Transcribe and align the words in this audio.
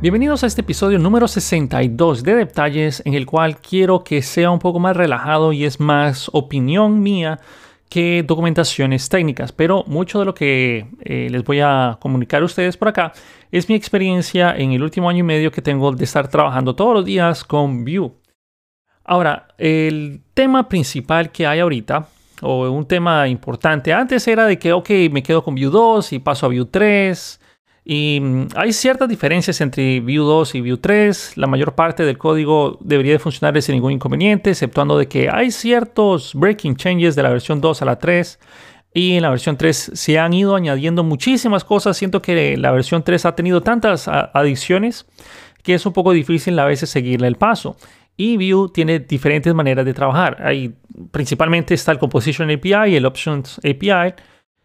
Bienvenidos 0.00 0.44
a 0.44 0.46
este 0.46 0.60
episodio 0.60 0.96
número 1.00 1.26
62 1.26 2.22
de 2.22 2.36
Detalles 2.36 3.02
en 3.04 3.14
el 3.14 3.26
cual 3.26 3.56
quiero 3.56 4.04
que 4.04 4.22
sea 4.22 4.52
un 4.52 4.60
poco 4.60 4.78
más 4.78 4.96
relajado 4.96 5.52
y 5.52 5.64
es 5.64 5.80
más 5.80 6.30
opinión 6.32 7.02
mía 7.02 7.40
que 7.90 8.22
documentaciones 8.24 9.08
técnicas, 9.08 9.50
pero 9.50 9.82
mucho 9.88 10.20
de 10.20 10.24
lo 10.24 10.34
que 10.34 10.86
eh, 11.00 11.26
les 11.28 11.42
voy 11.42 11.58
a 11.58 11.98
comunicar 12.00 12.42
a 12.42 12.44
ustedes 12.44 12.76
por 12.76 12.86
acá 12.86 13.12
es 13.50 13.68
mi 13.68 13.74
experiencia 13.74 14.54
en 14.56 14.70
el 14.70 14.84
último 14.84 15.10
año 15.10 15.18
y 15.18 15.24
medio 15.24 15.50
que 15.50 15.62
tengo 15.62 15.90
de 15.90 16.04
estar 16.04 16.28
trabajando 16.28 16.76
todos 16.76 16.94
los 16.94 17.04
días 17.04 17.42
con 17.42 17.84
Vue. 17.84 18.12
Ahora, 19.02 19.48
el 19.58 20.20
tema 20.32 20.68
principal 20.68 21.32
que 21.32 21.44
hay 21.44 21.58
ahorita, 21.58 22.06
o 22.42 22.70
un 22.70 22.86
tema 22.86 23.26
importante, 23.26 23.92
antes 23.92 24.28
era 24.28 24.46
de 24.46 24.60
que, 24.60 24.72
ok, 24.72 24.90
me 25.10 25.24
quedo 25.24 25.42
con 25.42 25.56
Vue 25.56 25.70
2 25.70 26.12
y 26.12 26.18
paso 26.20 26.46
a 26.46 26.50
Vue 26.50 26.66
3 26.70 27.40
y 27.90 28.20
mm, 28.20 28.48
hay 28.54 28.74
ciertas 28.74 29.08
diferencias 29.08 29.62
entre 29.62 30.00
Vue 30.00 30.18
2 30.18 30.56
y 30.56 30.60
Vue 30.60 30.76
3. 30.76 31.38
La 31.38 31.46
mayor 31.46 31.74
parte 31.74 32.04
del 32.04 32.18
código 32.18 32.76
debería 32.82 33.12
de 33.12 33.18
funcionar 33.18 33.60
sin 33.62 33.76
ningún 33.76 33.92
inconveniente, 33.92 34.50
exceptuando 34.50 34.98
de 34.98 35.08
que 35.08 35.30
hay 35.30 35.50
ciertos 35.50 36.34
breaking 36.34 36.76
changes 36.76 37.16
de 37.16 37.22
la 37.22 37.30
versión 37.30 37.62
2 37.62 37.80
a 37.80 37.84
la 37.86 37.98
3. 37.98 38.38
Y 38.92 39.16
en 39.16 39.22
la 39.22 39.30
versión 39.30 39.56
3 39.56 39.92
se 39.94 40.18
han 40.18 40.34
ido 40.34 40.54
añadiendo 40.54 41.02
muchísimas 41.02 41.64
cosas. 41.64 41.96
Siento 41.96 42.20
que 42.20 42.58
la 42.58 42.72
versión 42.72 43.02
3 43.02 43.24
ha 43.24 43.34
tenido 43.34 43.62
tantas 43.62 44.06
adiciones 44.06 45.06
que 45.62 45.72
es 45.72 45.86
un 45.86 45.94
poco 45.94 46.12
difícil 46.12 46.58
a 46.58 46.66
veces 46.66 46.90
seguirle 46.90 47.26
el 47.26 47.36
paso. 47.36 47.78
Y 48.18 48.36
Vue 48.36 48.68
tiene 48.70 48.98
diferentes 48.98 49.54
maneras 49.54 49.86
de 49.86 49.94
trabajar. 49.94 50.36
Hay, 50.42 50.74
principalmente 51.10 51.72
está 51.72 51.92
el 51.92 51.98
Composition 51.98 52.50
API 52.50 52.90
y 52.90 52.96
el 52.96 53.06
Options 53.06 53.58
API, 53.60 54.12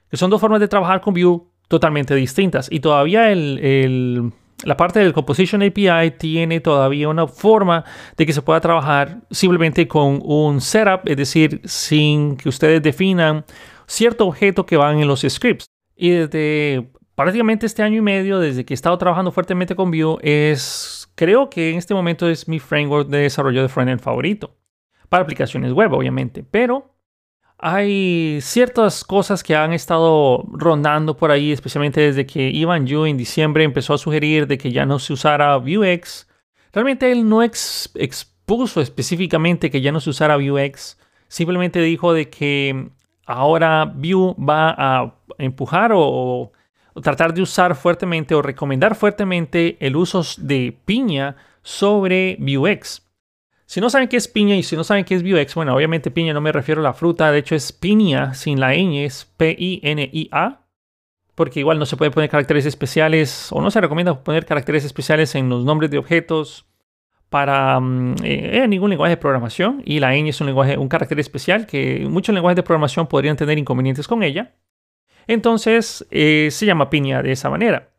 que 0.10 0.18
son 0.18 0.30
dos 0.30 0.42
formas 0.42 0.60
de 0.60 0.68
trabajar 0.68 1.00
con 1.00 1.14
Vue 1.14 1.53
totalmente 1.74 2.14
distintas. 2.14 2.68
Y 2.72 2.82
todavía 2.82 3.32
el, 3.32 4.32
la 4.64 4.78
parte 4.78 5.00
del 5.00 5.12
Composition 5.12 5.64
API 5.64 6.12
tiene 6.20 6.60
todavía 6.60 7.10
una 7.10 7.26
forma 7.26 7.84
de 8.16 8.28
que 8.28 8.32
se 8.32 8.44
pueda 8.44 8.62
trabajar 8.62 9.22
simplemente 9.32 9.88
con 9.88 10.22
un 10.24 10.62
setup, 10.62 11.02
es 11.06 11.18
decir, 11.18 11.62
sin 11.64 12.38
que 12.38 12.48
ustedes 12.48 12.84
definan 12.84 13.44
cierto 13.88 14.28
objeto 14.28 14.68
que 14.68 14.78
van 14.78 15.00
en 15.00 15.08
los 15.08 15.22
scripts. 15.28 15.66
Y 15.96 16.12
desde 16.12 16.92
prácticamente 17.16 17.66
este 17.66 17.82
año 17.82 17.98
y 17.98 18.02
medio, 18.02 18.38
desde 18.38 18.66
que 18.66 18.76
he 18.76 18.76
estado 18.76 18.96
trabajando 19.00 19.32
fuertemente 19.32 19.76
con 19.76 19.90
Vue, 19.90 20.20
es, 20.22 21.10
creo 21.16 21.50
que 21.50 21.72
en 21.72 21.80
este 21.80 21.96
momento 21.96 22.30
es 22.30 22.48
mi 22.48 22.60
framework 22.60 23.10
de 23.10 23.18
desarrollo 23.18 23.64
de 23.64 23.68
frontend 23.70 24.00
favorito. 24.00 24.56
Para 25.10 25.24
aplicaciones 25.24 25.74
web, 25.74 25.92
obviamente. 25.92 26.44
Pero 26.44 26.93
hay 27.66 28.39
ciertas 28.42 29.06
cosas 29.06 29.42
que 29.42 29.56
han 29.56 29.72
estado 29.72 30.44
rondando 30.52 31.16
por 31.16 31.31
ahí, 31.31 31.53
especialmente 31.53 32.02
desde 32.02 32.25
que 32.25 32.50
Ivan 32.50 32.86
Yu 32.86 33.06
en 33.06 33.16
diciembre 33.16 33.64
empezó 33.64 33.94
a 33.94 33.97
sugerir 33.97 34.47
de 34.47 34.58
que 34.58 34.73
ya 34.73 34.86
no 34.86 35.00
se 35.00 35.14
usara 35.14 35.56
Vuex. 35.56 36.28
Realmente 36.73 37.09
él 37.09 37.30
no 37.30 37.41
expuso 37.41 38.81
específicamente 38.81 39.72
que 39.72 39.80
ya 39.80 39.94
no 39.94 40.02
se 40.02 40.09
usara 40.09 40.36
Vuex, 40.36 41.00
simplemente 41.30 41.80
dijo 41.80 42.11
de 42.11 42.30
que 42.30 42.89
ahora 43.25 43.86
Vue 43.86 44.36
va 44.38 44.75
a 44.78 45.16
empujar 45.38 45.94
o, 45.94 46.52
o 46.94 47.02
tratar 47.02 47.34
de 47.34 47.44
usar 47.44 47.75
fuertemente 47.75 48.36
o 48.36 48.41
recomendar 48.41 48.94
fuertemente 48.94 49.78
el 49.80 49.95
uso 49.95 50.22
de 50.38 50.78
piña 50.84 51.38
sobre 51.61 52.36
Vuex. 52.41 53.03
Si 53.66 53.81
no 53.81 53.89
saben 53.89 54.08
qué 54.08 54.17
es 54.17 54.28
piña 54.28 54.56
y 54.56 54.64
si 54.64 54.75
no 54.75 54.83
saben 54.83 55.06
qué 55.06 55.16
es 55.16 55.23
Vuex, 55.23 55.56
bueno, 55.56 55.75
obviamente 55.75 56.11
piña 56.11 56.33
no 56.33 56.42
me 56.42 56.52
refiero 56.52 56.81
a 56.81 56.83
la 56.83 56.94
fruta, 56.94 57.31
de 57.31 57.39
hecho 57.39 57.56
es 57.56 57.72
piña 57.72 58.33
sin 58.33 58.59
la 58.59 58.73
ñ, 58.73 59.06
es 59.06 59.25
P-I-N-I-A, 59.38 60.61
porque 61.36 61.59
igual 61.59 61.80
no 61.80 61.86
se 61.86 61.97
puede 61.97 62.11
poner 62.11 62.30
caracteres 62.30 62.66
especiales 62.66 63.47
o 63.52 63.62
no 63.62 63.72
se 63.72 63.81
recomienda 63.81 64.23
poner 64.23 64.46
caracteres 64.46 64.85
especiales 64.85 65.34
en 65.35 65.50
los 65.50 65.63
nombres 65.63 65.90
de 65.90 65.97
objetos 65.97 66.68
para 67.29 67.79
mm, 67.79 68.16
eh, 68.23 68.68
ningún 68.68 68.91
lenguaje 68.91 69.12
de 69.12 69.18
programación 69.18 69.81
y 69.85 70.00
la 70.00 70.13
ñ 70.13 70.28
es 70.29 70.40
un 70.41 70.47
lenguaje, 70.47 70.78
un 70.78 70.88
carácter 70.88 71.19
especial 71.19 71.66
que 71.66 72.06
muchos 72.07 72.35
lenguajes 72.35 72.57
de 72.57 72.63
programación 72.63 73.07
podrían 73.07 73.38
tener 73.38 73.57
inconvenientes 73.57 74.07
con 74.07 74.22
ella. 74.22 74.53
Entonces 75.25 76.06
eh, 76.12 76.50
se 76.52 76.66
llama 76.66 76.90
piña 76.90 77.23
de 77.23 77.31
esa 77.31 77.50
manera. 77.50 77.93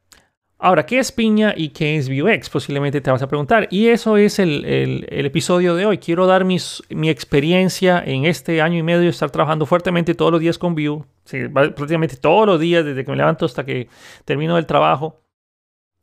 Ahora, 0.65 0.87
¿qué 0.87 0.99
es 0.99 1.13
piña 1.13 1.53
y 1.55 1.69
qué 1.69 1.99
es 1.99 2.09
Vuex? 2.09 2.49
Posiblemente 2.49 3.03
te 3.03 3.11
vas 3.11 3.21
a 3.21 3.29
preguntar. 3.29 3.69
Y 3.71 3.89
eso 3.89 4.17
es 4.17 4.39
el, 4.39 5.05
episodio 5.11 5.75
de 5.75 5.85
hoy. 5.85 5.99
Quiero 5.99 6.27
dar 6.27 6.47
mis, 6.47 6.83
mi 6.89 7.11
experiencia 7.11 8.03
en 8.03 8.25
este 8.25 8.63
año 8.63 8.79
y 8.79 8.83
medio 8.83 9.01
de 9.01 9.09
estar 9.09 9.31
trabajando 9.31 9.67
fuertemente 9.67 10.15
todos 10.15 10.33
los 10.33 10.41
días 10.41 10.57
con 10.57 10.75
Vue. 10.75 11.05
prácticamente 11.53 12.17
todos 12.17 12.47
los 12.47 12.59
días, 12.59 12.83
desde 12.83 13.05
que 13.05 13.11
me 13.11 13.19
levanto 13.19 13.45
hasta 13.45 13.67
que 13.67 13.91
termino 14.25 14.57
el 14.57 14.65
trabajo. 14.65 15.21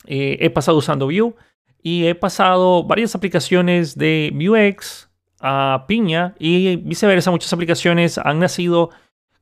Eh, 0.05 0.38
he 0.39 0.51
pasado 0.51 0.77
usando 0.77 1.07
Vue 1.07 1.33
y 1.81 2.05
he 2.05 2.13
pasado 2.13 2.83
varias 2.83 3.16
aplicaciones 3.16 3.97
de 3.97 4.31
Vuex 4.31 5.09
a 5.39 5.85
piña 5.88 6.35
y 6.38 6.75
viceversa. 6.75 7.31
Muchas 7.31 7.51
aplicaciones 7.51 8.19
han 8.19 8.38
nacido 8.38 8.91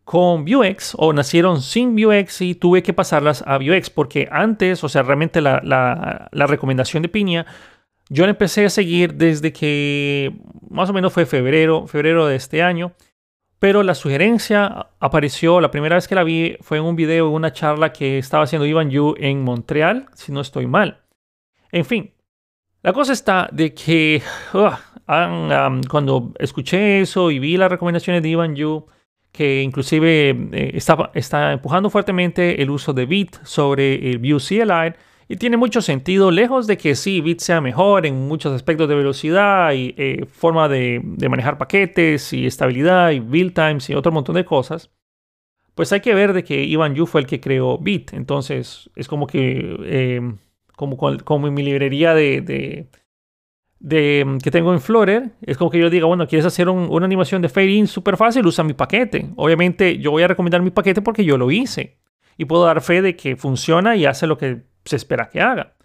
con 0.09 0.43
Vuex 0.43 0.95
o 0.97 1.13
nacieron 1.13 1.61
sin 1.61 1.95
Vuex 1.95 2.41
y 2.41 2.55
tuve 2.55 2.81
que 2.81 2.93
pasarlas 2.93 3.43
a 3.45 3.59
Vuex 3.59 3.91
porque 3.91 4.27
antes, 4.31 4.83
o 4.83 4.89
sea, 4.89 5.03
realmente 5.03 5.39
la, 5.39 5.61
la, 5.61 6.47
recomendación 6.47 7.03
de 7.03 7.09
Piña, 7.09 7.45
yo 8.09 8.23
la 8.23 8.31
empecé 8.31 8.65
a 8.65 8.71
seguir 8.71 9.13
desde 9.13 9.53
que 9.53 10.33
más 10.67 10.89
o 10.89 10.93
menos 10.93 11.13
fue 11.13 11.27
febrero, 11.27 11.85
febrero 11.85 12.25
de 12.25 12.37
este 12.37 12.63
año. 12.63 12.93
Pero 13.59 13.83
la 13.83 13.93
sugerencia 13.93 14.87
apareció, 14.99 15.61
la 15.61 15.69
primera 15.69 15.93
vez 15.93 16.07
que 16.07 16.15
la 16.15 16.23
vi 16.23 16.57
fue 16.61 16.79
en 16.79 16.85
un 16.85 16.95
video, 16.95 17.29
una 17.29 17.53
charla 17.53 17.93
que 17.93 18.17
estaba 18.17 18.45
haciendo 18.45 18.65
Ivan 18.65 18.89
Yu 18.89 19.13
en 19.15 19.43
Montreal, 19.43 20.07
si 20.15 20.31
no 20.31 20.41
estoy 20.41 20.65
mal. 20.65 21.03
En 21.71 21.85
fin, 21.85 22.15
la 22.81 22.93
cosa 22.93 23.13
está 23.13 23.47
de 23.51 23.75
que 23.75 24.23
cuando 25.05 26.33
escuché 26.39 26.99
eso 26.99 27.29
y 27.29 27.37
vi 27.37 27.57
las 27.57 27.69
recomendaciones 27.69 28.23
de 28.23 28.29
Ivan 28.29 28.55
Yu, 28.55 28.87
que 29.31 29.61
inclusive 29.61 30.29
eh, 30.51 30.71
está, 31.13 31.53
empujando 31.53 31.89
fuertemente 31.89 32.61
el 32.61 32.69
uso 32.69 32.93
de 32.93 33.05
Bit 33.05 33.37
sobre 33.43 34.09
el 34.09 34.19
Vue 34.19 34.39
CLI 34.39 34.93
y 35.27 35.37
tiene 35.37 35.57
mucho 35.57 35.81
sentido, 35.81 36.31
lejos 36.31 36.65
de 36.65 36.77
que 36.77 36.95
sí, 36.95 37.21
Bit 37.21 37.39
sea 37.39 37.61
mejor 37.61 38.07
en 38.07 38.27
muchos 38.27 38.51
aspectos 38.51 38.89
de 38.89 38.95
velocidad 38.95 39.73
y 39.73 39.93
eh, 39.95 40.25
forma 40.25 40.67
de, 40.67 41.01
manejar 41.29 41.59
paquetes 41.59 42.33
y 42.33 42.47
estabilidad 42.47 43.11
y 43.11 43.19
build 43.19 43.53
times 43.53 43.89
y 43.91 43.93
otro 43.93 44.11
montón 44.11 44.35
de 44.35 44.45
cosas. 44.45 44.89
Pues 45.75 45.93
hay 45.93 46.01
que 46.01 46.15
ver 46.15 46.33
de 46.33 46.43
que 46.43 46.63
Ivan 46.63 46.95
Yu 46.95 47.05
fue 47.05 47.21
el 47.21 47.27
que 47.27 47.39
creó 47.39 47.77
Bit, 47.77 48.13
entonces 48.13 48.89
es 48.95 49.07
como 49.07 49.27
que 49.27 49.77
eh, 49.83 50.21
como, 50.75 50.97
como 50.97 51.47
en 51.47 51.53
mi 51.53 51.63
librería 51.63 52.13
de 52.15 52.41
de, 52.41 52.89
mm, 53.79 54.37
que 54.37 54.51
tengo 54.51 54.73
en 54.73 54.81
Flutter, 54.81 55.31
es 55.41 55.57
como 55.57 55.69
que 55.69 55.79
yo 55.79 55.89
diga, 55.89 56.05
bueno, 56.05 56.27
quieres 56.27 56.45
hacer 56.45 56.69
una 56.69 57.05
animación 57.05 57.41
de 57.41 57.49
fade 57.49 57.71
in 57.71 57.87
súper 57.87 58.17
fácil, 58.17 58.45
usa 58.45 58.63
mi 58.63 58.73
paquete. 58.73 59.29
Obviamente 59.35 59.97
yo 59.99 60.11
voy 60.11 60.23
a 60.23 60.27
recomendar 60.27 60.61
mi 60.61 60.71
paquete 60.71 61.01
porque 61.01 61.23
yo 61.25 61.37
lo 61.37 61.51
hice 61.51 61.97
y 62.37 62.45
puedo 62.45 62.65
dar 62.65 62.81
fe 62.81 63.01
de 63.01 63.15
que 63.15 63.35
funciona 63.35 63.95
y 63.95 64.05
hace 64.05 64.25
lo 64.25 64.37
que 64.37 64.61
se 64.85 64.95
espera 64.95 65.29
que 65.29 65.41
haga. 65.41 65.75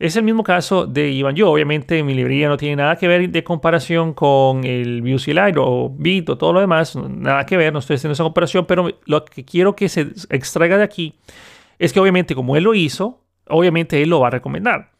Es 0.00 0.16
el 0.16 0.22
mismo 0.22 0.42
caso 0.42 0.86
de 0.86 1.10
Ivan 1.10 1.36
Yo. 1.36 1.50
Obviamente 1.50 2.02
mi 2.02 2.14
librería 2.14 2.48
no 2.48 2.56
tiene 2.56 2.76
nada 2.76 2.96
que 2.96 3.06
ver 3.06 3.28
de 3.28 3.44
comparación 3.44 4.14
con 4.14 4.64
el 4.64 5.02
Vue 5.02 5.18
CLI 5.22 5.52
o 5.58 5.90
Bit 5.90 6.30
o 6.30 6.38
todo 6.38 6.54
lo 6.54 6.60
demás. 6.60 6.96
Nada 6.96 7.44
que 7.44 7.58
ver, 7.58 7.70
no 7.70 7.80
estoy 7.80 7.96
haciendo 7.96 8.14
esa 8.14 8.22
comparación, 8.22 8.64
pero 8.64 8.88
lo 9.04 9.24
que 9.26 9.44
quiero 9.44 9.76
que 9.76 9.90
se 9.90 10.08
extraiga 10.30 10.78
de 10.78 10.84
aquí 10.84 11.16
es 11.78 11.92
que 11.92 12.00
obviamente 12.00 12.34
como 12.34 12.56
él 12.56 12.64
lo 12.64 12.74
hizo, 12.74 13.22
obviamente 13.46 14.02
él 14.02 14.08
lo 14.08 14.20
va 14.20 14.28
a 14.28 14.30
recomendar. 14.30 14.92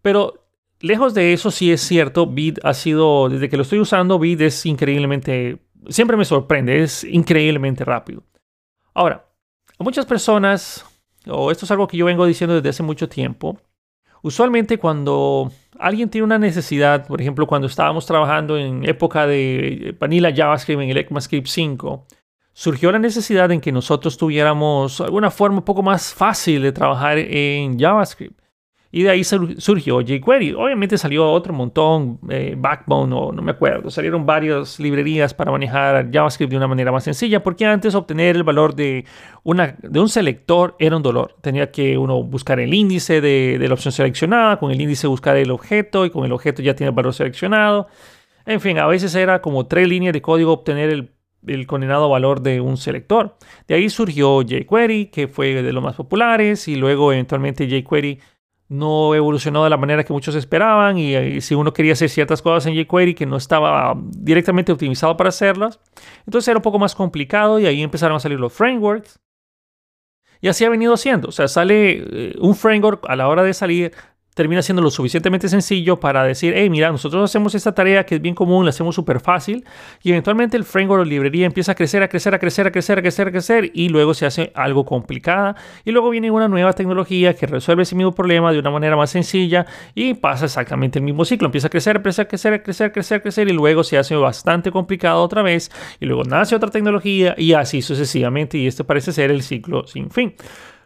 Pero 0.00 0.41
Lejos 0.82 1.14
de 1.14 1.32
eso, 1.32 1.52
sí 1.52 1.70
es 1.70 1.80
cierto, 1.80 2.26
Bit 2.26 2.58
ha 2.64 2.74
sido, 2.74 3.28
desde 3.28 3.48
que 3.48 3.56
lo 3.56 3.62
estoy 3.62 3.78
usando, 3.78 4.18
Bit 4.18 4.40
es 4.40 4.66
increíblemente, 4.66 5.58
siempre 5.88 6.16
me 6.16 6.24
sorprende, 6.24 6.82
es 6.82 7.04
increíblemente 7.04 7.84
rápido. 7.84 8.24
Ahora, 8.92 9.24
muchas 9.78 10.04
personas, 10.06 10.84
o 11.28 11.52
esto 11.52 11.66
es 11.66 11.70
algo 11.70 11.86
que 11.86 11.96
yo 11.96 12.04
vengo 12.06 12.26
diciendo 12.26 12.56
desde 12.56 12.70
hace 12.70 12.82
mucho 12.82 13.08
tiempo, 13.08 13.60
usualmente 14.22 14.76
cuando 14.78 15.52
alguien 15.78 16.10
tiene 16.10 16.24
una 16.24 16.40
necesidad, 16.40 17.06
por 17.06 17.20
ejemplo, 17.20 17.46
cuando 17.46 17.68
estábamos 17.68 18.04
trabajando 18.04 18.58
en 18.58 18.84
época 18.84 19.28
de 19.28 19.96
Vanilla 20.00 20.34
JavaScript 20.34 20.82
en 20.82 20.90
el 20.90 20.96
ECMAScript 20.96 21.46
5, 21.46 22.08
surgió 22.52 22.90
la 22.90 22.98
necesidad 22.98 23.52
en 23.52 23.60
que 23.60 23.70
nosotros 23.70 24.16
tuviéramos 24.16 25.00
alguna 25.00 25.30
forma 25.30 25.58
un 25.58 25.64
poco 25.64 25.84
más 25.84 26.12
fácil 26.12 26.60
de 26.60 26.72
trabajar 26.72 27.18
en 27.18 27.78
JavaScript. 27.78 28.41
Y 28.94 29.04
de 29.04 29.10
ahí 29.10 29.24
surgió 29.24 30.00
jQuery. 30.00 30.52
Obviamente 30.52 30.98
salió 30.98 31.30
otro 31.30 31.54
montón, 31.54 32.20
eh, 32.28 32.54
Backbone 32.58 33.14
o 33.14 33.32
no 33.32 33.40
me 33.40 33.52
acuerdo. 33.52 33.90
Salieron 33.90 34.26
varias 34.26 34.78
librerías 34.78 35.32
para 35.32 35.50
manejar 35.50 36.10
JavaScript 36.12 36.50
de 36.50 36.58
una 36.58 36.68
manera 36.68 36.92
más 36.92 37.04
sencilla, 37.04 37.42
porque 37.42 37.64
antes 37.64 37.94
obtener 37.94 38.36
el 38.36 38.42
valor 38.42 38.74
de, 38.74 39.06
una, 39.44 39.76
de 39.80 39.98
un 39.98 40.10
selector 40.10 40.76
era 40.78 40.94
un 40.94 41.02
dolor. 41.02 41.36
Tenía 41.40 41.70
que 41.70 41.96
uno 41.96 42.22
buscar 42.22 42.60
el 42.60 42.74
índice 42.74 43.22
de, 43.22 43.56
de 43.58 43.66
la 43.66 43.72
opción 43.72 43.92
seleccionada, 43.92 44.58
con 44.58 44.70
el 44.70 44.78
índice 44.78 45.06
buscar 45.06 45.38
el 45.38 45.50
objeto 45.50 46.04
y 46.04 46.10
con 46.10 46.26
el 46.26 46.32
objeto 46.32 46.60
ya 46.60 46.74
tiene 46.74 46.90
el 46.90 46.94
valor 46.94 47.14
seleccionado. 47.14 47.88
En 48.44 48.60
fin, 48.60 48.78
a 48.78 48.86
veces 48.86 49.14
era 49.14 49.40
como 49.40 49.66
tres 49.66 49.88
líneas 49.88 50.12
de 50.12 50.20
código 50.20 50.52
obtener 50.52 50.90
el 50.90 51.12
el 51.46 51.66
condenado 51.66 52.08
valor 52.08 52.40
de 52.40 52.60
un 52.60 52.76
selector. 52.76 53.36
De 53.66 53.74
ahí 53.74 53.88
surgió 53.88 54.42
jQuery, 54.42 55.06
que 55.06 55.28
fue 55.28 55.62
de 55.62 55.72
los 55.72 55.82
más 55.82 55.96
populares, 55.96 56.68
y 56.68 56.76
luego 56.76 57.12
eventualmente 57.12 57.66
jQuery 57.66 58.20
no 58.72 59.14
evolucionó 59.14 59.64
de 59.64 59.70
la 59.70 59.76
manera 59.76 60.02
que 60.02 60.14
muchos 60.14 60.34
esperaban 60.34 60.96
y, 60.96 61.40
si 61.42 61.54
uno 61.54 61.74
quería 61.74 61.92
hacer 61.92 62.08
ciertas 62.08 62.40
cosas 62.40 62.66
en 62.66 62.74
jQuery 62.74 63.14
que 63.14 63.26
no 63.26 63.36
estaba 63.36 63.94
directamente 63.96 64.72
optimizado 64.72 65.14
para 65.16 65.28
hacerlas, 65.28 65.78
entonces 66.26 66.48
era 66.48 66.58
un 66.58 66.62
poco 66.62 66.78
más 66.78 66.94
complicado 66.94 67.60
y 67.60 67.66
ahí 67.66 67.82
empezaron 67.82 68.16
a 68.16 68.20
salir 68.20 68.40
los 68.40 68.52
frameworks. 68.52 69.20
Y 70.40 70.48
así 70.48 70.64
ha 70.64 70.70
venido 70.70 70.96
siendo. 70.96 71.28
O 71.28 71.32
sea, 71.32 71.48
sale 71.48 72.02
eh, 72.30 72.34
un 72.40 72.56
framework 72.56 73.04
a 73.08 73.14
la 73.14 73.28
hora 73.28 73.42
de 73.42 73.54
salir, 73.54 73.92
termina 74.34 74.62
siendo 74.62 74.80
lo 74.80 74.90
suficientemente 74.90 75.48
sencillo 75.48 76.00
para 76.00 76.24
decir, 76.24 76.54
hey, 76.56 76.70
mira, 76.70 76.90
nosotros 76.90 77.22
hacemos 77.22 77.54
esta 77.54 77.72
tarea 77.72 78.06
que 78.06 78.14
es 78.14 78.22
bien 78.22 78.34
común, 78.34 78.64
la 78.64 78.70
hacemos 78.70 78.94
súper 78.94 79.20
fácil, 79.20 79.64
y 80.02 80.10
eventualmente 80.10 80.56
el 80.56 80.64
framework 80.64 81.02
o 81.02 81.04
librería 81.04 81.44
empieza 81.44 81.72
a 81.72 81.74
crecer, 81.74 82.02
a 82.02 82.08
crecer, 82.08 82.34
a 82.34 82.38
crecer, 82.38 82.66
a 82.66 82.72
crecer, 82.72 82.98
a 82.98 83.02
crecer, 83.02 83.28
a 83.28 83.30
crecer, 83.30 83.70
y 83.74 83.90
luego 83.90 84.14
se 84.14 84.24
hace 84.24 84.50
algo 84.54 84.84
complicada, 84.84 85.56
y 85.84 85.90
luego 85.90 86.08
viene 86.10 86.30
una 86.30 86.48
nueva 86.48 86.72
tecnología 86.72 87.34
que 87.34 87.46
resuelve 87.46 87.82
ese 87.82 87.94
mismo 87.94 88.12
problema 88.12 88.52
de 88.52 88.58
una 88.58 88.70
manera 88.70 88.96
más 88.96 89.10
sencilla, 89.10 89.66
y 89.94 90.14
pasa 90.14 90.46
exactamente 90.46 90.98
el 90.98 91.04
mismo 91.04 91.24
ciclo, 91.24 91.46
empieza 91.46 91.66
a 91.66 91.70
crecer, 91.70 91.98
a 91.98 92.02
crecer, 92.02 92.24
a 92.24 92.28
crecer, 92.28 92.52
a 92.54 92.92
crecer, 92.92 93.18
a 93.18 93.22
crecer, 93.22 93.48
y 93.48 93.52
luego 93.52 93.84
se 93.84 93.98
hace 93.98 94.16
bastante 94.16 94.70
complicado 94.70 95.22
otra 95.22 95.42
vez, 95.42 95.70
y 96.00 96.06
luego 96.06 96.24
nace 96.24 96.56
otra 96.56 96.70
tecnología, 96.70 97.34
y 97.36 97.52
así 97.52 97.82
sucesivamente, 97.82 98.56
y 98.56 98.66
este 98.66 98.82
parece 98.82 99.12
ser 99.12 99.30
el 99.30 99.42
ciclo 99.42 99.86
sin 99.86 100.10
fin. 100.10 100.34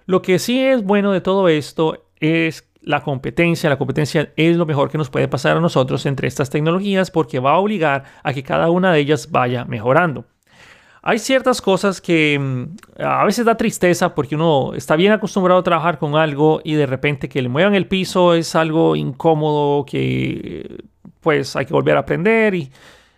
Lo 0.06 0.22
que 0.22 0.38
sí 0.38 0.60
es 0.60 0.82
bueno 0.82 1.12
de 1.12 1.20
todo 1.20 1.48
esto 1.48 2.06
es 2.20 2.68
la 2.86 3.02
competencia. 3.02 3.68
La 3.68 3.76
competencia 3.76 4.32
es 4.36 4.56
lo 4.56 4.64
mejor 4.64 4.88
que 4.88 4.96
nos 4.96 5.10
puede 5.10 5.28
pasar 5.28 5.58
a 5.58 5.60
nosotros 5.60 6.06
entre 6.06 6.28
estas 6.28 6.48
tecnologías 6.48 7.10
porque 7.10 7.40
va 7.40 7.52
a 7.52 7.58
obligar 7.58 8.04
a 8.22 8.32
que 8.32 8.42
cada 8.42 8.70
una 8.70 8.92
de 8.92 9.00
ellas 9.00 9.30
vaya 9.30 9.66
mejorando. 9.66 10.24
Hay 11.02 11.18
ciertas 11.18 11.60
cosas 11.60 12.00
que 12.00 12.38
mm, 12.38 13.02
a 13.02 13.24
veces 13.24 13.44
da 13.44 13.56
tristeza 13.56 14.14
porque 14.14 14.36
uno 14.36 14.72
está 14.74 14.96
bien 14.96 15.12
acostumbrado 15.12 15.60
a 15.60 15.62
trabajar 15.62 15.98
con 15.98 16.16
algo 16.16 16.60
y 16.64 16.74
de 16.74 16.86
repente 16.86 17.28
que 17.28 17.42
le 17.42 17.48
muevan 17.48 17.74
el 17.74 17.86
piso 17.86 18.34
es 18.34 18.54
algo 18.54 18.96
incómodo 18.96 19.84
que 19.84 20.84
pues 21.20 21.54
hay 21.56 21.66
que 21.66 21.72
volver 21.72 21.96
a 21.96 22.00
aprender 22.00 22.54
y, 22.54 22.70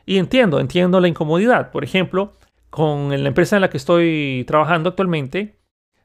entiendo, 0.06 0.60
entiendo 0.60 0.98
la 0.98 1.08
incomodidad. 1.08 1.70
Por 1.70 1.84
ejemplo, 1.84 2.32
con 2.70 3.10
la 3.10 3.28
empresa 3.28 3.56
en 3.56 3.62
la 3.62 3.70
que 3.70 3.76
estoy 3.76 4.44
trabajando 4.46 4.88
actualmente, 4.90 5.57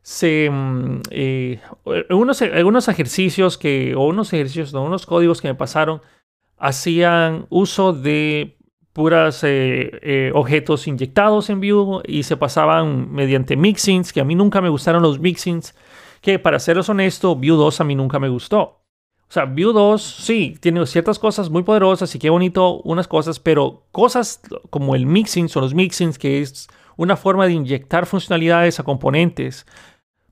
se, 0.04 0.50
mm, 0.52 1.02
eh, 1.12 1.62
unos, 2.10 2.42
algunos 2.42 2.88
ejercicios 2.90 3.58
que, 3.58 3.96
o 3.96 4.06
unos 4.06 4.32
ejercicios, 4.34 4.74
no, 4.74 4.84
unos 4.84 5.06
códigos 5.06 5.42
que 5.42 5.48
me 5.48 5.56
pasaron, 5.56 6.02
hacían 6.58 7.48
uso 7.50 7.94
de 7.94 8.58
puras 8.92 9.44
eh, 9.44 10.00
eh, 10.04 10.32
objetos 10.36 10.88
inyectados 10.88 11.50
en 11.50 11.62
Vue 11.62 12.04
y 12.06 12.24
se 12.24 12.38
pasaban 12.38 13.12
mediante 13.12 13.56
mixins, 13.56 14.14
que 14.14 14.22
a 14.22 14.26
mí 14.26 14.36
nunca 14.36 14.62
me 14.62 14.70
gustaron 14.70 15.02
los 15.02 15.20
mixins, 15.20 15.74
que 16.22 16.38
para 16.38 16.60
seros 16.60 16.90
honesto, 16.90 17.36
Vue 17.36 17.50
2 17.50 17.82
a 17.82 17.84
mí 17.86 17.96
nunca 17.96 18.20
me 18.20 18.30
gustó. 18.30 18.60
O 18.62 19.34
sea, 19.34 19.46
Vue 19.46 19.74
2 19.74 20.02
sí, 20.02 20.58
tiene 20.60 20.86
ciertas 20.86 21.18
cosas 21.18 21.50
muy 21.50 21.64
poderosas 21.64 22.14
y 22.14 22.20
qué 22.20 22.30
bonito 22.30 22.82
unas 22.82 23.08
cosas, 23.08 23.40
pero 23.40 23.88
cosas 23.92 24.42
como 24.70 24.96
el 24.96 25.06
mixing 25.06 25.50
o 25.56 25.62
los 25.62 25.74
mixins, 25.74 26.20
que 26.20 26.42
es 26.42 26.68
una 26.98 27.16
forma 27.16 27.48
de 27.48 27.54
inyectar 27.54 28.06
funcionalidades 28.06 28.80
a 28.80 28.84
componentes, 28.84 29.66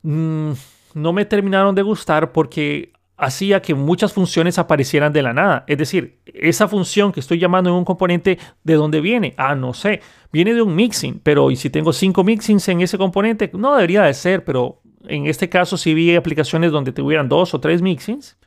Mm, 0.03 0.51
no 0.93 1.13
me 1.13 1.25
terminaron 1.25 1.75
de 1.75 1.81
gustar 1.81 2.31
porque 2.31 2.93
hacía 3.21 3.61
que 3.61 3.75
muchas 3.75 4.13
funciones 4.13 4.57
aparecieran 4.57 5.13
de 5.13 5.21
la 5.21 5.31
nada. 5.31 5.63
Es 5.67 5.77
decir, 5.77 6.19
esa 6.25 6.67
función 6.67 7.11
que 7.11 7.19
estoy 7.19 7.37
llamando 7.37 7.69
en 7.69 7.75
un 7.75 7.85
componente, 7.85 8.39
¿de 8.63 8.73
dónde 8.73 8.99
viene? 8.99 9.35
Ah, 9.37 9.53
no 9.53 9.73
sé. 9.73 10.01
Viene 10.31 10.55
de 10.55 10.61
un 10.63 10.75
mixing, 10.75 11.19
pero 11.21 11.51
¿y 11.51 11.55
si 11.55 11.69
tengo 11.69 11.93
cinco 11.93 12.23
mixings 12.23 12.67
en 12.69 12.81
ese 12.81 12.97
componente? 12.97 13.51
No 13.53 13.75
debería 13.75 14.03
de 14.03 14.13
ser, 14.15 14.43
pero 14.43 14.81
en 15.07 15.27
este 15.27 15.49
caso 15.49 15.77
sí 15.77 15.93
vi 15.93 16.15
aplicaciones 16.15 16.71
donde 16.71 16.93
tuvieran 16.93 17.29
dos 17.29 17.53
o 17.53 17.59
tres 17.59 17.83
mixings. 17.83 18.37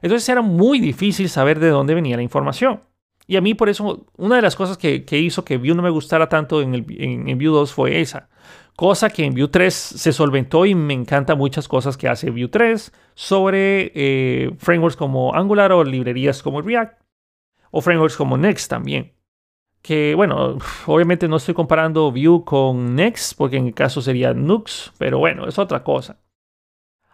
Entonces 0.00 0.26
era 0.28 0.40
muy 0.40 0.80
difícil 0.80 1.28
saber 1.28 1.60
de 1.60 1.68
dónde 1.68 1.94
venía 1.94 2.16
la 2.16 2.22
información. 2.22 2.80
Y 3.26 3.36
a 3.36 3.42
mí 3.42 3.54
por 3.54 3.68
eso, 3.68 4.06
una 4.16 4.36
de 4.36 4.42
las 4.42 4.56
cosas 4.56 4.78
que, 4.78 5.04
hizo 5.10 5.44
que 5.44 5.58
Vue 5.58 5.74
no 5.74 5.82
me 5.82 5.90
gustara 5.90 6.28
tanto 6.28 6.62
en, 6.62 6.74
el, 6.74 6.86
en, 6.88 7.38
Vue 7.38 7.46
2 7.46 7.72
fue 7.72 8.00
esa 8.00 8.28
cosa 8.76 9.10
que 9.10 9.24
en 9.24 9.34
Vue 9.34 9.48
3 9.48 9.74
se 9.74 10.12
solventó 10.12 10.66
y 10.66 10.74
me 10.74 10.94
encanta 10.94 11.34
muchas 11.34 11.68
cosas 11.68 11.96
que 11.96 12.08
hace 12.08 12.30
Vue 12.30 12.48
3 12.48 12.92
sobre 13.14 13.92
eh, 13.94 14.50
frameworks 14.58 14.96
como 14.96 15.34
Angular 15.34 15.72
o 15.72 15.84
librerías 15.84 16.42
como 16.42 16.62
React 16.62 17.00
o 17.70 17.80
frameworks 17.80 18.16
como 18.16 18.36
Next 18.36 18.70
también. 18.70 19.12
Que 19.82 20.14
bueno, 20.14 20.58
obviamente 20.86 21.28
no 21.28 21.36
estoy 21.36 21.54
comparando 21.54 22.10
Vue 22.12 22.44
con 22.44 22.94
Next 22.94 23.36
porque 23.36 23.56
en 23.56 23.66
el 23.66 23.74
caso 23.74 24.00
sería 24.00 24.32
Nux, 24.34 24.92
pero 24.98 25.18
bueno, 25.18 25.46
es 25.46 25.58
otra 25.58 25.82
cosa. 25.82 26.18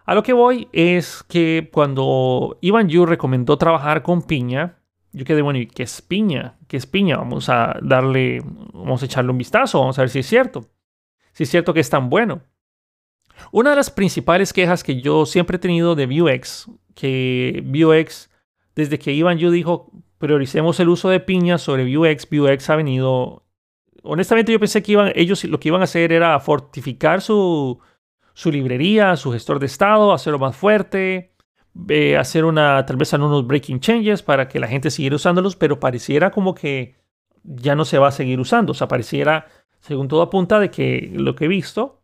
A 0.05 0.15
lo 0.15 0.23
que 0.23 0.33
voy 0.33 0.69
es 0.73 1.23
que 1.25 1.69
cuando 1.71 2.57
Ivan 2.63 2.89
Yu 2.89 3.05
recomendó 3.05 3.59
trabajar 3.59 4.03
con 4.03 4.23
piña, 4.23 4.79
yo 5.13 5.27
quedé, 5.27 5.43
bueno, 5.43 5.59
¿y 5.59 5.67
qué 5.67 5.83
es 5.83 6.01
piña? 6.01 6.57
¿Qué 6.67 6.79
es 6.79 6.87
piña? 6.87 7.19
Vamos 7.19 7.51
a 7.51 7.77
darle, 7.83 8.43
vamos 8.73 9.03
a 9.03 9.05
echarle 9.05 9.31
un 9.31 9.39
vistazo, 9.39 9.81
vamos 9.81 9.99
a 9.99 10.03
ver 10.03 10.09
si 10.09 10.21
es 10.21 10.27
cierto 10.27 10.71
si 11.39 11.45
es 11.45 11.51
cierto 11.51 11.73
que 11.73 11.79
es 11.79 11.89
tan 11.89 12.11
bueno. 12.11 12.43
Una 13.53 13.71
de 13.71 13.77
las 13.77 13.93
principales 13.93 14.53
quejas 14.53 14.83
que 14.83 15.01
yo 15.01 15.25
siempre 15.25 15.55
he 15.55 15.61
tenido 15.61 15.95
de 15.95 16.07
Vuex, 16.07 16.69
que 16.97 17.63
Vuex, 17.65 18.29
desde 18.75 18.99
que 18.99 19.13
Ivan 19.13 19.39
yo 19.39 19.53
dijo 19.53 19.93
prioricemos 20.19 20.81
el 20.81 20.89
uso 20.89 21.11
de 21.11 21.21
piña 21.21 21.59
sobre 21.59 21.97
Vuex, 21.97 22.29
Vuex 22.29 22.69
ha 22.71 22.75
venido. 22.75 23.47
Honestamente, 24.03 24.51
yo 24.51 24.59
pensé 24.59 24.83
que 24.83 24.91
iban, 24.91 25.13
ellos 25.15 25.45
lo 25.45 25.61
que 25.61 25.69
iban 25.69 25.81
a 25.81 25.85
hacer 25.85 26.11
era 26.11 26.41
fortificar 26.41 27.21
su, 27.21 27.79
su 28.35 28.51
librería, 28.51 29.15
su 29.17 29.31
gestor 29.31 29.61
de 29.61 29.67
estado, 29.67 30.13
hacerlo 30.13 30.41
más 30.41 30.57
fuerte, 30.57 31.37
eh, 31.89 32.17
hacer 32.17 32.47
una, 32.47 32.85
tal 32.85 32.97
vez 32.97 33.13
unos 33.13 33.47
breaking 33.47 33.79
changes 33.79 34.25
para 34.25 34.49
que 34.49 34.59
la 34.59 34.67
gente 34.67 34.91
siguiera 34.91 35.15
usándolos, 35.15 35.55
pero 35.55 35.79
pareciera 35.79 36.33
como 36.33 36.57
que 36.57 36.97
ya 37.45 37.77
no 37.77 37.85
se 37.85 37.99
va 37.99 38.09
a 38.09 38.13
seguir 38.13 38.41
usando. 38.41 38.73
O 38.73 38.75
sea, 38.75 38.89
pareciera 38.89 39.47
según 39.89 40.07
todo 40.07 40.21
apunta 40.21 40.61
de 40.61 40.71
que 40.71 41.11
lo 41.15 41.35
que 41.35 41.47
he 41.47 41.49
visto, 41.49 42.03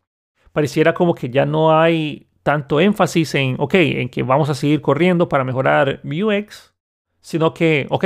pareciera 0.52 0.94
como 0.94 1.14
que 1.14 1.28
ya 1.28 1.44
no 1.44 1.78
hay 1.78 2.28
tanto 2.42 2.80
énfasis 2.80 3.34
en, 3.34 3.56
ok, 3.58 3.74
en 3.74 4.08
que 4.08 4.22
vamos 4.22 4.48
a 4.48 4.54
seguir 4.54 4.80
corriendo 4.80 5.28
para 5.28 5.44
mejorar 5.44 6.00
UX, 6.02 6.74
sino 7.20 7.52
que, 7.52 7.86
ok, 7.90 8.04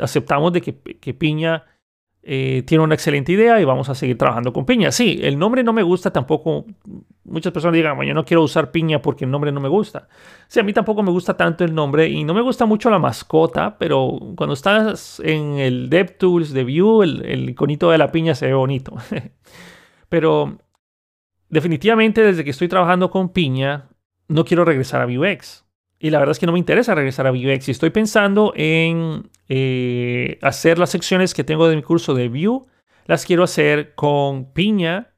aceptamos 0.00 0.52
de 0.52 0.60
que, 0.60 0.76
que 0.76 1.12
Piña 1.12 1.64
eh, 2.28 2.64
tiene 2.66 2.82
una 2.82 2.94
excelente 2.96 3.30
idea 3.30 3.60
y 3.60 3.64
vamos 3.64 3.88
a 3.88 3.94
seguir 3.94 4.18
trabajando 4.18 4.52
con 4.52 4.66
piña. 4.66 4.90
Sí, 4.90 5.20
el 5.22 5.38
nombre 5.38 5.62
no 5.62 5.72
me 5.72 5.84
gusta 5.84 6.12
tampoco. 6.12 6.64
Muchas 7.22 7.52
personas 7.52 7.74
digan, 7.74 8.00
yo 8.02 8.14
no 8.14 8.24
quiero 8.24 8.42
usar 8.42 8.72
piña 8.72 9.00
porque 9.00 9.24
el 9.24 9.30
nombre 9.30 9.52
no 9.52 9.60
me 9.60 9.68
gusta. 9.68 10.08
Sí, 10.48 10.58
a 10.58 10.64
mí 10.64 10.72
tampoco 10.72 11.04
me 11.04 11.12
gusta 11.12 11.36
tanto 11.36 11.62
el 11.62 11.72
nombre 11.72 12.08
y 12.08 12.24
no 12.24 12.34
me 12.34 12.40
gusta 12.40 12.66
mucho 12.66 12.90
la 12.90 12.98
mascota, 12.98 13.78
pero 13.78 14.18
cuando 14.36 14.54
estás 14.54 15.20
en 15.20 15.58
el 15.58 15.88
DevTools 15.88 16.52
de 16.52 16.62
el, 16.62 17.24
el 17.24 17.50
iconito 17.50 17.92
de 17.92 17.98
la 17.98 18.10
piña 18.10 18.34
se 18.34 18.48
ve 18.48 18.54
bonito. 18.54 18.96
pero 20.08 20.58
definitivamente 21.48 22.22
desde 22.22 22.42
que 22.42 22.50
estoy 22.50 22.66
trabajando 22.66 23.08
con 23.08 23.28
piña, 23.28 23.88
no 24.26 24.44
quiero 24.44 24.64
regresar 24.64 25.00
a 25.00 25.06
Vuex. 25.06 25.65
Y 25.98 26.10
la 26.10 26.18
verdad 26.18 26.32
es 26.32 26.38
que 26.38 26.46
no 26.46 26.52
me 26.52 26.58
interesa 26.58 26.94
regresar 26.94 27.26
a 27.26 27.30
Vuex. 27.30 27.68
Y 27.68 27.70
estoy 27.70 27.90
pensando 27.90 28.52
en 28.54 29.30
eh, 29.48 30.38
hacer 30.42 30.78
las 30.78 30.90
secciones 30.90 31.32
que 31.32 31.44
tengo 31.44 31.68
de 31.68 31.76
mi 31.76 31.82
curso 31.82 32.14
de 32.14 32.28
Vue. 32.28 32.66
Las 33.06 33.24
quiero 33.24 33.44
hacer 33.44 33.94
con 33.94 34.52
Piña, 34.52 35.14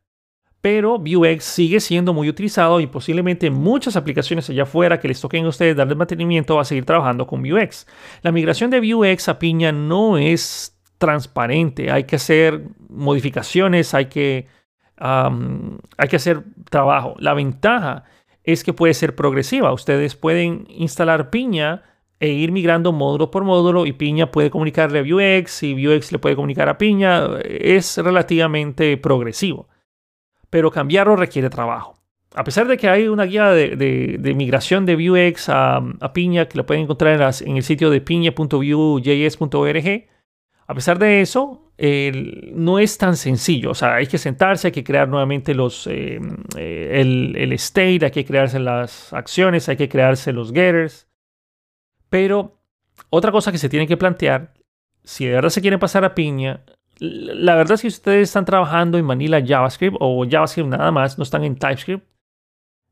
pero 0.61 0.99
Vuex 0.99 1.45
sigue 1.45 1.81
siendo 1.81 2.13
muy 2.13 2.29
utilizado 2.29 2.81
y 2.81 2.87
posiblemente 2.87 3.51
muchas 3.51 3.97
aplicaciones 3.97 4.49
allá 4.51 4.65
afuera 4.65 5.01
que 5.01 5.09
les 5.09 5.21
toquen 5.21 5.47
a 5.47 5.49
ustedes 5.49 5.77
darle 5.77 5.95
mantenimiento 5.95 6.57
va 6.57 6.63
a 6.63 6.65
seguir 6.65 6.85
trabajando 6.85 7.27
con 7.27 7.43
Vuex. 7.43 7.87
La 8.23 8.33
migración 8.33 8.71
de 8.71 8.81
Vuex 8.81 9.29
a 9.29 9.39
Piña 9.39 9.73
no 9.73 10.19
es 10.19 10.79
transparente. 10.99 11.91
Hay 11.91 12.05
que 12.05 12.17
hacer 12.17 12.63
modificaciones, 12.89 13.95
hay 13.95 14.07
que, 14.07 14.47
hay 14.99 16.09
que 16.09 16.17
hacer 16.17 16.45
trabajo. 16.71 17.15
La 17.19 17.35
ventaja 17.35 18.05
es 18.53 18.65
que 18.65 18.73
puede 18.73 18.95
ser 18.95 19.15
progresiva. 19.15 19.75
Ustedes 19.75 20.17
pueden 20.17 20.65
instalar 20.69 21.29
Piña 21.29 21.83
e 22.19 22.29
ir 22.29 22.51
migrando 22.51 22.93
módulo 22.93 23.31
por 23.31 23.45
módulo 23.45 23.85
y 23.85 23.93
Piña 23.93 24.31
puede 24.31 24.49
comunicarle 24.49 25.01
a 25.01 25.03
Vuex 25.03 25.63
y 25.63 25.75
Vuex 25.75 26.13
le 26.13 26.19
puede 26.19 26.35
comunicar 26.35 26.71
a 26.71 26.79
Piña. 26.79 27.27
Es 27.45 27.99
relativamente 27.99 28.97
progresivo, 28.97 29.69
pero 30.49 30.71
cambiarlo 30.71 31.15
requiere 31.15 31.51
trabajo. 31.51 31.99
A 32.35 32.43
pesar 32.43 32.67
de 32.69 32.79
que 32.79 32.89
hay 32.89 33.09
una 33.09 33.25
guía 33.25 33.51
de, 33.51 34.35
migración 34.35 34.87
de 34.87 34.97
Vuex 34.97 35.51
a, 35.51 35.83
Piña 36.15 36.47
que 36.47 36.57
lo 36.57 36.65
pueden 36.65 36.85
encontrar 36.85 37.21
en, 37.45 37.59
el 37.59 37.63
sitio 37.63 37.91
de 37.91 38.01
piña.vuejs.org, 38.01 40.07
a 40.69 40.75
pesar 40.75 40.99
de 40.99 41.23
eso, 41.23 41.73
no 42.55 42.79
es 42.79 42.99
tan 42.99 43.17
sencillo. 43.17 43.71
O 43.71 43.75
sea, 43.75 43.95
hay 43.95 44.07
que 44.07 44.19
sentarse, 44.19 44.69
hay 44.69 44.73
que 44.73 44.85
crear 44.85 45.09
nuevamente 45.09 45.55
los, 45.55 45.87
eh, 45.87 46.21
eh, 46.59 47.01
el, 47.01 47.35
el, 47.37 47.53
state, 47.55 48.05
hay 48.05 48.11
que 48.11 48.27
crearse 48.27 48.59
las 48.59 49.13
acciones, 49.15 49.69
hay 49.71 49.79
que 49.79 49.89
crearse 49.89 50.31
los 50.31 50.53
getters. 50.53 51.09
Pero 52.11 52.61
otra 53.09 53.33
cosa 53.33 53.51
que 53.51 53.57
se 53.57 53.71
tiene 53.71 53.87
que 53.87 53.97
plantear, 53.97 54.53
si 55.05 55.25
de 55.25 55.33
verdad 55.33 55.49
se 55.49 55.63
quiere 55.63 55.79
pasar 55.79 56.05
a 56.05 56.15
piña, 56.15 56.65
la 56.99 57.55
verdad 57.55 57.75
es 57.75 57.83
que 57.83 57.89
ustedes 57.89 58.29
están 58.29 58.45
trabajando 58.45 58.99
en 58.99 59.07
Manila 59.07 59.43
JavaScript 59.45 59.97
o 60.01 60.27
JavaScript 60.29 60.69
nada 60.69 60.91
más, 60.91 61.17
no 61.17 61.25
están 61.25 61.45
en 61.45 61.57
TypeScript, 61.57 62.07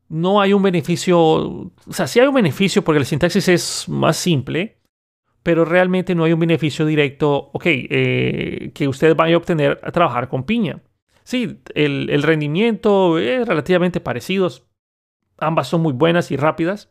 no 0.08 0.40
hay 0.40 0.54
un 0.54 0.62
beneficio, 0.62 1.18
o 1.18 1.72
sea, 1.90 2.06
sí 2.06 2.20
hay 2.20 2.26
un 2.26 2.34
beneficio 2.34 2.82
porque 2.82 3.00
la 3.00 3.04
sintaxis 3.04 3.48
es 3.48 3.88
más 3.88 4.16
simple, 4.16 4.75
pero 5.46 5.64
realmente 5.64 6.16
no 6.16 6.24
hay 6.24 6.32
un 6.32 6.40
beneficio 6.40 6.84
directo, 6.84 7.50
ok, 7.52 7.62
eh, 7.66 8.72
que 8.74 8.88
usted 8.88 9.14
vaya 9.14 9.36
a 9.36 9.38
obtener 9.38 9.78
a 9.84 9.92
trabajar 9.92 10.28
con 10.28 10.42
piña. 10.42 10.82
Sí, 11.22 11.60
el, 11.72 12.10
el 12.10 12.24
rendimiento 12.24 13.16
es 13.16 13.46
relativamente 13.46 14.00
parecido, 14.00 14.50
ambas 15.38 15.68
son 15.68 15.82
muy 15.82 15.92
buenas 15.92 16.32
y 16.32 16.36
rápidas, 16.36 16.90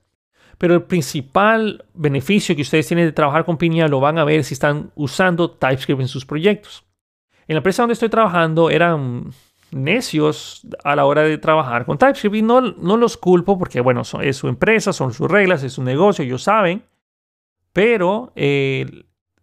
pero 0.58 0.74
el 0.74 0.84
principal 0.84 1.84
beneficio 1.96 2.56
que 2.56 2.62
ustedes 2.62 2.88
tienen 2.88 3.08
de 3.08 3.12
trabajar 3.12 3.44
con 3.44 3.58
piña 3.58 3.90
lo 3.90 4.00
van 4.00 4.20
a 4.20 4.24
ver 4.24 4.46
si 4.46 4.54
están 4.54 4.90
usando 4.96 5.52
TypeScript 5.52 6.00
en 6.00 6.08
sus 6.08 6.26
proyectos. 6.26 6.86
En 7.50 7.56
la 7.56 7.58
empresa 7.58 7.82
donde 7.84 7.92
estoy 7.96 8.08
trabajando 8.08 8.70
eran 8.70 9.32
necios 9.72 10.66
a 10.86 10.96
la 10.96 11.04
hora 11.04 11.24
de 11.24 11.38
trabajar 11.40 11.86
con 11.86 11.98
TypeScript 11.98 12.38
y 12.38 12.42
no, 12.42 12.62
no 12.62 12.96
los 12.96 13.18
culpo 13.18 13.60
porque, 13.60 13.82
bueno, 13.82 14.04
es 14.22 14.38
su 14.38 14.48
empresa, 14.48 14.94
son 14.94 15.12
sus 15.12 15.30
reglas, 15.30 15.62
es 15.62 15.74
su 15.74 15.84
negocio, 15.84 16.24
ellos 16.24 16.44
saben, 16.44 16.84
pero 17.76 18.32
eh, 18.38 18.86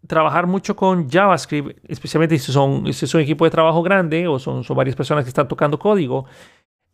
trabajar 0.07 0.47
mucho 0.47 0.75
con 0.75 1.07
JavaScript, 1.07 1.79
especialmente 1.87 2.39
si 2.39 2.51
son, 2.51 2.91
si 2.91 3.05
es 3.05 3.15
un 3.15 3.21
equipo 3.21 3.45
de 3.45 3.51
trabajo 3.51 3.83
grande 3.83 4.27
o 4.27 4.39
son, 4.39 4.65
son 4.65 4.75
varias 4.75 4.97
personas 4.97 5.25
que 5.25 5.29
están 5.29 5.49
tocando 5.49 5.79
código, 5.79 6.25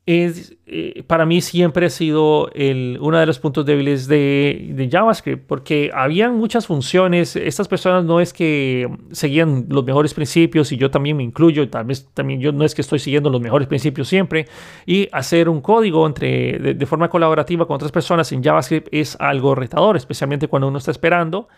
es, 0.08 0.56
eh, 0.64 1.02
para 1.06 1.26
mí 1.26 1.42
siempre 1.42 1.84
ha 1.84 1.90
sido 1.90 2.50
el, 2.54 2.96
uno 2.98 3.18
de 3.18 3.26
los 3.26 3.38
puntos 3.38 3.66
débiles 3.66 4.08
de, 4.08 4.70
de, 4.72 4.88
JavaScript, 4.88 5.46
porque 5.46 5.90
habían 5.92 6.34
muchas 6.38 6.66
funciones. 6.66 7.36
Estas 7.36 7.68
personas 7.68 8.06
no 8.06 8.18
es 8.18 8.32
que 8.32 8.88
seguían 9.12 9.66
los 9.68 9.84
mejores 9.84 10.14
principios, 10.14 10.72
y 10.72 10.78
yo 10.78 10.90
también 10.90 11.18
me 11.18 11.24
incluyo, 11.24 11.68
tal 11.68 11.86
también 12.14 12.40
yo 12.40 12.52
no 12.52 12.64
es 12.64 12.74
que 12.74 12.80
estoy 12.80 13.00
siguiendo 13.00 13.28
los 13.28 13.42
mejores 13.42 13.68
principios 13.68 14.08
siempre, 14.08 14.46
y 14.86 15.10
hacer 15.12 15.50
un 15.50 15.60
código 15.60 16.06
entre, 16.06 16.58
de, 16.58 16.72
de 16.72 16.86
forma 16.86 17.10
colaborativa 17.10 17.66
con 17.66 17.74
otras 17.74 17.92
personas 17.92 18.32
en 18.32 18.42
JavaScript 18.42 18.88
es 18.90 19.14
algo 19.20 19.54
retador, 19.54 19.98
especialmente 19.98 20.48
cuando 20.48 20.68
uno 20.68 20.78
está 20.78 20.90
esperando 20.90 21.48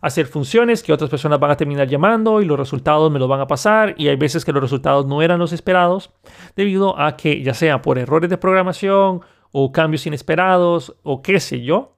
hacer 0.00 0.26
funciones 0.26 0.82
que 0.82 0.92
otras 0.92 1.10
personas 1.10 1.38
van 1.38 1.50
a 1.50 1.56
terminar 1.56 1.88
llamando 1.88 2.40
y 2.40 2.44
los 2.44 2.58
resultados 2.58 3.10
me 3.10 3.18
los 3.18 3.28
van 3.28 3.40
a 3.40 3.46
pasar 3.46 3.94
y 3.98 4.08
hay 4.08 4.16
veces 4.16 4.44
que 4.44 4.52
los 4.52 4.62
resultados 4.62 5.06
no 5.06 5.22
eran 5.22 5.38
los 5.38 5.52
esperados 5.52 6.10
debido 6.56 6.98
a 6.98 7.16
que 7.16 7.42
ya 7.42 7.54
sea 7.54 7.82
por 7.82 7.98
errores 7.98 8.30
de 8.30 8.38
programación 8.38 9.20
o 9.52 9.72
cambios 9.72 10.06
inesperados 10.06 10.96
o 11.02 11.22
qué 11.22 11.40
sé 11.40 11.62
yo. 11.62 11.96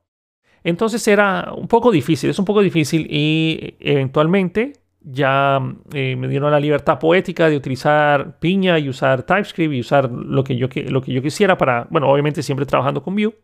Entonces 0.65 1.07
era 1.09 1.53
un 1.57 1.69
poco 1.69 1.91
difícil, 1.91 2.31
es 2.31 2.39
un 2.39 2.45
poco 2.45 2.63
difícil 2.63 3.07
y 3.11 3.77
eventualmente 3.81 4.75
ya 5.01 5.61
eh, 5.93 6.15
me 6.17 6.29
dieron 6.29 6.53
la 6.53 6.61
libertad 6.61 6.99
poética 7.01 7.49
de 7.49 7.57
utilizar 7.57 8.39
piña 8.39 8.79
y 8.79 8.89
usar 8.89 9.25
TypeScript 9.25 9.75
y 9.75 9.81
usar 9.81 10.11
lo 10.11 10.45
que 10.45 10.57
yo, 10.57 10.69
lo 10.89 11.03
que 11.03 11.13
yo 11.13 11.23
quisiera 11.23 11.59
para, 11.59 11.89
bueno, 11.91 12.09
obviamente 12.09 12.43
siempre 12.43 12.67
trabajando 12.67 13.03
con 13.03 13.17
Vue 13.17 13.35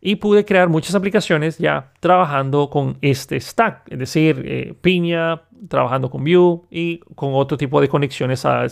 y 0.00 0.16
pude 0.16 0.44
crear 0.44 0.68
muchas 0.68 0.94
aplicaciones 0.94 1.58
ya 1.58 1.92
trabajando 2.00 2.70
con 2.70 2.96
este 3.02 3.38
stack, 3.38 3.92
es 3.92 3.98
decir, 3.98 4.42
eh, 4.46 4.74
Piña, 4.80 5.42
trabajando 5.68 6.10
con 6.10 6.24
Vue 6.24 6.62
y 6.70 6.98
con 7.14 7.34
otro 7.34 7.58
tipo 7.58 7.80
de 7.80 7.88
conexiones 7.88 8.44
a, 8.46 8.66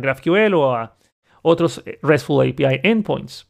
GraphQL 0.00 0.54
o 0.54 0.74
a 0.74 0.96
otros 1.42 1.82
eh, 1.86 1.98
RESTful 2.02 2.48
API 2.48 2.80
endpoints. 2.82 3.48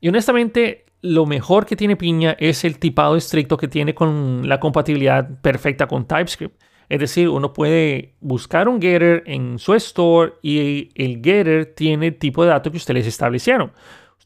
Y 0.00 0.08
honestamente, 0.08 0.86
lo 1.00 1.26
mejor 1.26 1.66
que 1.66 1.74
tiene 1.76 1.96
Piña 1.96 2.36
es 2.38 2.64
el 2.64 2.78
tipado 2.78 3.16
estricto 3.16 3.56
que 3.56 3.66
tiene 3.66 3.94
con 3.94 4.48
la 4.48 4.60
compatibilidad 4.60 5.40
perfecta 5.40 5.88
con 5.88 6.06
TypeScript. 6.06 6.60
Es 6.88 7.00
decir, 7.00 7.28
uno 7.28 7.52
puede 7.52 8.14
buscar 8.20 8.68
un 8.68 8.80
getter 8.80 9.22
en 9.26 9.58
su 9.58 9.74
store 9.74 10.34
y 10.42 10.90
el 10.94 11.20
getter 11.22 11.74
tiene 11.74 12.08
el 12.08 12.18
tipo 12.18 12.44
de 12.44 12.50
datos 12.50 12.70
que 12.70 12.78
ustedes 12.78 13.06
establecieron. 13.06 13.72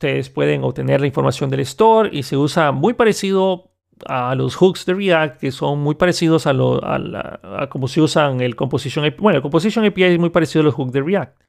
Ustedes 0.03 0.31
pueden 0.31 0.65
obtener 0.65 1.01
la 1.01 1.07
información 1.07 1.49
del 1.49 1.61
store 1.61 2.11
y 2.13 2.25
se 2.25 2.37
usa 2.37 2.73
muy 2.73 2.93
parecido 2.93 3.71
a 4.07 4.35
los 4.35 4.57
hooks 4.57 4.85
de 4.85 4.95
React, 4.95 5.41
que 5.41 5.53
son 5.53 5.79
muy 5.79 5.95
parecidos 5.95 6.49
a, 6.49 6.53
lo, 6.53 6.85
a, 6.85 7.69
cómo 7.71 7.87
se 7.87 8.01
usan 8.01 8.41
el 8.41 8.57
Composition 8.57 9.05
API. 9.05 9.23
Bueno, 9.23 9.37
el 9.37 9.43
Composition 9.43 9.85
API 9.85 10.03
es 10.03 10.19
muy 10.19 10.31
parecido 10.31 10.63
a 10.63 10.65
los 10.65 10.75
hooks 10.75 10.91
de 10.91 11.03
React. 11.03 11.41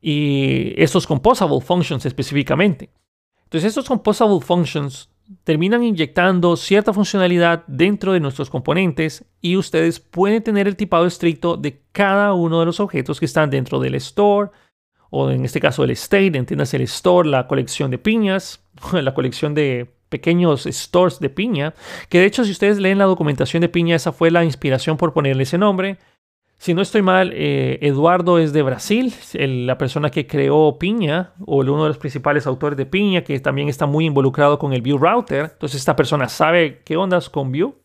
Y 0.00 0.72
estos 0.80 1.04
Composable 1.04 1.60
Functions 1.60 2.06
específicamente. 2.06 2.92
Entonces, 3.42 3.70
estos 3.70 3.88
Composable 3.88 4.38
Functions 4.40 5.10
terminan 5.42 5.82
inyectando 5.82 6.54
cierta 6.54 6.92
funcionalidad 6.92 7.64
dentro 7.66 8.12
de 8.12 8.20
nuestros 8.20 8.50
componentes 8.50 9.24
y 9.40 9.56
ustedes 9.56 9.98
pueden 9.98 10.44
tener 10.44 10.68
el 10.68 10.76
tipado 10.76 11.06
estricto 11.06 11.56
de 11.56 11.82
cada 11.90 12.34
uno 12.34 12.60
de 12.60 12.66
los 12.66 12.78
objetos 12.78 13.18
que 13.18 13.26
están 13.26 13.50
dentro 13.50 13.80
del 13.80 13.96
store, 13.96 14.52
o 15.10 15.30
en 15.30 15.44
este 15.44 15.60
caso 15.60 15.84
el 15.84 15.90
state, 15.90 16.36
entiendas 16.36 16.74
el 16.74 16.82
store, 16.82 17.28
la 17.28 17.46
colección 17.46 17.90
de 17.90 17.98
piñas, 17.98 18.62
la 18.92 19.14
colección 19.14 19.54
de 19.54 19.90
pequeños 20.08 20.64
stores 20.64 21.20
de 21.20 21.30
piña, 21.30 21.74
que 22.08 22.20
de 22.20 22.26
hecho 22.26 22.44
si 22.44 22.50
ustedes 22.50 22.78
leen 22.78 22.98
la 22.98 23.04
documentación 23.04 23.60
de 23.60 23.68
piña, 23.68 23.96
esa 23.96 24.12
fue 24.12 24.30
la 24.30 24.44
inspiración 24.44 24.96
por 24.96 25.12
ponerle 25.12 25.42
ese 25.42 25.58
nombre. 25.58 25.98
Si 26.60 26.74
no 26.74 26.82
estoy 26.82 27.02
mal, 27.02 27.32
eh, 27.34 27.78
Eduardo 27.82 28.38
es 28.40 28.52
de 28.52 28.62
Brasil, 28.62 29.14
la 29.32 29.78
persona 29.78 30.10
que 30.10 30.26
creó 30.26 30.76
Piña, 30.76 31.32
o 31.46 31.58
uno 31.58 31.84
de 31.84 31.88
los 31.90 31.98
principales 31.98 32.48
autores 32.48 32.76
de 32.76 32.84
Piña, 32.84 33.22
que 33.22 33.38
también 33.38 33.68
está 33.68 33.86
muy 33.86 34.06
involucrado 34.06 34.58
con 34.58 34.72
el 34.72 34.82
View 34.82 34.98
Router. 34.98 35.50
Entonces 35.52 35.78
esta 35.78 35.94
persona 35.94 36.28
sabe 36.28 36.82
qué 36.84 36.96
ondas 36.96 37.30
con 37.30 37.52
View. 37.52 37.76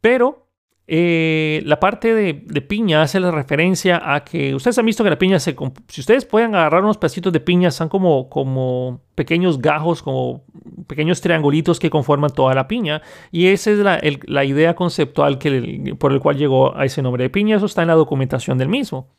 Pero 0.00 0.47
eh, 0.90 1.60
la 1.66 1.78
parte 1.80 2.14
de, 2.14 2.62
piña 2.62 3.02
hace 3.02 3.20
la 3.20 3.30
referencia 3.30 4.00
a 4.14 4.24
que 4.24 4.54
ustedes 4.54 4.78
han 4.78 4.86
visto 4.86 5.04
que 5.04 5.10
la 5.10 5.18
piña 5.18 5.38
se... 5.38 5.54
Si 5.86 6.00
ustedes 6.00 6.24
pueden 6.24 6.54
agarrar 6.54 6.82
unos 6.82 6.96
pedacitos 6.96 7.30
de 7.30 7.40
piña, 7.40 7.70
son 7.70 7.90
como, 7.90 8.30
como 8.30 9.02
pequeños 9.14 9.60
gajos, 9.60 10.02
como 10.02 10.46
pequeños 10.86 11.20
triangulitos 11.20 11.78
que 11.78 11.90
conforman 11.90 12.30
toda 12.30 12.54
la 12.54 12.66
piña. 12.66 13.02
Y 13.30 13.48
esa 13.48 13.70
es 13.70 13.78
la, 14.26 14.44
idea 14.46 14.74
conceptual 14.74 15.36
que, 15.36 15.94
por 15.98 16.12
el 16.12 16.20
cual 16.20 16.38
llegó 16.38 16.74
a 16.74 16.86
ese 16.86 17.02
nombre 17.02 17.24
de 17.24 17.30
piña. 17.30 17.56
Eso 17.56 17.66
está 17.66 17.82
en 17.82 17.88
la 17.88 17.94
documentación 17.94 18.56
del 18.56 18.70
mismo. 18.70 19.10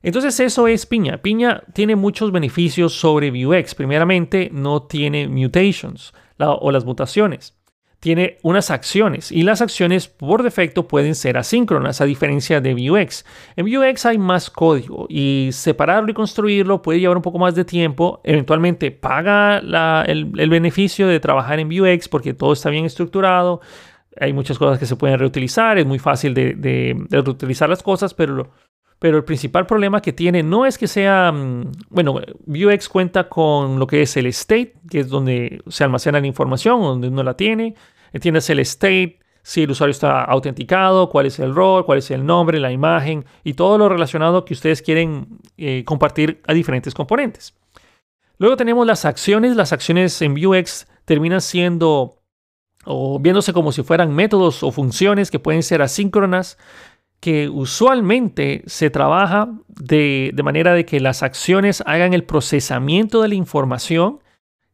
Entonces 0.00 0.38
eso 0.38 0.68
es 0.68 0.86
piña. 0.86 1.22
Piña 1.22 1.64
tiene 1.74 1.96
muchos 1.96 2.30
beneficios 2.30 2.92
sobre 2.92 3.32
Vuex. 3.32 3.74
Primeramente, 3.74 4.48
no 4.52 4.82
tiene 4.84 5.26
mutations 5.26 6.14
o 6.38 6.70
las 6.70 6.84
mutaciones 6.84 7.60
tiene 8.02 8.38
unas 8.42 8.72
acciones 8.72 9.30
y 9.30 9.44
las 9.44 9.62
acciones 9.62 10.08
por 10.08 10.42
defecto 10.42 10.88
pueden 10.88 11.14
ser 11.14 11.38
asíncronas 11.38 12.00
a 12.00 12.04
diferencia 12.04 12.60
de 12.60 12.74
Vuex. 12.74 13.24
En 13.54 13.64
Vuex 13.64 14.06
hay 14.06 14.18
más 14.18 14.50
código 14.50 15.06
y 15.08 15.50
separarlo 15.52 16.10
y 16.10 16.14
construirlo 16.14 16.82
puede 16.82 16.98
llevar 16.98 17.16
un 17.16 17.22
poco 17.22 17.38
más 17.38 17.54
de 17.54 17.64
tiempo. 17.64 18.20
Eventualmente 18.24 18.90
paga 18.90 19.58
el, 20.04 20.50
beneficio 20.50 21.06
de 21.06 21.20
trabajar 21.20 21.60
en 21.60 21.68
Vuex 21.68 22.08
porque 22.08 22.34
todo 22.34 22.54
está 22.54 22.70
bien 22.70 22.86
estructurado. 22.86 23.60
Hay 24.20 24.32
muchas 24.32 24.58
cosas 24.58 24.80
que 24.80 24.86
se 24.86 24.96
pueden 24.96 25.20
reutilizar, 25.20 25.78
es 25.78 25.86
muy 25.86 26.00
fácil 26.00 26.34
de, 26.34 27.06
reutilizar 27.08 27.68
las 27.68 27.84
cosas, 27.84 28.14
pero 28.14 28.50
pero 28.98 29.16
el 29.16 29.24
principal 29.24 29.66
problema 29.66 30.00
que 30.00 30.12
tiene 30.12 30.44
no 30.44 30.64
es 30.64 30.78
que 30.78 30.86
sea, 30.86 31.32
mm, 31.32 31.72
bueno, 31.90 32.20
Vuex 32.46 32.88
cuenta 32.88 33.28
con 33.28 33.80
lo 33.80 33.86
que 33.86 34.02
es 34.02 34.16
el 34.16 34.26
state, 34.26 34.74
que 34.88 35.00
es 35.00 35.08
donde 35.08 35.60
se 35.66 35.82
almacena 35.82 36.20
la 36.20 36.26
información, 36.28 36.80
donde 36.80 37.08
uno 37.08 37.24
la 37.24 37.36
tiene. 37.36 37.74
Entiendes 38.12 38.48
el 38.50 38.60
state, 38.60 39.18
si 39.42 39.62
el 39.62 39.70
usuario 39.70 39.90
está 39.90 40.22
autenticado, 40.22 41.08
cuál 41.08 41.26
es 41.26 41.38
el 41.38 41.54
rol, 41.54 41.84
cuál 41.84 41.98
es 41.98 42.10
el 42.10 42.24
nombre, 42.24 42.60
la 42.60 42.70
imagen 42.70 43.24
y 43.42 43.54
todo 43.54 43.76
lo 43.78 43.88
relacionado 43.88 44.44
que 44.44 44.54
ustedes 44.54 44.82
quieren 44.82 45.38
eh, 45.56 45.82
compartir 45.84 46.40
a 46.46 46.52
diferentes 46.52 46.94
componentes. 46.94 47.54
Luego 48.38 48.56
tenemos 48.56 48.86
las 48.86 49.04
acciones. 49.04 49.56
Las 49.56 49.72
acciones 49.72 50.20
en 50.22 50.34
Vuex 50.34 50.86
terminan 51.04 51.40
siendo 51.40 52.18
o 52.84 53.20
viéndose 53.20 53.52
como 53.52 53.72
si 53.72 53.82
fueran 53.82 54.12
métodos 54.12 54.62
o 54.62 54.72
funciones 54.72 55.30
que 55.30 55.38
pueden 55.38 55.62
ser 55.62 55.82
asíncronas, 55.82 56.58
que 57.20 57.48
usualmente 57.48 58.64
se 58.66 58.90
trabaja 58.90 59.48
de, 59.68 60.32
de 60.34 60.42
manera 60.42 60.74
de 60.74 60.84
que 60.84 60.98
las 60.98 61.22
acciones 61.22 61.82
hagan 61.86 62.14
el 62.14 62.24
procesamiento 62.24 63.22
de 63.22 63.28
la 63.28 63.36
información 63.36 64.18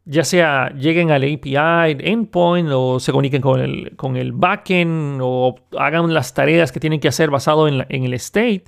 ya 0.09 0.25
sea 0.25 0.71
lleguen 0.71 1.11
al 1.11 1.23
API, 1.23 1.99
endpoint, 2.00 2.71
o 2.73 2.99
se 2.99 3.12
comuniquen 3.12 3.43
con 3.43 3.61
el, 3.61 3.95
con 3.97 4.17
el 4.17 4.33
backend, 4.33 5.21
o 5.23 5.55
hagan 5.79 6.12
las 6.15 6.33
tareas 6.33 6.73
que 6.73 6.81
tienen 6.81 6.99
que 6.99 7.09
hacer 7.09 7.31
basado 7.31 7.69
en, 7.69 7.85
en 7.91 8.05
el 8.05 8.15
state. 8.15 8.65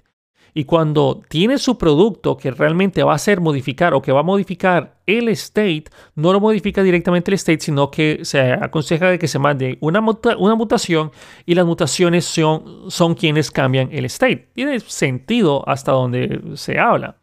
Y 0.53 0.65
cuando 0.65 1.23
tiene 1.29 1.59
su 1.59 1.79
producto 1.79 2.37
que 2.37 2.51
realmente 2.51 3.03
va 3.05 3.13
a 3.13 3.17
hacer 3.17 3.41
modificar 3.41 3.95
o 3.95 4.03
que 4.03 4.13
va 4.13 4.21
a 4.21 4.25
modificar 4.25 4.99
el 5.07 5.29
state, 5.29 5.85
no 6.17 6.33
lo 6.33 6.41
modifica 6.41 6.83
directamente 6.83 7.31
el 7.31 7.37
state, 7.37 7.61
sino 7.61 7.91
que 7.91 8.21
se 8.23 8.53
aconseja 8.53 9.11
de 9.11 9.19
que 9.19 9.29
se 9.29 9.39
mande 9.39 9.79
una, 9.81 10.01
una 10.01 10.55
mutación 10.57 11.13
y 11.47 11.55
las 11.55 11.67
mutaciones 11.67 12.25
son, 12.25 12.91
son 12.91 13.15
quienes 13.15 13.51
cambian 13.51 13.91
el 13.93 14.05
state. 14.07 14.51
Tiene 14.53 14.81
sentido 14.81 15.67
hasta 15.69 15.93
donde 15.93 16.41
se 16.55 16.79
habla. 16.79 17.20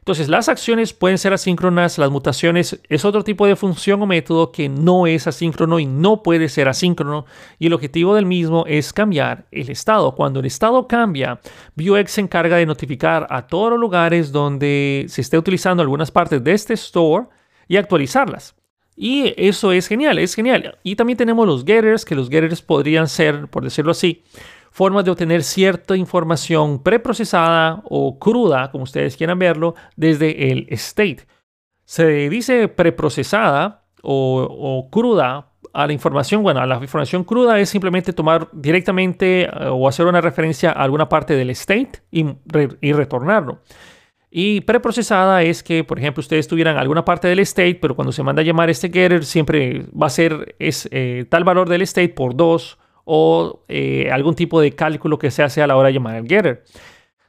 Entonces, 0.00 0.28
las 0.28 0.48
acciones 0.48 0.92
pueden 0.92 1.18
ser 1.18 1.32
asíncronas, 1.32 1.98
las 1.98 2.10
mutaciones 2.10 2.80
es 2.88 3.04
otro 3.04 3.22
tipo 3.22 3.46
de 3.46 3.54
función 3.54 4.02
o 4.02 4.06
método 4.06 4.50
que 4.50 4.68
no 4.68 5.06
es 5.06 5.26
asíncrono 5.26 5.78
y 5.78 5.86
no 5.86 6.22
puede 6.22 6.48
ser 6.48 6.68
asíncrono. 6.68 7.26
Y 7.58 7.66
el 7.66 7.74
objetivo 7.74 8.14
del 8.14 8.26
mismo 8.26 8.64
es 8.66 8.92
cambiar 8.92 9.46
el 9.50 9.68
estado. 9.68 10.14
Cuando 10.14 10.40
el 10.40 10.46
estado 10.46 10.88
cambia, 10.88 11.40
Vuex 11.76 12.12
se 12.12 12.22
encarga 12.22 12.56
de 12.56 12.66
notificar 12.66 13.26
a 13.30 13.46
todos 13.46 13.70
los 13.70 13.78
lugares 13.78 14.32
donde 14.32 15.04
se 15.08 15.20
esté 15.20 15.36
utilizando 15.36 15.82
algunas 15.82 16.10
partes 16.10 16.42
de 16.42 16.52
este 16.52 16.74
store 16.74 17.26
y 17.68 17.76
actualizarlas. 17.76 18.54
Y 18.96 19.32
eso 19.36 19.72
es 19.72 19.86
genial, 19.86 20.18
es 20.18 20.34
genial. 20.34 20.76
Y 20.82 20.96
también 20.96 21.16
tenemos 21.16 21.46
los 21.46 21.64
getters, 21.64 22.04
que 22.04 22.14
los 22.14 22.28
getters 22.28 22.60
podrían 22.60 23.08
ser, 23.08 23.48
por 23.48 23.64
decirlo 23.64 23.92
así, 23.92 24.24
formas 24.70 25.04
de 25.04 25.10
obtener 25.10 25.42
cierta 25.42 25.96
información 25.96 26.82
preprocesada 26.82 27.82
o 27.84 28.18
cruda, 28.18 28.70
como 28.70 28.84
ustedes 28.84 29.16
quieran 29.16 29.38
verlo, 29.38 29.74
desde 29.96 30.50
el 30.50 30.66
state. 30.70 31.26
Se 31.84 32.28
dice 32.28 32.68
preprocesada 32.68 33.84
o, 34.02 34.46
o 34.48 34.90
cruda 34.90 35.50
a 35.72 35.86
la 35.86 35.92
información, 35.92 36.42
bueno, 36.42 36.60
a 36.60 36.66
la 36.66 36.76
información 36.76 37.24
cruda 37.24 37.58
es 37.58 37.68
simplemente 37.68 38.12
tomar 38.12 38.48
directamente 38.52 39.42
eh, 39.42 39.50
o 39.70 39.88
hacer 39.88 40.06
una 40.06 40.20
referencia 40.20 40.70
a 40.70 40.82
alguna 40.82 41.08
parte 41.08 41.34
del 41.34 41.50
state 41.50 42.02
y, 42.10 42.26
y 42.80 42.92
retornarlo. 42.92 43.60
Y 44.30 44.60
preprocesada 44.60 45.42
es 45.42 45.62
que, 45.62 45.82
por 45.82 45.98
ejemplo, 45.98 46.20
ustedes 46.20 46.46
tuvieran 46.46 46.76
alguna 46.76 47.04
parte 47.04 47.26
del 47.26 47.40
state, 47.40 47.76
pero 47.76 47.96
cuando 47.96 48.12
se 48.12 48.22
manda 48.22 48.42
a 48.42 48.44
llamar 48.44 48.70
este 48.70 48.88
getter, 48.88 49.24
siempre 49.24 49.86
va 49.90 50.06
a 50.06 50.10
ser 50.10 50.54
es, 50.60 50.88
eh, 50.92 51.26
tal 51.28 51.42
valor 51.42 51.68
del 51.68 51.82
state 51.82 52.10
por 52.10 52.36
2 52.36 52.78
o 53.12 53.64
eh, 53.66 54.08
algún 54.12 54.36
tipo 54.36 54.60
de 54.60 54.70
cálculo 54.76 55.18
que 55.18 55.32
se 55.32 55.42
hace 55.42 55.60
a 55.60 55.66
la 55.66 55.76
hora 55.76 55.88
de 55.88 55.94
llamar 55.94 56.14
al 56.14 56.28
getter. 56.28 56.62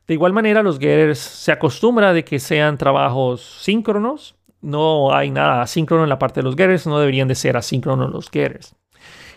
De 0.06 0.14
igual 0.14 0.32
manera, 0.32 0.62
los 0.62 0.78
getters 0.78 1.18
se 1.18 1.52
acostumbra 1.52 2.14
de 2.14 2.24
que 2.24 2.38
sean 2.38 2.78
trabajos 2.78 3.42
síncronos. 3.64 4.36
No 4.62 5.12
hay 5.12 5.32
nada 5.32 5.64
asíncrono 5.64 6.04
en 6.04 6.10
la 6.10 6.20
parte 6.20 6.42
de 6.42 6.44
los 6.44 6.56
getters, 6.56 6.86
no 6.86 7.00
deberían 7.00 7.28
de 7.28 7.34
ser 7.34 7.58
asíncronos 7.58 8.12
los 8.12 8.30
getters. 8.30 8.76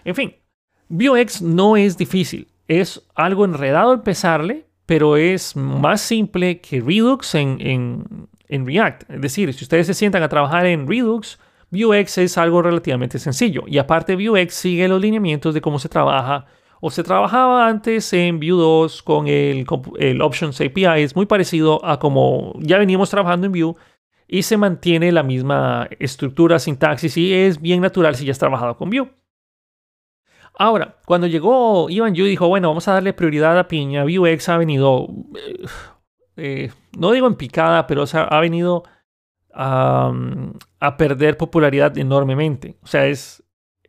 En 0.05 0.15
fin, 0.15 0.35
Vuex 0.91 1.41
no 1.41 1.79
es 1.79 1.97
difícil. 1.97 2.49
Es 2.69 3.03
algo 3.15 3.47
enredado 3.47 3.95
empezarle, 3.95 4.67
pero 4.85 5.17
es 5.17 5.57
más 5.57 6.03
simple 6.03 6.61
que 6.61 6.83
Redux 6.83 7.35
en, 7.37 8.29
React. 8.51 9.11
Es 9.13 9.21
decir, 9.23 9.55
si 9.55 9.65
ustedes 9.65 9.87
se 9.87 9.95
sientan 9.95 10.23
a 10.23 10.29
trabajar 10.29 10.67
en 10.67 10.87
Redux, 10.87 11.39
Vuex 11.83 12.19
es 12.19 12.39
algo 12.39 12.63
relativamente 12.63 13.19
sencillo. 13.19 13.65
Y 13.67 13.79
aparte, 13.79 14.17
Vuex 14.17 14.55
sigue 14.55 14.89
los 14.89 15.01
lineamientos 15.01 15.55
de 15.55 15.61
cómo 15.61 15.79
se 15.79 15.89
trabaja 15.89 16.47
o 16.81 16.91
se 16.91 17.03
trabajaba 17.03 17.67
antes 17.67 18.13
en 18.13 18.39
Vue 18.39 18.51
2 18.51 19.03
con 19.03 19.27
el, 19.27 19.67
el 19.99 20.23
Options 20.23 20.61
API. 20.61 21.03
Es 21.03 21.17
muy 21.17 21.27
parecido 21.27 21.85
a 21.85 21.99
como 21.99 22.55
ya 22.61 22.79
veníamos 22.79 23.09
trabajando 23.11 23.47
en 23.47 23.53
Vue 23.53 23.75
y 24.29 24.43
se 24.43 24.57
mantiene 24.57 25.13
la 25.13 25.23
misma 25.23 25.89
estructura, 25.99 26.59
sintaxis 26.59 27.17
y 27.17 27.33
es 27.33 27.61
bien 27.61 27.81
natural 27.81 28.15
si 28.15 28.27
ya 28.27 28.33
has 28.33 28.39
trabajado 28.39 28.77
con 28.77 28.91
Vue. 28.91 29.11
Ahora, 30.57 30.99
cuando 31.05 31.27
llegó 31.27 31.91
Ivan 31.91 32.15
Yu 32.15 32.27
dijo, 32.27 32.49
bueno, 32.49 32.69
vamos 32.69 32.87
a 32.87 32.93
darle 32.93 33.13
prioridad 33.13 33.59
a 33.59 33.67
Piña, 33.67 34.05
Vuex 34.05 34.49
ha 34.49 34.59
venido, 34.59 35.09
eh, 35.35 35.67
eh, 36.37 36.73
no 36.97 37.11
digo 37.11 37.27
en 37.27 37.35
picada, 37.35 37.87
pero 37.87 38.05
ha 38.13 38.41
venido 38.41 38.85
a, 39.55 40.13
perder 40.99 41.37
popularidad 41.37 41.97
enormemente. 41.99 42.77
O 42.83 42.87
sea, 42.87 43.07
es, 43.07 43.43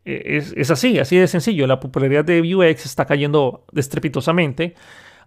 es, 0.03 0.71
así, 0.71 0.99
así 0.99 1.17
de 1.17 1.27
sencillo. 1.27 1.67
La 1.67 1.79
popularidad 1.79 2.25
de 2.25 2.41
Vuex 2.41 2.85
está 2.85 3.05
cayendo 3.05 3.65
estrepitosamente. 3.75 4.75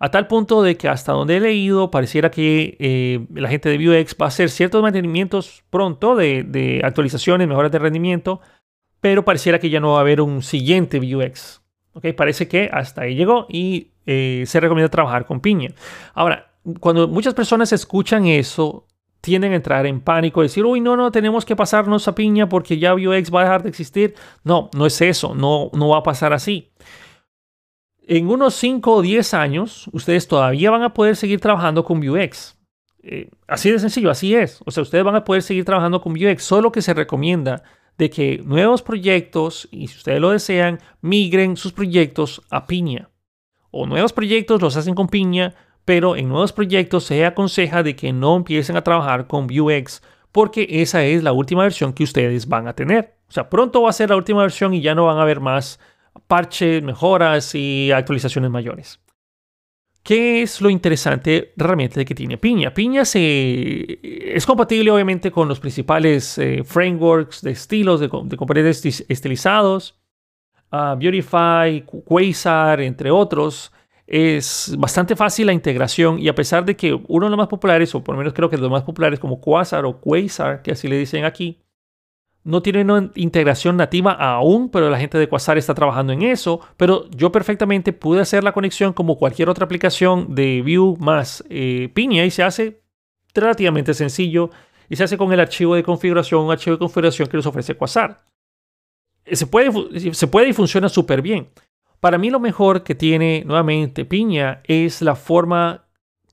A 0.01 0.11
tal 0.11 0.29
punto 0.29 0.63
de 0.63 0.77
que 0.77 0.89
hasta 0.89 1.13
donde 1.13 1.37
he 1.37 1.41
leído, 1.41 1.91
pareciera 1.91 2.31
que 2.31 2.77
eh, 2.79 3.27
la 3.35 3.49
gente 3.49 3.69
de 3.69 3.85
Vuex 3.85 4.17
va 4.21 4.27
a 4.27 4.29
hacer 4.29 4.49
ciertos 4.49 4.81
mantenimientos 4.81 5.65
pronto 5.71 6.15
de, 6.15 6.45
de 6.45 6.81
actualizaciones, 6.85 7.49
mejoras 7.49 7.73
de 7.73 7.81
rendimiento, 7.81 8.41
pero 9.01 9.25
pareciera 9.25 9.59
que 9.59 9.71
ya 9.71 9.81
no 9.81 9.93
va 9.93 9.99
a 9.99 10.01
haber 10.03 10.21
un 10.21 10.43
siguiente 10.43 11.01
Vuex. 11.01 11.63
¿okay? 11.93 12.13
Parece 12.13 12.49
que 12.49 12.71
hasta 12.73 13.03
ahí 13.03 13.15
llegó 13.15 13.47
y 13.49 13.91
eh, 14.07 14.45
se 14.47 14.61
recomienda 14.61 14.89
trabajar 14.89 15.27
con 15.27 15.41
piña. 15.41 15.71
Ahora, 16.15 16.53
cuando 16.81 17.09
muchas 17.09 17.35
personas 17.35 17.73
escuchan 17.73 18.27
eso, 18.27 18.87
tienden 19.21 19.53
a 19.53 19.57
entrar 19.57 19.87
en 19.87 20.01
pánico, 20.01 20.43
decir, 20.43 20.65
uy, 20.65 20.81
no, 20.81 20.97
no, 20.97 21.11
tenemos 21.11 21.45
que 21.45 21.57
pasarnos 21.57 22.07
a 22.09 22.15
piña 22.15 22.49
porque 22.49 22.79
ya 22.79 22.93
Vuex 22.93 23.35
va 23.35 23.41
a 23.41 23.45
dejar 23.45 23.63
de 23.63 23.69
existir. 23.69 24.15
No, 24.45 24.71
no 24.75 24.87
es 24.87 25.01
eso, 25.01 25.35
no, 25.35 25.71
no 25.73 25.89
va 25.89 25.99
a 25.99 26.03
pasar 26.03 26.33
así. 26.33 26.71
En 28.07 28.29
unos 28.29 28.55
5 28.55 28.91
o 28.91 29.03
10 29.03 29.35
años, 29.35 29.91
ustedes 29.93 30.29
todavía 30.29 30.71
van 30.71 30.83
a 30.83 30.95
poder 30.95 31.17
seguir 31.17 31.41
trabajando 31.41 31.85
con 31.85 32.01
Vuex. 32.01 32.57
Eh, 33.03 33.31
así 33.47 33.71
de 33.71 33.79
sencillo, 33.79 34.11
así 34.11 34.35
es. 34.35 34.61
O 34.65 34.71
sea, 34.71 34.83
ustedes 34.83 35.05
van 35.05 35.17
a 35.17 35.25
poder 35.25 35.43
seguir 35.43 35.65
trabajando 35.65 36.01
con 36.01 36.15
Vuex, 36.15 36.43
solo 36.43 36.73
que 36.73 36.83
se 36.83 36.95
recomienda 36.95 37.63
de 37.99 38.09
que 38.09 38.41
nuevos 38.45 38.83
proyectos, 38.83 39.69
y 39.71 39.89
si 39.89 39.97
ustedes 39.99 40.21
lo 40.21 40.31
desean, 40.31 40.79
migren 41.01 41.57
sus 41.57 41.73
proyectos 41.73 42.43
a 42.49 42.67
Piña. 42.67 43.11
O 43.71 43.87
nuevos 43.87 44.13
proyectos 44.13 44.63
los 44.63 44.77
hacen 44.77 44.95
con 44.95 45.09
Piña, 45.09 45.55
pero 45.89 46.17
en 46.17 46.29
nuevos 46.29 46.53
proyectos 46.53 47.05
se 47.05 47.25
aconseja 47.25 47.83
de 47.83 47.97
que 47.97 48.13
no 48.13 48.37
empiecen 48.37 48.77
a 48.77 48.85
trabajar 48.85 49.27
con 49.27 49.47
Vuex 49.47 50.03
porque 50.33 50.67
esa 50.69 51.03
es 51.03 51.23
la 51.23 51.33
última 51.33 51.63
versión 51.63 51.95
que 51.95 52.05
ustedes 52.05 52.47
van 52.47 52.69
a 52.69 52.75
tener. 52.75 53.15
O 53.27 53.33
sea, 53.33 53.49
pronto 53.49 53.81
va 53.81 53.89
a 53.89 53.95
ser 53.95 54.11
la 54.11 54.17
última 54.17 54.43
versión 54.43 54.75
y 54.75 54.83
ya 54.83 54.95
no 54.95 55.07
van 55.07 55.17
a 55.17 55.23
haber 55.23 55.41
más 55.41 55.81
parches, 56.27 56.83
mejoras 56.83 57.55
y 57.55 57.91
actualizaciones 57.91 58.51
mayores. 58.51 59.01
¿Qué 60.03 60.43
es 60.43 60.61
lo 60.61 60.69
interesante 60.69 61.55
realmente 61.57 62.01
de 62.01 62.05
que 62.05 62.15
tiene 62.15 62.37
Piña? 62.37 62.75
Piña 62.75 63.07
se, 63.07 63.99
es 64.37 64.45
compatible 64.45 64.91
obviamente 64.91 65.31
con 65.31 65.49
los 65.49 65.59
principales 65.59 66.37
eh, 66.37 66.65
frameworks 66.65 67.41
de 67.41 67.53
estilos, 67.53 68.01
de, 68.01 68.11
componentes 68.11 69.07
estilizados, 69.09 69.99
uh, 70.71 70.99
Beautify, 70.99 71.83
Quasar, 72.05 72.83
entre 72.83 73.11
otros. 73.11 73.73
Es 74.11 74.75
bastante 74.79 75.15
fácil 75.17 75.49
la 75.49 75.53
integración 75.53 76.19
y 76.19 76.29
a 76.29 76.35
pesar 76.35 76.65
de 76.65 76.75
que 76.77 76.95
uno 77.09 77.27
de 77.27 77.31
los 77.31 77.37
más 77.37 77.49
populares, 77.49 77.95
o 77.95 78.03
por 78.03 78.15
lo 78.15 78.19
menos 78.21 78.33
creo 78.33 78.49
que 78.49 78.57
los 78.57 78.71
más 78.71 78.83
populares 78.83 79.21
como 79.21 79.39
Quasar 79.39 79.85
o 79.85 80.01
Quasar, 80.01 80.63
que 80.63 80.73
así 80.73 80.89
le 80.89 80.97
dicen 80.97 81.27
aquí, 81.27 81.61
no 82.43 82.63
tiene 82.63 82.81
una 82.81 83.11
integración 83.17 83.77
nativa 83.77 84.13
aún, 84.13 84.71
pero 84.71 84.89
la 84.89 84.99
gente 84.99 85.19
de 85.19 85.29
Quasar 85.29 85.59
está 85.59 85.75
trabajando 85.75 86.15
en 86.15 86.23
eso. 86.23 86.61
Pero 86.79 87.11
yo 87.11 87.31
perfectamente 87.31 87.93
pude 87.93 88.23
hacer 88.23 88.43
la 88.43 88.53
conexión 88.53 88.95
como 88.95 89.19
cualquier 89.19 89.51
otra 89.51 89.67
aplicación 89.67 90.35
de 90.35 90.63
Vue 90.63 90.97
más 90.99 91.45
eh, 91.51 91.91
Piña 91.93 92.25
y 92.25 92.31
se 92.31 92.43
hace 92.43 92.81
relativamente 93.35 93.93
sencillo 93.93 94.49
y 94.89 94.97
se 94.97 95.05
hace 95.05 95.19
con 95.19 95.31
el 95.35 95.41
archivo 95.41 95.75
de 95.75 95.83
configuración, 95.83 96.47
un 96.47 96.51
archivo 96.51 96.77
de 96.77 96.79
configuración 96.79 97.29
que 97.29 97.37
nos 97.37 97.45
ofrece 97.45 97.77
Quasar. 97.77 98.25
Se 99.31 99.47
puede, 99.47 100.15
se 100.15 100.27
puede 100.29 100.49
y 100.49 100.55
funciona 100.55 100.89
súper 100.89 101.21
bien. 101.21 101.51
Para 102.01 102.19
mí 102.19 102.31
lo 102.31 102.41
mejor 102.41 102.83
que 102.83 102.95
tiene 102.95 103.43
nuevamente 103.45 104.05
Piña 104.05 104.61
es 104.65 105.03
la 105.03 105.17
forma 105.17 105.85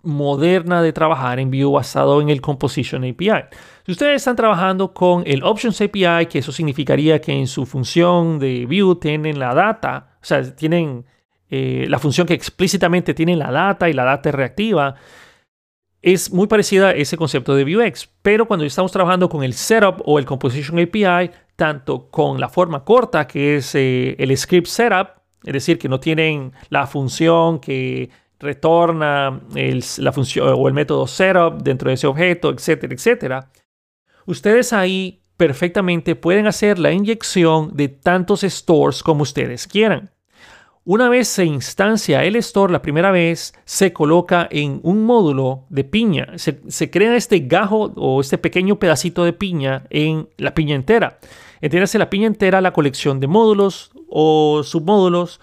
moderna 0.04 0.82
de 0.82 0.93
trabajar 0.93 1.39
en 1.39 1.49
Vue 1.49 1.71
basado 1.71 2.21
en 2.21 2.30
el 2.30 2.39
Composition 2.39 3.04
API. 3.04 3.45
Si 3.86 3.91
ustedes 3.91 4.17
están 4.17 4.36
trabajando 4.36 4.93
con 4.93 5.23
el 5.25 5.43
Options 5.43 5.82
API, 5.82 6.28
que 6.30 6.39
eso 6.39 6.51
significaría 6.51 7.19
que 7.19 7.34
en 7.34 7.47
su 7.47 7.65
función 7.65 8.39
de 8.39 8.65
Vue 8.67 8.95
tienen 9.01 9.39
la 9.39 9.54
data, 9.54 10.17
o 10.21 10.25
sea, 10.25 10.56
tienen 10.56 11.06
eh, 11.49 11.86
la 11.89 11.99
función 11.99 12.28
que 12.28 12.34
explícitamente 12.34 13.13
tiene 13.13 13.36
la 13.36 13.51
data 13.51 13.89
y 13.89 13.93
la 13.93 14.04
data 14.04 14.30
es 14.30 14.36
reactiva, 14.36 14.95
es 16.01 16.32
muy 16.32 16.45
parecida 16.45 16.89
a 16.89 16.91
ese 16.91 17.17
concepto 17.17 17.56
de 17.56 17.63
Vuex, 17.63 18.08
pero 18.21 18.47
cuando 18.47 18.63
estamos 18.63 18.91
trabajando 18.91 19.28
con 19.28 19.43
el 19.43 19.54
setup 19.54 20.04
o 20.06 20.19
el 20.19 20.25
composition 20.25 20.78
API, 20.78 21.32
tanto 21.56 22.12
con 22.12 22.39
la 22.39 22.47
forma 22.47 22.84
corta 22.84 23.25
que 23.25 23.56
es 23.56 23.73
eh, 23.73 24.15
el 24.19 24.38
script 24.38 24.67
setup, 24.67 25.24
es 25.45 25.53
decir, 25.53 25.77
que 25.77 25.89
no 25.89 25.99
tienen 25.99 26.51
la 26.69 26.88
función 26.88 27.60
que 27.60 28.10
retorna 28.39 29.41
la 29.97 30.12
función 30.12 30.53
o 30.58 30.67
el 30.67 30.73
método 30.73 31.08
setup 31.08 31.62
dentro 31.62 31.89
de 31.89 31.95
ese 31.95 32.08
objeto, 32.08 32.49
etcétera, 32.49 32.93
etcétera. 32.93 33.51
Ustedes 34.25 34.73
ahí 34.73 35.21
perfectamente 35.38 36.15
pueden 36.15 36.47
hacer 36.47 36.79
la 36.79 36.91
inyección 36.91 37.75
de 37.75 37.89
tantos 37.89 38.41
stores 38.41 39.03
como 39.03 39.23
ustedes 39.23 39.67
quieran. 39.67 40.12
Una 40.88 41.10
vez 41.10 41.27
se 41.27 41.45
instancia 41.45 42.23
el 42.23 42.36
store 42.36 42.71
la 42.71 42.84
primera 42.84 43.10
vez, 43.10 43.55
se 43.65 43.91
coloca 43.91 44.47
en 44.51 44.79
un 44.84 45.03
módulo 45.03 45.65
de 45.69 45.84
piña. 45.84 46.27
Se, 46.36 46.91
crea 46.91 47.15
este 47.15 47.39
gajo 47.39 47.91
o 47.95 48.21
este 48.21 48.38
pequeño 48.38 48.77
pedacito 48.77 49.23
de 49.23 49.34
piña 49.34 49.88
en 49.89 50.29
la 50.38 50.53
piña 50.53 50.75
entera. 50.75 51.17
Entiéndase 51.60 51.97
la 51.97 52.12
piña 52.12 52.27
entera, 52.27 52.62
la 52.62 52.73
colección 52.73 53.19
de 53.19 53.25
módulos 53.25 53.94
o 54.17 54.63
submódulos 54.63 55.41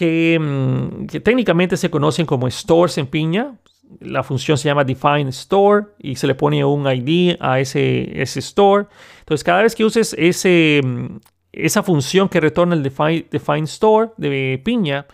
Mm, 0.00 1.06
que, 1.06 1.20
técnicamente 1.20 1.76
se 1.76 1.90
conocen 1.90 2.26
como 2.26 2.48
stores 2.50 2.98
en 2.98 3.06
piña. 3.06 3.58
La 4.00 4.22
función 4.22 4.56
se 4.56 4.68
llama 4.68 4.84
define 4.84 5.28
store 5.30 5.86
y 5.98 6.16
se 6.16 6.26
le 6.26 6.34
pone 6.34 6.64
un 6.64 6.86
ID 6.86 7.36
a 7.40 7.60
ese, 7.60 8.20
ese 8.20 8.40
store. 8.40 8.86
Entonces, 9.20 9.44
cada 9.44 9.62
vez 9.62 9.74
que 9.74 9.84
uses 9.84 10.14
ese, 10.18 10.80
mm, 10.82 11.18
esa 11.52 11.82
función 11.82 12.28
que 12.28 12.40
retorna 12.40 12.74
el 12.74 12.82
define, 12.82 13.26
define 13.30 13.64
store 13.64 14.10
de 14.16 14.60
piña, 14.64 15.06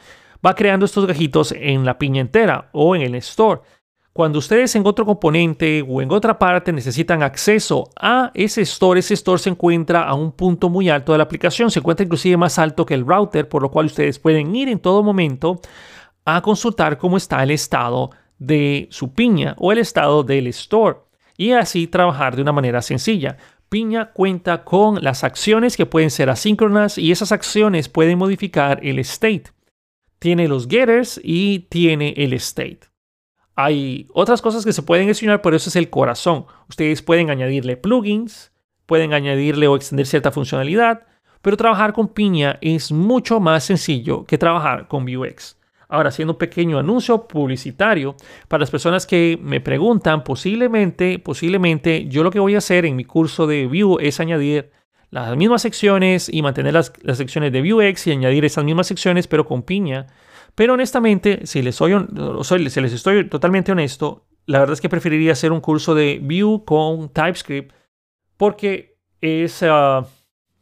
va 0.45 0.55
creando 0.55 0.87
estos 0.87 1.07
gajitos 1.07 1.53
en 1.53 1.85
la 1.85 1.99
piña 1.99 2.21
entera 2.21 2.71
o 2.73 2.95
en 2.95 3.03
el 3.03 3.15
store. 3.17 3.61
Cuando 4.13 4.41
ustedes 4.41 4.75
en 4.75 4.87
otro 4.87 5.07
componente 5.07 5.85
o 5.87 6.03
en 6.03 6.11
otra 6.11 6.39
parte 6.39 6.73
necesitan 6.73 7.23
acceso 7.23 7.91
a 8.01 8.33
ese 8.35 8.63
store, 8.63 9.01
ese 9.01 9.15
store 9.15 9.41
se 9.41 9.51
encuentra 9.51 10.03
a 10.03 10.15
un 10.15 10.33
punto 10.33 10.69
muy 10.69 10.89
alto 10.89 11.13
de 11.13 11.19
la 11.19 11.25
aplicación, 11.25 11.71
se 11.71 11.79
encuentra 11.79 12.05
inclusive 12.05 12.37
más 12.37 12.59
alto 12.59 12.85
que 12.85 12.95
el 12.95 13.07
router, 13.07 13.49
por 13.49 13.63
lo 13.63 13.71
cual 13.71 13.87
ustedes 13.87 14.19
pueden 14.19 14.55
ir 14.57 14.69
en 14.69 14.81
todo 14.81 15.05
momento 15.05 15.61
a 16.25 16.43
consultar 16.43 16.99
cómo 16.99 17.17
está 17.17 17.43
el 17.43 17.53
estado 17.53 18.11
de 18.39 18.89
su 18.91 19.13
piña 19.15 19.55
o 19.59 19.73
el 19.73 19.79
estado 19.79 20.25
del 20.25 20.49
store 20.49 20.99
y 21.37 21.53
así 21.53 21.87
trabajar 21.87 22.37
de 22.37 22.43
una 22.43 22.53
manera 22.53 22.83
sencilla. 22.83 23.37
Piña 23.69 24.13
cuenta 24.13 24.65
con 24.65 25.03
las 25.03 25.25
acciones 25.25 25.77
que 25.77 25.87
pueden 25.87 26.11
ser 26.11 26.29
asíncronas 26.29 26.99
y 26.99 27.13
esas 27.13 27.33
acciones 27.33 27.89
pueden 27.89 28.19
modificar 28.19 28.81
el 28.83 28.99
state. 28.99 29.45
Tiene 30.19 30.49
los 30.49 30.67
getters 30.67 31.21
y 31.23 31.61
tiene 31.71 32.15
el 32.17 32.33
state. 32.33 32.88
Hay 33.61 34.07
otras 34.13 34.41
cosas 34.41 34.65
que 34.65 34.73
se 34.73 34.85
pueden 34.85 35.09
gestionar, 35.09 35.43
pero 35.43 35.57
eso 35.57 35.69
es 35.69 35.75
el 35.75 35.91
corazón. 35.91 36.47
Ustedes 36.69 37.03
pueden 37.03 37.29
añadirle 37.29 37.77
plugins, 37.77 38.53
pueden 38.87 39.13
añadirle 39.13 39.67
o 39.67 39.75
extender 39.75 40.07
cierta 40.07 40.31
funcionalidad, 40.31 41.09
pero 41.43 41.57
trabajar 41.57 41.93
con 41.93 42.07
Piña 42.07 42.61
es 42.61 42.93
mucho 42.93 43.41
más 43.41 43.65
sencillo 43.65 44.25
que 44.27 44.39
trabajar 44.39 44.87
con 44.87 45.05
Vuex. 45.05 45.59
Ahora, 45.89 46.11
haciendo 46.11 46.35
un 46.35 46.39
pequeño 46.39 46.79
anuncio 46.79 47.27
publicitario 47.27 48.15
para 48.47 48.61
las 48.61 48.71
personas 48.71 49.09
que 49.09 49.37
me 49.43 49.61
preguntan, 49.61 50.23
posiblemente, 50.23 51.19
posiblemente, 51.19 52.07
yo 52.07 52.23
lo 52.23 52.31
que 52.31 52.39
voy 52.39 52.55
a 52.55 52.59
hacer 52.59 52.87
en 52.87 52.95
mi 52.95 53.05
curso 53.05 53.49
de 53.49 53.67
Vue 53.67 54.07
es 54.07 54.21
añadir 54.21 54.71
las 55.11 55.37
mismas 55.37 55.63
secciones 55.63 56.29
y 56.33 56.43
mantener 56.43 56.75
las, 56.75 56.93
secciones 57.15 57.51
de 57.51 57.73
Vuex 57.73 58.07
y 58.07 58.13
añadir 58.13 58.45
esas 58.45 58.63
mismas 58.63 58.87
secciones, 58.87 59.27
pero 59.27 59.45
con 59.45 59.65
piña. 59.65 60.07
Pero 60.59 60.75
honestamente, 60.75 61.47
si 61.47 61.63
les, 61.63 61.77
soy, 61.77 61.95
si 62.69 62.81
les 62.81 62.93
estoy 62.93 63.29
totalmente 63.29 63.71
honesto, 63.71 64.27
la 64.45 64.59
verdad 64.59 64.73
es 64.73 64.81
que 64.81 64.89
preferiría 64.89 65.31
hacer 65.31 65.53
un 65.53 65.61
curso 65.61 65.95
de 65.95 66.19
Vue 66.21 66.65
con 66.65 67.11
TypeScript 67.11 67.73
porque 68.37 68.99
es... 69.21 69.63
Ah, 69.63 70.05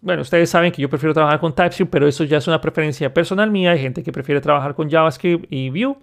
bueno, 0.03 0.21
ustedes 0.21 0.51
saben 0.51 0.71
que 0.71 0.83
yo 0.83 0.91
prefiero 0.91 1.15
trabajar 1.15 1.41
con 1.41 1.55
TypeScript, 1.55 1.91
pero 1.91 2.07
eso 2.07 2.25
ya 2.25 2.37
es 2.37 2.47
una 2.47 2.61
preferencia 2.61 3.15
personal 3.15 3.51
mía. 3.51 3.71
Hay 3.71 3.79
gente 3.79 4.03
que 4.03 4.13
prefiere 4.13 4.43
trabajar 4.43 4.75
con 4.75 4.91
JavaScript 4.91 5.51
y 5.51 5.71
Vue. 5.71 5.97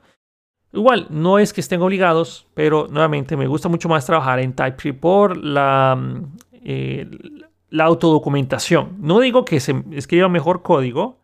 Igual, 0.73 1.05
no 1.11 1.37
es 1.37 1.53
que 1.53 1.61
estén 1.61 1.79
obligados, 1.83 2.47
pero 2.55 2.87
nuevamente 2.89 3.37
me 3.37 3.45
gusta 3.45 3.69
mucho 3.69 3.89
más 3.89 4.07
trabajar 4.07 4.39
en 4.39 4.53
TypeScript 4.53 4.99
por 4.99 5.37
la, 5.37 6.01
eh, 6.51 7.11
la 7.69 7.83
autodocumentación. 7.83 8.97
No 9.01 9.19
digo 9.19 9.45
que 9.45 9.59
se 9.59 9.83
escriba 9.91 10.29
mejor 10.29 10.63
código, 10.63 11.21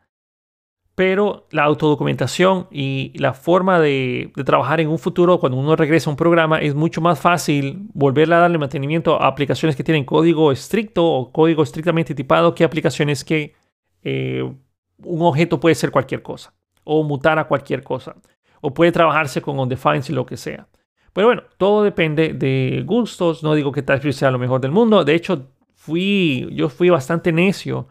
pero 0.99 1.47
la 1.51 1.63
autodocumentación 1.63 2.67
y 2.71 3.13
la 3.15 3.33
forma 3.33 3.79
de, 3.79 4.33
trabajar 4.45 4.81
en 4.81 4.89
un 4.89 4.99
futuro 4.99 5.39
cuando 5.39 5.57
uno 5.57 5.77
regresa 5.77 6.09
a 6.09 6.11
un 6.11 6.17
programa 6.17 6.59
es 6.59 6.75
mucho 6.75 6.99
más 6.99 7.21
fácil 7.21 7.87
volverle 7.93 8.35
a 8.35 8.39
darle 8.39 8.57
mantenimiento 8.57 9.15
a 9.15 9.27
aplicaciones 9.27 9.77
que 9.77 9.83
tienen 9.85 10.03
código 10.03 10.51
estricto 10.51 11.05
o 11.05 11.31
código 11.31 11.63
estrictamente 11.63 12.13
tipado 12.13 12.53
que 12.53 12.65
aplicaciones 12.65 13.23
que 13.23 13.55
eh, 14.03 14.43
un 15.01 15.21
objeto 15.21 15.57
puede 15.61 15.73
ser 15.73 15.89
cualquier 15.89 16.21
cosa 16.21 16.53
o 16.83 17.01
mutar 17.03 17.39
a 17.39 17.45
cualquier 17.45 17.81
cosa 17.81 18.17
o 18.59 18.73
puede 18.73 18.91
trabajarse 18.91 19.41
con 19.41 19.57
undefined 19.57 20.03
y 20.09 20.11
lo 20.11 20.25
que 20.25 20.35
sea. 20.35 20.67
Pero 21.13 21.27
bueno, 21.27 21.43
todo 21.55 21.81
depende 21.81 22.33
de 22.33 22.83
gustos. 22.85 23.41
No 23.41 23.55
digo 23.55 23.71
que 23.71 23.83
TypeScript 23.83 24.17
sea 24.17 24.31
lo 24.31 24.37
mejor 24.37 24.59
del 24.59 24.71
mundo. 24.71 25.05
De 25.05 25.15
hecho, 25.15 25.47
fui, 25.75 26.49
yo 26.51 26.67
fui 26.67 26.89
bastante 26.89 27.31
necio 27.31 27.87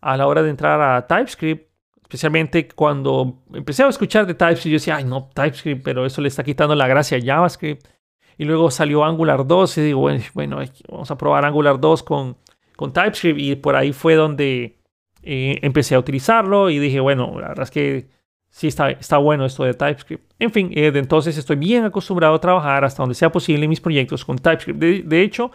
a 0.00 0.16
la 0.16 0.28
hora 0.28 0.44
de 0.44 0.50
entrar 0.50 0.80
a 0.80 1.08
TypeScript 1.08 1.71
especialmente 2.12 2.68
cuando 2.68 3.38
empecé 3.54 3.82
a 3.82 3.88
escuchar 3.88 4.26
de 4.26 4.34
TypeScript, 4.34 4.66
yo 4.66 4.74
decía, 4.74 4.96
ay, 4.96 5.04
no, 5.04 5.30
TypeScript, 5.32 5.82
pero 5.82 6.04
eso 6.04 6.20
le 6.20 6.28
está 6.28 6.44
quitando 6.44 6.74
la 6.74 6.86
gracia 6.86 7.16
a 7.16 7.20
JavaScript. 7.22 7.88
Y 8.36 8.44
luego 8.44 8.70
salió 8.70 9.02
Angular 9.02 9.46
2 9.46 9.78
y 9.78 9.80
digo, 9.80 10.10
bueno, 10.34 10.58
vamos 10.90 11.10
a 11.10 11.16
probar 11.16 11.46
Angular 11.46 11.80
2 11.80 12.02
con, 12.02 12.36
con 12.76 12.92
TypeScript. 12.92 13.38
Y 13.40 13.56
por 13.56 13.76
ahí 13.76 13.94
fue 13.94 14.14
donde 14.14 14.78
eh, 15.22 15.58
empecé 15.62 15.94
a 15.94 15.98
utilizarlo 15.98 16.68
y 16.68 16.78
dije, 16.78 17.00
bueno, 17.00 17.32
la 17.40 17.48
verdad 17.48 17.62
es 17.62 17.70
que 17.70 18.10
sí 18.50 18.68
está, 18.68 18.90
está 18.90 19.16
bueno 19.16 19.46
esto 19.46 19.64
de 19.64 19.72
TypeScript. 19.72 20.34
En 20.38 20.50
fin, 20.50 20.70
eh, 20.74 20.90
de 20.90 20.98
entonces 20.98 21.38
estoy 21.38 21.56
bien 21.56 21.84
acostumbrado 21.84 22.34
a 22.34 22.40
trabajar 22.40 22.84
hasta 22.84 23.02
donde 23.02 23.14
sea 23.14 23.32
posible 23.32 23.64
en 23.64 23.70
mis 23.70 23.80
proyectos 23.80 24.22
con 24.22 24.36
TypeScript. 24.36 24.78
de 24.78 25.22
hecho, 25.22 25.50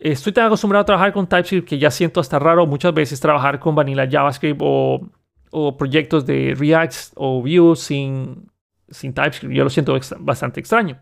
estoy 0.00 0.32
tan 0.32 0.46
acostumbrado 0.46 0.82
a 0.82 0.86
trabajar 0.86 1.12
con 1.12 1.28
TypeScript 1.28 1.68
que 1.68 1.78
ya 1.78 1.92
siento 1.92 2.18
hasta 2.18 2.40
raro 2.40 2.66
muchas 2.66 2.92
veces 2.92 3.20
trabajar 3.20 3.60
con 3.60 3.76
Vanilla 3.76 4.08
JavaScript 4.10 4.60
o 4.60 5.08
o 5.52 5.76
proyectos 5.76 6.26
de 6.26 6.54
React 6.58 7.12
o 7.14 7.42
Vue 7.42 7.76
sin, 7.76 8.50
TypeScript. 8.88 9.54
Yo 9.54 9.64
lo 9.64 9.70
siento 9.70 9.96
bastante 10.18 10.58
extraño. 10.60 10.98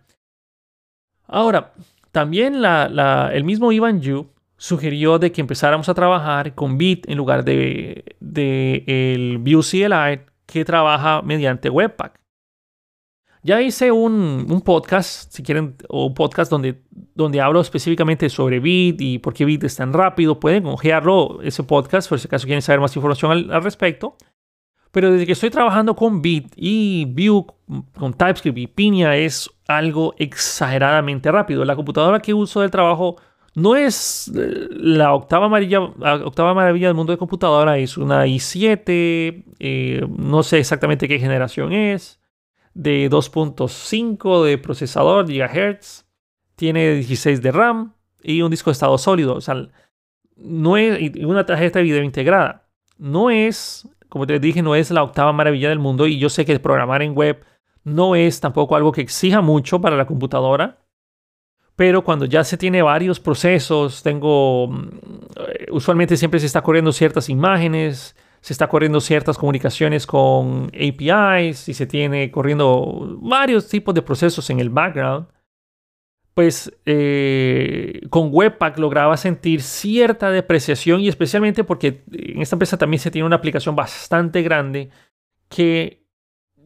Ahora, 1.27 1.73
también 2.11 2.63
el 2.65 3.45
mismo 3.45 3.73
Ivan 3.73 4.01
Yu 4.01 4.29
sugirió 4.57 5.19
de 5.19 5.33
que 5.33 5.41
empezáramos 5.41 5.89
a 5.89 5.95
trabajar 5.95 6.55
con 6.55 6.77
Bit 6.77 7.09
en 7.09 7.17
lugar 7.17 7.45
de, 7.45 8.17
de 8.19 8.85
el 8.87 9.39
Vue 9.39 9.63
CLI 9.63 10.27
que 10.47 10.65
trabaja 10.65 11.23
mediante 11.23 11.71
Webpack. 11.71 12.21
Ya 13.43 13.63
hice 13.63 13.91
un, 13.91 14.63
podcast, 14.65 15.33
si 15.33 15.43
quieren, 15.43 15.77
o 15.89 16.07
un 16.07 16.15
podcast 16.15 16.51
donde, 16.51 16.83
donde 16.91 17.41
hablo 17.41 17.61
específicamente 17.61 18.29
sobre 18.29 18.61
Bit 18.61 19.01
y 19.01 19.19
por 19.19 19.33
qué 19.33 19.47
Bit 19.47 19.65
es 19.65 19.77
tan 19.77 19.95
rápido. 19.95 20.39
Pueden 20.41 20.67
ojearlo, 20.67 21.41
ese 21.41 21.63
podcast, 21.63 22.09
por 22.09 22.19
si 22.19 22.27
acaso 22.27 22.47
quieren 22.47 22.61
saber 22.61 22.81
más 22.81 22.95
información 22.97 23.51
al 23.51 23.63
respecto. 23.63 24.17
Pero 24.93 25.13
desde 25.13 25.27
que 25.27 25.33
estoy 25.33 25.51
trabajando 25.51 25.95
con 25.95 26.21
Bit 26.21 26.53
y 26.57 27.05
Vue 27.05 27.45
con 27.97 28.13
TypeScript 28.13 28.59
y 28.59 28.67
Piña 28.67 29.17
es 29.17 29.49
algo 29.69 30.15
exageradamente 30.19 31.31
rápido. 31.31 31.65
La 31.65 31.77
computadora 31.77 32.21
que 32.21 32.35
uso 32.35 32.61
del 32.61 32.71
trabajo 32.71 33.17
no 33.55 33.77
es 33.77 34.33
eh, 34.35 34.69
la 34.71 35.15
octava 35.15 35.49
maravilla, 35.49 35.81
octava 35.81 36.55
maravilla 36.55 36.89
del 36.89 36.97
mundo 36.97 37.13
de 37.13 37.19
computadora, 37.19 37.79
es 37.79 37.97
una 37.97 38.27
i7, 38.27 39.45
eh, 39.59 40.07
no 40.09 40.43
sé 40.43 40.59
exactamente 40.59 41.09
qué 41.09 41.19
generación 41.19 41.73
es, 41.73 42.21
de 42.75 43.11
2.5 43.11 44.45
de 44.45 44.59
procesador, 44.59 45.27
gigahertz, 45.27 46.07
tiene 46.55 46.95
16 46.95 47.43
de 47.43 47.53
RAM 47.53 47.95
y 48.23 48.43
un 48.43 48.51
disco 48.51 48.71
de 48.71 48.73
estado 48.73 48.99
sólido, 48.99 49.35
o 49.35 49.41
sea, 49.41 49.69
no 50.37 50.77
es 50.77 51.13
una 51.25 51.45
tarjeta 51.45 51.79
de 51.79 51.85
video 51.85 52.03
integrada. 52.03 52.69
No 52.99 53.31
es 53.31 53.89
como 54.11 54.27
te 54.27 54.39
dije, 54.39 54.61
no 54.61 54.75
es 54.75 54.91
la 54.91 55.03
octava 55.03 55.33
maravilla 55.33 55.71
del 55.71 55.79
mundo 55.79 56.07
y 56.07 56.19
yo 56.19 56.29
sé 56.29 56.45
que 56.45 56.59
programar 56.61 57.01
en 57.03 57.17
web 57.17 57.43
no 57.85 58.15
es 58.15 58.41
tampoco 58.41 58.77
algo 58.77 58.93
que 58.93 59.01
exija 59.01 59.41
mucho 59.41 59.81
para 59.81 59.97
la 59.97 60.07
computadora. 60.07 60.79
Pero 61.77 62.05
cuando 62.05 62.27
ya 62.27 62.45
se 62.45 62.59
tiene 62.59 62.83
varios 62.83 63.21
procesos, 63.21 64.03
tengo, 64.03 64.69
mm, 64.69 64.89
usualmente 65.73 66.19
siempre 66.19 66.39
se 66.39 66.47
está 66.47 66.61
corriendo 66.61 66.93
ciertas 66.93 67.31
imágenes, 67.31 68.15
se 68.43 68.53
está 68.53 68.69
corriendo 68.69 69.01
ciertas 69.01 69.39
comunicaciones 69.39 70.07
con 70.07 70.71
APIs 70.75 71.69
y 71.69 71.75
se 71.75 71.87
tiene 71.87 72.31
corriendo 72.31 73.19
varios 73.23 73.69
tipos 73.69 73.95
de 73.95 74.03
procesos 74.03 74.51
en 74.51 74.61
el 74.61 74.69
background 74.69 75.27
pues 76.35 76.73
eh, 76.87 78.01
con 78.09 78.31
Webpack 78.33 78.79
lograba 78.79 79.17
sentir 79.17 79.63
cierta 79.63 80.31
depreciación 80.31 81.01
y 81.01 81.09
especialmente 81.09 81.65
porque 81.65 82.05
en 82.13 82.41
esta 82.41 82.55
empresa 82.55 82.79
también 82.79 83.01
se 83.01 83.11
tiene 83.11 83.27
una 83.27 83.37
aplicación 83.37 83.77
bastante 83.77 84.43
grande 84.43 84.91
que 85.49 86.01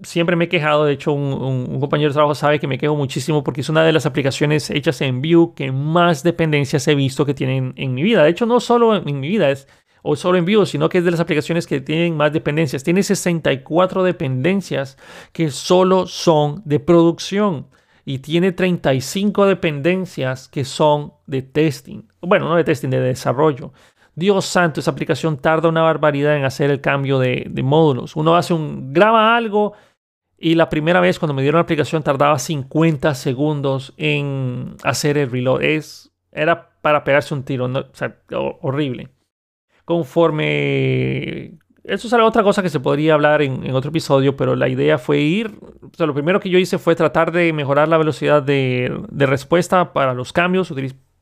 siempre 0.03 0.37
me 0.37 0.47
he 0.47 0.49
quejado, 0.49 0.85
de 0.85 0.93
hecho 0.93 1.13
un, 1.13 1.81
compañero 1.81 2.11
de 2.11 2.15
trabajo 2.15 2.35
sabe 2.35 2.59
que 2.59 2.67
me 2.67 2.79
quejo 2.79 2.97
muchísimo 2.97 3.45
porque 3.45 3.61
es 3.63 3.69
una 3.69 3.85
de 3.85 3.93
las 3.93 4.07
aplicaciones 4.07 4.71
hechas 4.71 5.01
en 5.01 5.23
Vue 5.23 5.55
que 5.55 5.73
más 5.73 6.23
dependencias 6.23 6.87
he 6.89 6.95
visto 6.95 7.25
que 7.25 7.35
tienen 7.35 7.73
en 7.77 7.95
mi 7.95 8.03
vida. 8.03 8.23
De 8.23 8.31
hecho 8.31 8.47
no 8.47 8.61
solo 8.61 8.97
en 8.97 9.21
mi 9.21 9.29
vida, 9.29 9.51
es 9.51 9.69
o 10.03 10.17
solo 10.17 10.37
en 10.37 10.45
Vue, 10.45 10.67
sino 10.67 10.91
que 10.91 10.99
es 10.99 11.05
de 11.05 11.11
las 11.11 11.21
aplicaciones 11.21 11.67
que 11.67 11.81
tienen 11.81 12.17
más 12.17 12.33
dependencias. 12.33 12.85
Tiene 12.85 13.03
64 13.03 14.03
dependencias 14.03 14.99
que 15.33 15.51
solo 15.51 16.07
son 16.07 16.61
de 16.67 16.79
producción 16.79 17.69
y 18.05 18.19
tiene 18.19 18.53
35 18.53 19.47
dependencias 19.47 20.49
que 20.49 20.65
son 20.65 21.15
de 21.27 21.43
testing. 21.43 22.03
Bueno, 22.21 22.49
no 22.49 22.57
de 22.57 22.65
testing, 22.65 22.91
de 22.91 23.01
desarrollo. 23.01 23.73
Dios 24.15 24.45
santo, 24.45 24.81
esa 24.81 24.91
aplicación 24.91 25.39
tarda 25.39 25.69
una 25.69 25.83
barbaridad 25.83 26.37
en 26.37 26.45
hacer 26.45 26.71
el 26.71 26.81
cambio 26.81 27.19
de, 27.19 27.51
módulos. 27.63 28.15
Uno 28.15 28.37
hace 28.37 28.55
un, 28.55 28.93
graba 28.93 29.37
algo 29.37 29.73
y 30.39 30.55
la 30.55 30.69
primera 30.69 31.01
vez 31.01 31.19
cuando 31.19 31.35
me 31.35 31.43
dieron 31.43 31.59
la 31.59 31.63
aplicación 31.63 32.03
tardaba 32.03 32.39
50 32.39 33.15
segundos 33.15 33.95
en 33.97 34.77
hacer 34.85 35.19
el 35.19 35.31
reload. 35.31 35.63
Es, 35.63 36.13
era 36.31 36.71
para 36.81 37.03
pegarse 37.03 37.35
un 37.35 37.45
tiro, 37.45 37.67
o 37.67 37.95
sea, 37.95 38.19
horrible. 38.61 39.09
Conforme 39.85 41.59
eso 41.85 42.07
es 42.07 42.15
otra 42.15 42.43
cosa 42.43 42.63
que 42.63 42.71
se 42.71 42.81
podría 42.81 43.13
hablar 43.13 43.43
en, 43.43 43.71
otro 43.75 43.91
episodio, 43.91 44.37
pero 44.37 44.57
la 44.57 44.69
idea 44.69 44.97
fue 44.97 45.21
ir, 45.21 45.59
o 45.83 45.95
sea, 45.95 46.07
lo 46.07 46.15
primero 46.15 46.41
que 46.41 46.49
yo 46.49 46.59
hice 46.59 46.79
fue 46.79 46.97
tratar 46.97 47.31
de 47.31 47.53
mejorar 47.53 47.89
la 47.89 47.99
velocidad 47.99 48.43
de, 48.43 48.91
respuesta 49.11 49.93
para 49.93 50.15
los 50.15 50.33
cambios, 50.33 50.73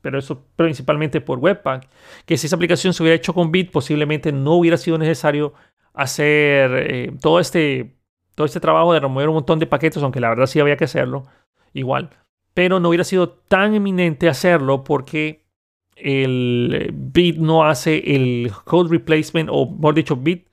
pero 0.01 0.17
eso 0.17 0.45
principalmente 0.55 1.19
por 1.19 1.39
Webpack, 1.39 1.89
que 2.25 2.37
si 2.37 2.47
esa 2.47 2.55
aplicación 2.55 2.93
se 2.93 3.03
hubiera 3.03 3.17
hecho 3.17 3.33
con 3.33 3.51
Bit, 3.51 3.71
posiblemente 3.71 4.31
no 4.31 4.53
hubiera 4.53 4.77
sido 4.77 4.97
necesario 4.97 5.53
hacer 5.93 6.71
eh, 6.73 7.11
todo, 7.21 7.41
este, 7.41 7.97
todo 8.33 8.45
este 8.45 8.61
trabajo 8.61 8.93
de 8.93 9.01
remover 9.01 9.27
un 9.27 9.35
montón 9.35 9.59
de 9.59 9.67
paquetes, 9.67 10.01
aunque 10.01 10.21
la 10.21 10.29
verdad 10.29 10.45
sí 10.45 10.61
había 10.61 10.77
que 10.77 10.85
hacerlo 10.85 11.25
igual, 11.73 12.09
pero 12.53 12.79
no 12.79 12.87
hubiera 12.87 13.03
sido 13.03 13.27
tan 13.29 13.75
eminente 13.75 14.29
hacerlo 14.29 14.85
porque 14.85 15.43
el 15.97 16.89
Bit 16.93 17.35
no 17.35 17.65
hace 17.65 18.15
el 18.15 18.49
code 18.63 18.89
replacement, 18.89 19.49
o 19.51 19.69
mejor 19.69 19.95
dicho, 19.95 20.15
Bit 20.15 20.52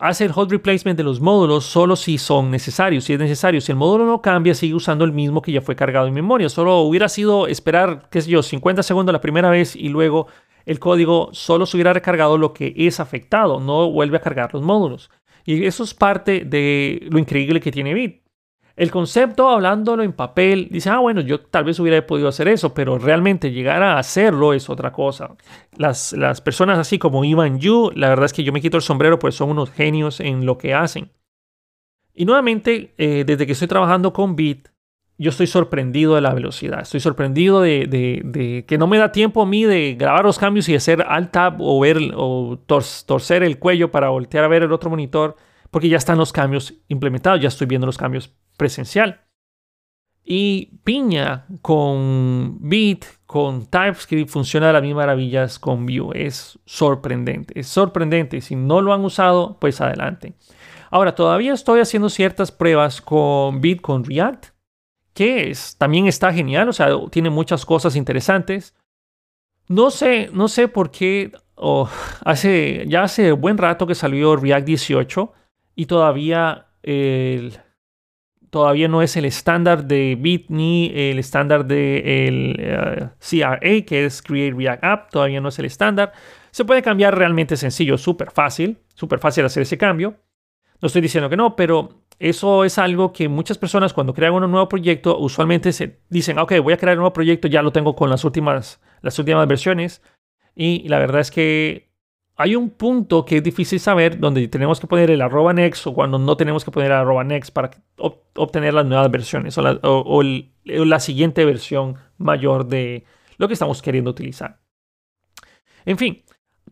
hace 0.00 0.24
el 0.24 0.32
hot 0.32 0.50
replacement 0.50 0.96
de 0.96 1.04
los 1.04 1.20
módulos 1.20 1.64
solo 1.64 1.96
si 1.96 2.18
son 2.18 2.50
necesarios, 2.50 3.04
si 3.04 3.12
es 3.14 3.18
necesario. 3.18 3.60
Si 3.60 3.72
el 3.72 3.78
módulo 3.78 4.06
no 4.06 4.22
cambia, 4.22 4.54
sigue 4.54 4.74
usando 4.74 5.04
el 5.04 5.12
mismo 5.12 5.42
que 5.42 5.52
ya 5.52 5.60
fue 5.60 5.76
cargado 5.76 6.06
en 6.06 6.14
memoria. 6.14 6.48
Solo 6.48 6.80
hubiera 6.80 7.08
sido 7.08 7.46
esperar, 7.46 8.08
qué 8.10 8.20
sé 8.22 8.30
yo, 8.30 8.42
50 8.42 8.82
segundos 8.82 9.12
la 9.12 9.20
primera 9.20 9.50
vez 9.50 9.76
y 9.76 9.88
luego 9.88 10.28
el 10.66 10.78
código 10.78 11.30
solo 11.32 11.66
se 11.66 11.76
hubiera 11.76 11.92
recargado 11.92 12.36
lo 12.38 12.52
que 12.52 12.74
es 12.76 13.00
afectado, 13.00 13.60
no 13.60 13.90
vuelve 13.90 14.18
a 14.18 14.20
cargar 14.20 14.52
los 14.52 14.62
módulos. 14.62 15.10
Y 15.44 15.64
eso 15.64 15.82
es 15.82 15.94
parte 15.94 16.44
de 16.44 17.06
lo 17.10 17.18
increíble 17.18 17.60
que 17.60 17.72
tiene 17.72 17.94
Bit. 17.94 18.27
El 18.78 18.92
concepto, 18.92 19.48
hablándolo 19.48 20.04
en 20.04 20.12
papel, 20.12 20.68
dice, 20.70 20.88
ah, 20.88 20.98
bueno, 20.98 21.20
yo 21.20 21.40
tal 21.40 21.64
vez 21.64 21.80
hubiera 21.80 22.06
podido 22.06 22.28
hacer 22.28 22.46
eso, 22.46 22.74
pero 22.74 22.96
realmente 22.96 23.50
llegar 23.50 23.82
a 23.82 23.98
hacerlo 23.98 24.52
es 24.52 24.70
otra 24.70 24.92
cosa. 24.92 25.34
Las, 25.76 26.12
las 26.12 26.40
personas 26.40 26.78
así 26.78 26.96
como 26.96 27.24
Ivan 27.24 27.58
Yu, 27.58 27.90
la 27.96 28.08
verdad 28.08 28.26
es 28.26 28.32
que 28.32 28.44
yo 28.44 28.52
me 28.52 28.60
quito 28.60 28.76
el 28.76 28.84
sombrero, 28.84 29.18
pues 29.18 29.34
son 29.34 29.50
unos 29.50 29.72
genios 29.72 30.20
en 30.20 30.46
lo 30.46 30.58
que 30.58 30.74
hacen. 30.74 31.10
Y 32.14 32.24
nuevamente, 32.24 32.94
eh, 32.98 33.24
desde 33.26 33.46
que 33.46 33.52
estoy 33.52 33.66
trabajando 33.66 34.12
con 34.12 34.36
Bit, 34.36 34.68
yo 35.18 35.30
estoy 35.30 35.48
sorprendido 35.48 36.14
de 36.14 36.20
la 36.20 36.32
velocidad. 36.32 36.82
Estoy 36.82 37.00
sorprendido 37.00 37.60
de, 37.60 38.64
que 38.64 38.78
no 38.78 38.86
me 38.86 38.98
da 38.98 39.10
tiempo 39.10 39.42
a 39.42 39.46
mí 39.46 39.64
de 39.64 39.96
grabar 39.98 40.24
los 40.24 40.38
cambios 40.38 40.68
y 40.68 40.76
hacer 40.76 41.04
alt 41.04 41.32
tab 41.32 41.56
o, 41.58 41.80
ver, 41.80 41.98
o 42.14 42.60
torcer 42.66 43.42
el 43.42 43.58
cuello 43.58 43.90
para 43.90 44.10
voltear 44.10 44.44
a 44.44 44.48
ver 44.48 44.62
el 44.62 44.72
otro 44.72 44.88
monitor, 44.88 45.34
porque 45.72 45.88
ya 45.88 45.96
están 45.96 46.16
los 46.16 46.32
cambios 46.32 46.74
implementados, 46.86 47.40
ya 47.40 47.48
estoy 47.48 47.66
viendo 47.66 47.88
los 47.88 47.98
cambios 47.98 48.38
presencial. 48.58 49.22
Y 50.22 50.78
Piña 50.84 51.46
con 51.62 52.58
Bit, 52.60 53.06
con 53.24 53.64
TypeScript, 53.64 54.28
funciona 54.28 54.66
de 54.66 54.74
las 54.74 54.82
mismas 54.82 55.06
maravillas 55.06 55.58
con 55.58 55.86
Vue. 55.86 56.26
Es 56.26 56.58
sorprendente, 56.66 57.58
es 57.58 57.66
sorprendente. 57.66 58.42
Si 58.42 58.54
no 58.54 58.82
lo 58.82 58.92
han 58.92 59.02
usado, 59.02 59.56
pues 59.58 59.80
adelante. 59.80 60.34
Ahora, 60.90 61.14
todavía 61.14 61.54
estoy 61.54 61.80
haciendo 61.80 62.10
ciertas 62.10 62.52
pruebas 62.52 63.00
con 63.00 63.62
Bit, 63.62 63.80
con 63.80 64.04
React, 64.04 64.46
que 65.14 65.50
es, 65.50 65.76
también 65.78 66.06
está 66.06 66.30
genial, 66.30 66.68
o 66.68 66.72
sea, 66.74 66.88
tiene 67.10 67.30
muchas 67.30 67.64
cosas 67.64 67.96
interesantes. 67.96 68.74
No 69.66 69.90
sé, 69.90 70.28
no 70.34 70.48
sé 70.48 70.68
por 70.68 70.90
qué, 70.90 71.32
hace, 72.24 72.84
ya 72.86 73.02
hace 73.02 73.32
buen 73.32 73.56
rato 73.56 73.86
que 73.86 73.94
salió 73.94 74.36
React 74.36 74.66
18 74.66 75.32
y 75.74 75.86
todavía 75.86 76.66
el 76.82 77.58
todavía 78.50 78.88
no 78.88 79.02
es 79.02 79.16
el 79.16 79.24
estándar 79.24 79.84
de 79.84 80.16
Bit 80.18 80.46
ni 80.48 80.90
el 80.94 81.18
estándar 81.18 81.66
de 81.66 82.26
el, 82.26 82.56
eh, 82.58 83.08
CRA, 83.18 83.84
que 83.86 84.04
es 84.04 84.22
Create 84.22 84.56
React 84.56 84.84
App, 84.84 85.10
todavía 85.10 85.40
no 85.40 85.48
es 85.48 85.58
el 85.58 85.64
estándar. 85.64 86.12
Se 86.50 86.64
puede 86.64 86.82
cambiar 86.82 87.16
realmente 87.16 87.56
sencillo, 87.56 87.98
súper 87.98 88.30
fácil, 88.30 88.78
súper 88.94 89.18
fácil 89.18 89.44
hacer 89.44 89.62
ese 89.62 89.78
cambio. 89.78 90.16
No 90.80 90.86
estoy 90.86 91.02
diciendo 91.02 91.28
que 91.28 91.36
no, 91.36 91.56
pero 91.56 92.04
eso 92.18 92.64
es 92.64 92.78
algo 92.78 93.12
que 93.12 93.28
muchas 93.28 93.58
personas 93.58 93.92
cuando 93.92 94.14
crean 94.14 94.34
un 94.34 94.50
nuevo 94.50 94.68
proyecto 94.68 95.18
usualmente 95.18 95.72
se 95.72 96.00
dicen, 96.08 96.38
ok, 96.38 96.54
voy 96.62 96.72
a 96.72 96.76
crear 96.76 96.96
un 96.96 97.02
nuevo 97.02 97.12
proyecto, 97.12 97.48
ya 97.48 97.62
lo 97.62 97.72
tengo 97.72 97.94
con 97.94 98.10
las 98.10 98.24
últimas, 98.24 98.80
las 99.02 99.18
últimas 99.18 99.46
versiones. 99.46 100.02
Y 100.54 100.88
la 100.88 100.98
verdad 100.98 101.20
es 101.20 101.30
que 101.30 101.87
hay 102.40 102.54
un 102.54 102.70
punto 102.70 103.24
que 103.24 103.38
es 103.38 103.42
difícil 103.42 103.80
saber 103.80 104.20
donde 104.20 104.46
tenemos 104.46 104.78
que 104.78 104.86
poner 104.86 105.10
el 105.10 105.22
arroba 105.22 105.52
next 105.52 105.84
o 105.88 105.92
cuando 105.92 106.20
no 106.20 106.36
tenemos 106.36 106.64
que 106.64 106.70
poner 106.70 106.92
el 106.92 106.98
arroba 106.98 107.24
next 107.24 107.52
para 107.52 107.72
obtener 108.36 108.74
las 108.74 108.86
nuevas 108.86 109.10
versiones 109.10 109.58
o 109.58 110.22
la, 110.22 111.00
siguiente 111.00 111.44
versión 111.44 111.96
mayor 112.16 112.66
de 112.66 113.04
lo 113.38 113.48
que 113.48 113.54
estamos 113.54 113.82
queriendo 113.82 114.12
utilizar. 114.12 114.60
En 115.84 115.98
fin, 115.98 116.22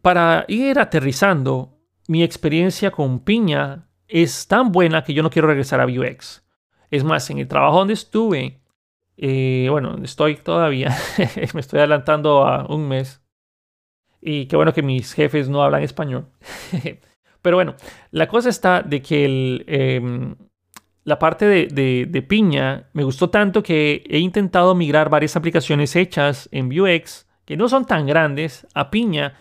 para 0.02 0.44
ir 0.46 0.78
aterrizando, 0.78 1.80
mi 2.06 2.22
experiencia 2.22 2.92
con 2.92 3.18
Piña 3.24 3.88
es 4.06 4.46
tan 4.46 4.70
buena 4.70 5.02
que 5.02 5.14
yo 5.14 5.24
no 5.24 5.30
quiero 5.30 5.48
regresar 5.48 5.80
a 5.80 5.86
Vuex. 5.86 6.44
Es 6.92 7.02
más, 7.02 7.28
en 7.30 7.38
el 7.38 7.48
trabajo 7.48 7.78
donde 7.78 7.94
estuve, 7.94 8.60
eh, 9.16 9.66
bueno, 9.68 9.96
estoy 10.04 10.36
todavía, 10.36 10.96
me 11.54 11.60
estoy 11.60 11.80
adelantando 11.80 12.46
a 12.46 12.72
un 12.72 12.86
mes, 12.86 13.25
y 14.26 14.46
qué 14.46 14.56
bueno 14.56 14.72
que 14.72 14.82
mis 14.82 15.12
jefes 15.12 15.48
no 15.48 15.62
hablan 15.62 15.84
español. 15.84 16.26
Pero 17.42 17.56
bueno, 17.56 17.76
la 18.10 18.26
cosa 18.26 18.48
está 18.48 18.82
de 18.82 19.00
que 19.00 19.64
em, 19.68 20.34
la 21.04 21.16
parte 21.20 21.46
de, 21.46 22.06
de, 22.08 22.22
piña 22.22 22.88
me 22.92 23.04
gustó 23.04 23.30
tanto 23.30 23.62
que 23.62 24.02
he 24.08 24.18
intentado 24.18 24.74
migrar 24.74 25.10
varias 25.10 25.36
aplicaciones 25.36 25.94
hechas 25.94 26.48
en 26.50 26.68
Vuex 26.68 27.28
que 27.44 27.56
no 27.56 27.68
son 27.68 27.84
tan 27.84 28.04
grandes 28.04 28.66
a 28.74 28.90
piña. 28.90 29.34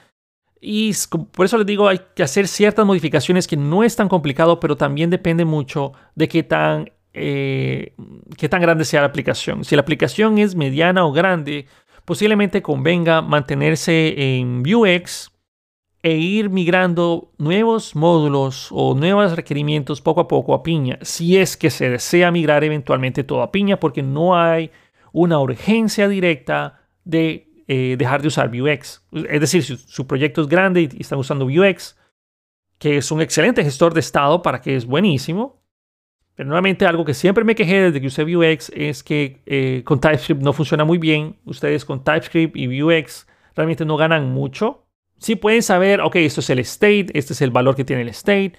Y 0.61 0.91
por 1.31 1.47
eso 1.47 1.57
les 1.57 1.65
digo, 1.65 1.87
hay 1.87 2.01
que 2.15 2.21
hacer 2.21 2.47
ciertas 2.47 2.85
modificaciones 2.85 3.47
que 3.47 3.57
no 3.57 3.83
es 3.83 3.95
tan 3.95 4.07
complicado, 4.07 4.59
pero 4.59 4.77
también 4.77 5.09
depende 5.09 5.45
mucho 5.45 5.93
de 6.13 6.27
qué 6.27 6.43
tan, 6.43 6.91
eh, 7.11 7.95
qué 8.37 8.49
tan 8.49 8.61
grande 8.61 8.85
sea 8.85 9.01
la 9.01 9.07
aplicación. 9.07 9.63
Si 9.63 9.75
la 9.75 9.81
aplicación 9.81 10.37
es 10.37 10.53
mediana 10.55 11.05
o 11.05 11.11
grande, 11.11 11.65
posiblemente 12.05 12.61
convenga 12.61 13.21
mantenerse 13.21 14.37
en 14.37 14.63
Vuex 14.63 15.31
e 16.03 16.17
ir 16.17 16.51
migrando 16.51 17.33
nuevos 17.39 17.95
módulos 17.95 18.69
o 18.71 18.93
nuevos 18.93 19.35
requerimientos 19.35 20.01
poco 20.01 20.21
a 20.21 20.27
poco 20.27 20.53
a 20.53 20.61
Piña, 20.61 20.99
si 21.01 21.37
es 21.37 21.57
que 21.57 21.71
se 21.71 21.89
desea 21.89 22.29
migrar 22.29 22.63
eventualmente 22.63 23.23
todo 23.23 23.41
a 23.41 23.51
Piña, 23.51 23.79
porque 23.79 24.03
no 24.03 24.37
hay 24.39 24.69
una 25.11 25.39
urgencia 25.39 26.07
directa 26.07 26.87
de 27.03 27.49
eh, 27.67 27.95
dejar 27.97 28.21
de 28.21 28.27
usar 28.27 28.51
Vuex. 28.51 29.03
Es 29.11 29.41
decir, 29.41 29.63
si 29.63 29.77
su 29.77 30.05
proyecto 30.05 30.41
es 30.41 30.47
grande 30.47 30.89
y 30.93 31.01
están 31.01 31.17
usando 31.17 31.45
Vuex, 31.45 31.97
que 32.77 32.97
es 32.97 33.09
un 33.09 33.21
excelente 33.21 33.63
gestor 33.63 33.95
de 33.95 34.01
estado 34.01 34.43
para 34.43 34.61
que 34.61 34.75
es 34.75 34.85
buenísimo, 34.85 35.64
pero 36.35 36.47
nuevamente 36.47 36.85
algo 36.85 37.05
que 37.05 37.13
siempre 37.13 37.45
me 37.45 37.55
quejé 37.55 37.81
desde 37.81 38.01
que 38.01 38.07
usé 38.07 38.23
Vuex 38.23 38.69
es 38.75 39.03
que 39.03 39.41
eh, 39.45 39.81
con 39.85 40.01
TypeScript 40.01 40.41
no 40.41 40.51
funciona 40.51 40.83
muy 40.83 40.97
bien. 40.97 41.37
Ustedes 41.45 41.85
con 41.85 42.03
TypeScript 42.03 42.57
y 42.57 42.81
Vuex 42.81 43.25
realmente 43.55 43.85
no 43.85 43.95
ganan 43.95 44.31
mucho. 44.31 44.85
Sí 45.17 45.37
pueden 45.37 45.63
saber, 45.63 46.01
ok, 46.01 46.17
esto 46.17 46.41
es 46.41 46.49
el 46.49 46.59
state, 46.59 47.07
este 47.13 47.31
es 47.31 47.41
el 47.41 47.51
valor 47.51 47.75
que 47.75 47.85
tiene 47.85 48.01
el 48.01 48.09
state. 48.09 48.53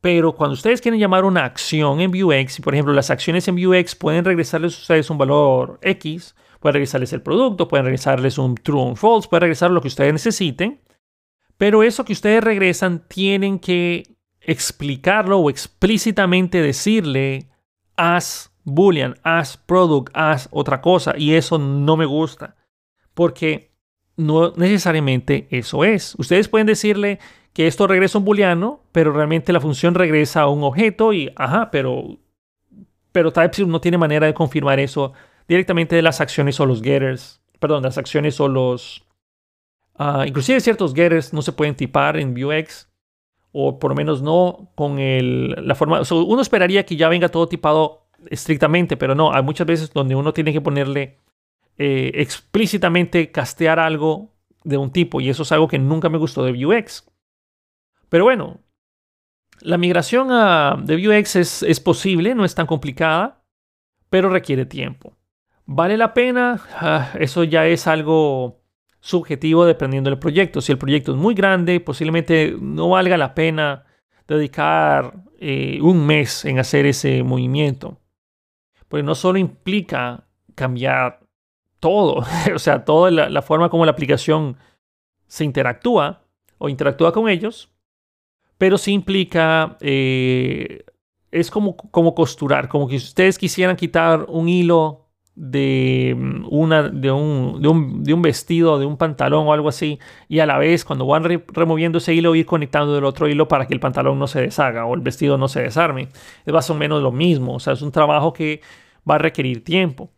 Pero 0.00 0.34
cuando 0.34 0.54
ustedes 0.54 0.80
quieren 0.80 0.98
llamar 0.98 1.24
una 1.24 1.44
acción 1.44 2.00
en 2.00 2.10
Vuex, 2.10 2.58
y 2.58 2.62
por 2.62 2.74
ejemplo 2.74 2.92
las 2.92 3.10
acciones 3.10 3.46
en 3.46 3.54
Vuex 3.54 3.94
pueden 3.94 4.24
regresarles 4.24 4.74
a 4.76 4.80
ustedes 4.80 5.08
un 5.08 5.18
valor 5.18 5.78
X, 5.80 6.34
pueden 6.58 6.74
regresarles 6.74 7.12
el 7.12 7.22
producto, 7.22 7.68
pueden 7.68 7.84
regresarles 7.84 8.36
un 8.36 8.56
true 8.56 8.80
o 8.80 8.96
false, 8.96 9.28
pueden 9.28 9.42
regresar 9.42 9.70
lo 9.70 9.80
que 9.80 9.86
ustedes 9.86 10.12
necesiten. 10.12 10.80
Pero 11.56 11.84
eso 11.84 12.04
que 12.04 12.14
ustedes 12.14 12.42
regresan 12.42 13.06
tienen 13.06 13.60
que 13.60 14.11
explicarlo 14.44 15.38
o 15.38 15.50
explícitamente 15.50 16.62
decirle 16.62 17.46
haz 17.96 18.52
boolean, 18.64 19.16
haz 19.22 19.56
product, 19.56 20.10
haz 20.14 20.48
otra 20.50 20.80
cosa 20.80 21.14
y 21.16 21.34
eso 21.34 21.58
no 21.58 21.96
me 21.96 22.06
gusta 22.06 22.56
porque 23.14 23.72
no 24.16 24.52
necesariamente 24.56 25.46
eso 25.50 25.84
es. 25.84 26.14
Ustedes 26.18 26.48
pueden 26.48 26.66
decirle 26.66 27.18
que 27.52 27.66
esto 27.66 27.86
regresa 27.86 28.18
un 28.18 28.24
booleano, 28.24 28.80
pero 28.92 29.12
realmente 29.12 29.52
la 29.52 29.60
función 29.60 29.94
regresa 29.94 30.42
a 30.42 30.48
un 30.48 30.62
objeto 30.62 31.12
y 31.12 31.30
ajá, 31.36 31.70
pero 31.70 32.18
pero 33.12 33.32
TypeScript 33.32 33.70
no 33.70 33.80
tiene 33.80 33.98
manera 33.98 34.26
de 34.26 34.34
confirmar 34.34 34.80
eso 34.80 35.12
directamente 35.46 35.94
de 35.94 36.02
las 36.02 36.20
acciones 36.20 36.58
o 36.60 36.66
los 36.66 36.82
getters, 36.82 37.42
perdón, 37.58 37.82
las 37.82 37.98
acciones 37.98 38.40
o 38.40 38.48
los 38.48 39.04
uh, 39.98 40.22
inclusive 40.26 40.60
ciertos 40.60 40.94
getters 40.94 41.32
no 41.32 41.42
se 41.42 41.52
pueden 41.52 41.74
tipar 41.74 42.16
en 42.16 42.34
Vuex 42.34 42.88
o 43.52 43.78
por 43.78 43.90
lo 43.90 43.94
menos 43.94 44.22
no 44.22 44.70
con 44.74 44.98
el, 44.98 45.50
la 45.66 45.74
forma. 45.74 46.02
uno 46.10 46.42
esperaría 46.42 46.86
que 46.86 46.96
ya 46.96 47.08
venga 47.08 47.28
todo 47.28 47.48
tipado 47.48 48.06
estrictamente, 48.30 48.96
pero 48.96 49.14
no, 49.14 49.32
hay 49.32 49.42
muchas 49.42 49.66
veces 49.66 49.92
donde 49.92 50.14
uno 50.14 50.32
tiene 50.32 50.52
que 50.52 50.60
ponerle 50.60 51.18
eh, 51.78 52.12
explícitamente 52.14 53.30
castear 53.30 53.78
algo 53.78 54.30
de 54.64 54.76
un 54.76 54.90
tipo, 54.90 55.20
y 55.20 55.28
eso 55.28 55.42
es 55.42 55.52
algo 55.52 55.68
que 55.68 55.78
nunca 55.78 56.08
me 56.08 56.18
gustó 56.18 56.44
de 56.44 56.52
Vuex. 56.52 57.08
Pero 58.08 58.24
bueno, 58.24 58.60
la 59.60 59.78
migración 59.78 60.30
a, 60.30 60.76
de 60.82 61.04
Vuex 61.04 61.36
es, 61.36 61.62
es 61.62 61.80
posible, 61.80 62.34
no 62.34 62.44
es 62.44 62.54
tan 62.54 62.66
complicada, 62.66 63.42
pero 64.08 64.28
requiere 64.28 64.66
tiempo. 64.66 65.16
¿Vale 65.66 65.96
la 65.96 66.14
pena? 66.14 66.60
Ah, 66.74 67.12
eso 67.18 67.44
ya 67.44 67.66
es 67.66 67.86
algo 67.86 68.61
subjetivo 69.02 69.64
dependiendo 69.64 70.08
del 70.10 70.18
proyecto. 70.18 70.60
Si 70.60 70.72
el 70.72 70.78
proyecto 70.78 71.12
es 71.12 71.18
muy 71.18 71.34
grande, 71.34 71.80
posiblemente 71.80 72.56
no 72.58 72.88
valga 72.88 73.18
la 73.18 73.34
pena 73.34 73.84
dedicar 74.28 75.24
eh, 75.40 75.80
un 75.82 76.06
mes 76.06 76.44
en 76.44 76.60
hacer 76.60 76.86
ese 76.86 77.22
movimiento. 77.24 77.98
Porque 78.88 79.02
no 79.02 79.16
solo 79.16 79.38
implica 79.38 80.24
cambiar 80.54 81.20
todo, 81.80 82.24
o 82.54 82.58
sea, 82.58 82.84
toda 82.84 83.10
la, 83.10 83.42
forma 83.42 83.68
como 83.68 83.84
la 83.84 83.90
aplicación 83.90 84.56
se 85.26 85.44
interactúa 85.44 86.22
o 86.58 86.68
interactúa 86.68 87.12
con 87.12 87.28
ellos, 87.28 87.72
pero 88.56 88.78
sí 88.78 88.92
implica, 88.92 89.78
eh, 89.80 90.84
es 91.32 91.50
como, 91.50 91.76
como 91.76 92.14
costurar, 92.14 92.68
como 92.68 92.86
que 92.86 92.96
ustedes 92.96 93.36
quisieran 93.36 93.74
quitar 93.74 94.26
un 94.28 94.48
hilo 94.48 95.01
de, 95.34 96.14
mm, 96.16 96.46
una, 96.50 96.82
de, 96.88 97.10
un, 97.10 97.60
de, 97.62 97.68
un, 97.68 98.04
de 98.04 98.14
un 98.14 98.22
vestido, 98.22 98.78
de 98.78 98.86
un 98.86 98.96
pantalón 98.96 99.46
o 99.46 99.52
algo 99.52 99.68
así, 99.68 99.98
y 100.28 100.40
a 100.40 100.46
la 100.46 100.58
vez 100.58 100.84
cuando 100.84 101.06
van 101.06 101.24
removiendo 101.24 101.98
ese 101.98 102.14
hilo, 102.14 102.34
ir 102.34 102.46
conectando 102.46 102.94
del 102.94 103.04
otro 103.04 103.28
hilo 103.28 103.48
para 103.48 103.66
que 103.66 103.74
el 103.74 103.80
pantalón 103.80 104.18
no 104.18 104.26
se 104.26 104.40
deshaga 104.40 104.84
o 104.86 104.94
el 104.94 105.00
vestido 105.00 105.38
no 105.38 105.48
se 105.48 105.62
desarme. 105.62 106.08
Es 106.44 106.52
más 106.52 106.68
o 106.70 106.74
menos 106.74 107.02
lo 107.02 107.12
mismo, 107.12 107.54
o 107.54 107.60
sea, 107.60 107.72
es 107.72 107.82
un 107.82 107.92
trabajo 107.92 108.32
que 108.32 108.60
va 109.08 109.16
a 109.16 109.18
requerir 109.18 109.64
tiempo. 109.64 110.10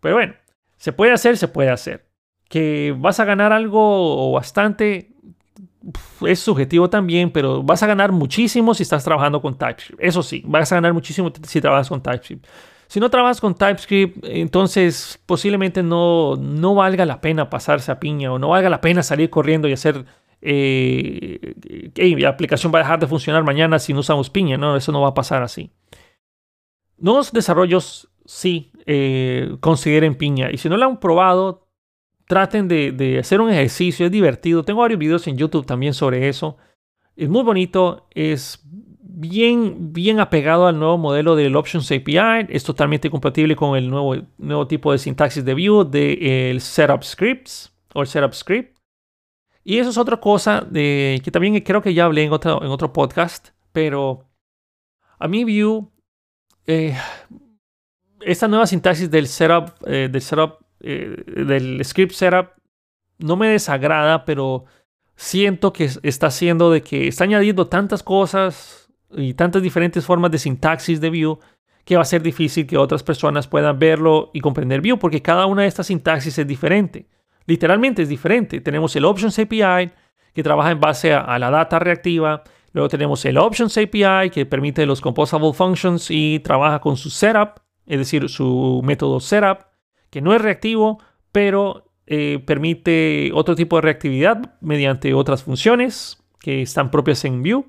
Pero 0.00 0.16
bueno, 0.16 0.34
se 0.76 0.92
puede 0.92 1.12
hacer, 1.12 1.36
se 1.36 1.48
puede 1.48 1.70
hacer. 1.70 2.06
Que 2.48 2.94
vas 2.98 3.20
a 3.20 3.24
ganar 3.24 3.52
algo 3.52 3.80
o 4.28 4.32
bastante, 4.32 5.12
es 6.26 6.40
subjetivo 6.40 6.90
también, 6.90 7.30
pero 7.30 7.62
vas 7.62 7.82
a 7.82 7.86
ganar 7.86 8.12
muchísimo 8.12 8.74
si 8.74 8.82
estás 8.82 9.04
trabajando 9.04 9.40
con 9.40 9.56
TypeScript. 9.56 10.02
Eso 10.02 10.22
sí, 10.22 10.42
vas 10.46 10.70
a 10.72 10.76
ganar 10.76 10.92
muchísimo 10.92 11.32
si 11.46 11.60
trabajas 11.60 11.88
con 11.88 12.02
TypeScript. 12.02 12.46
Si 12.92 13.00
no 13.00 13.08
trabajas 13.08 13.40
con 13.40 13.54
TypeScript, 13.54 14.22
entonces 14.22 15.18
posiblemente 15.24 15.82
no, 15.82 16.36
no 16.36 16.74
valga 16.74 17.06
la 17.06 17.22
pena 17.22 17.48
pasarse 17.48 17.90
a 17.90 17.98
piña 17.98 18.30
o 18.30 18.38
no 18.38 18.50
valga 18.50 18.68
la 18.68 18.82
pena 18.82 19.02
salir 19.02 19.30
corriendo 19.30 19.66
y 19.66 19.72
hacer 19.72 20.04
eh, 20.42 21.54
la 22.18 22.28
aplicación 22.28 22.70
va 22.70 22.80
a 22.80 22.82
dejar 22.82 23.00
de 23.00 23.06
funcionar 23.06 23.44
mañana 23.44 23.78
si 23.78 23.94
no 23.94 24.00
usamos 24.00 24.28
piña. 24.28 24.58
No, 24.58 24.76
eso 24.76 24.92
no 24.92 25.00
va 25.00 25.08
a 25.08 25.14
pasar 25.14 25.42
así. 25.42 25.70
Nuevos 26.98 27.32
desarrollos 27.32 28.10
sí 28.26 28.72
eh, 28.84 29.56
consideren 29.60 30.14
piña. 30.14 30.50
Y 30.50 30.58
si 30.58 30.68
no 30.68 30.76
lo 30.76 30.84
han 30.84 31.00
probado, 31.00 31.66
traten 32.28 32.68
de, 32.68 33.16
hacer 33.18 33.40
un 33.40 33.48
ejercicio. 33.48 34.04
Es 34.04 34.12
divertido. 34.12 34.64
Tengo 34.64 34.82
varios 34.82 35.00
videos 35.00 35.26
en 35.28 35.38
YouTube 35.38 35.64
también 35.64 35.94
sobre 35.94 36.28
eso. 36.28 36.58
Es 37.16 37.30
muy 37.30 37.42
bonito. 37.42 38.06
Es 38.10 38.61
bien, 39.14 39.92
bien 39.92 40.20
apegado 40.20 40.66
al 40.66 40.78
nuevo 40.78 40.98
modelo 40.98 41.36
del 41.36 41.56
Options 41.56 41.90
API. 41.90 42.46
Es 42.48 42.64
totalmente 42.64 43.10
compatible 43.10 43.56
con 43.56 43.76
el 43.76 43.88
nuevo, 43.88 44.16
nuevo 44.38 44.66
tipo 44.66 44.92
de 44.92 44.98
sintaxis 44.98 45.44
de 45.44 45.54
Vue 45.54 45.84
del 45.84 46.60
Setup 46.60 47.02
Scripts 47.02 47.72
o 47.94 48.02
el 48.02 48.06
Setup 48.06 48.32
Script. 48.32 48.78
Y 49.64 49.78
eso 49.78 49.90
es 49.90 49.98
otra 49.98 50.18
cosa 50.18 50.60
de, 50.60 51.20
que 51.24 51.30
también 51.30 51.60
creo 51.60 51.82
que 51.82 51.94
ya 51.94 52.06
hablé 52.06 52.24
en 52.24 52.32
otro, 52.32 52.62
en 52.62 52.70
otro 52.70 52.92
podcast. 52.92 53.50
Pero 53.72 54.24
a 55.18 55.28
mí 55.28 55.44
Vue 55.44 55.86
eh, 56.66 56.96
esta 58.20 58.48
nueva 58.48 58.66
sintaxis 58.66 59.10
del 59.10 59.26
setup, 59.26 59.72
eh, 59.86 60.08
del 60.10 60.22
setup, 60.22 60.58
eh, 60.80 61.24
del 61.26 61.84
script 61.84 62.12
setup, 62.12 62.50
no 63.18 63.36
me 63.36 63.48
desagrada, 63.48 64.24
pero 64.24 64.64
siento 65.16 65.72
que 65.72 65.90
está 66.02 66.28
haciendo 66.28 66.70
de 66.70 66.82
que 66.82 67.08
está 67.08 67.24
añadiendo 67.24 67.68
tantas 67.68 68.02
cosas 68.02 68.81
y 69.16 69.34
tantas 69.34 69.62
diferentes 69.62 70.04
formas 70.04 70.30
de 70.30 70.38
sintaxis 70.38 71.00
de 71.00 71.10
Vue 71.10 71.38
que 71.84 71.96
va 71.96 72.02
a 72.02 72.06
ser 72.06 72.22
difícil 72.22 72.66
que 72.66 72.78
otras 72.78 73.02
personas 73.02 73.48
puedan 73.48 73.78
verlo 73.78 74.30
y 74.32 74.40
comprender 74.40 74.80
Vue, 74.80 74.96
porque 74.96 75.22
cada 75.22 75.46
una 75.46 75.62
de 75.62 75.68
estas 75.68 75.88
sintaxis 75.88 76.38
es 76.38 76.46
diferente. 76.46 77.06
Literalmente 77.46 78.02
es 78.02 78.08
diferente. 78.08 78.60
Tenemos 78.60 78.94
el 78.94 79.04
Options 79.04 79.38
API, 79.38 79.90
que 80.32 80.42
trabaja 80.42 80.70
en 80.70 80.80
base 80.80 81.12
a 81.12 81.38
la 81.38 81.50
data 81.50 81.78
reactiva, 81.78 82.44
Luego 82.72 82.88
tenemos 82.88 83.24
el 83.24 83.38
Options 83.38 83.76
API 83.76 84.30
que 84.32 84.46
permite 84.46 84.86
los 84.86 85.00
composable 85.00 85.52
functions 85.52 86.10
y 86.10 86.40
trabaja 86.40 86.80
con 86.80 86.96
su 86.96 87.10
setup, 87.10 87.60
es 87.86 87.98
decir, 87.98 88.28
su 88.28 88.80
método 88.82 89.20
setup, 89.20 89.66
que 90.10 90.22
no 90.22 90.34
es 90.34 90.40
reactivo, 90.40 90.98
pero 91.32 91.90
eh, 92.06 92.42
permite 92.44 93.30
otro 93.34 93.54
tipo 93.54 93.76
de 93.76 93.82
reactividad 93.82 94.58
mediante 94.60 95.12
otras 95.14 95.42
funciones 95.42 96.22
que 96.40 96.62
están 96.62 96.90
propias 96.90 97.24
en 97.24 97.42
Vue. 97.42 97.64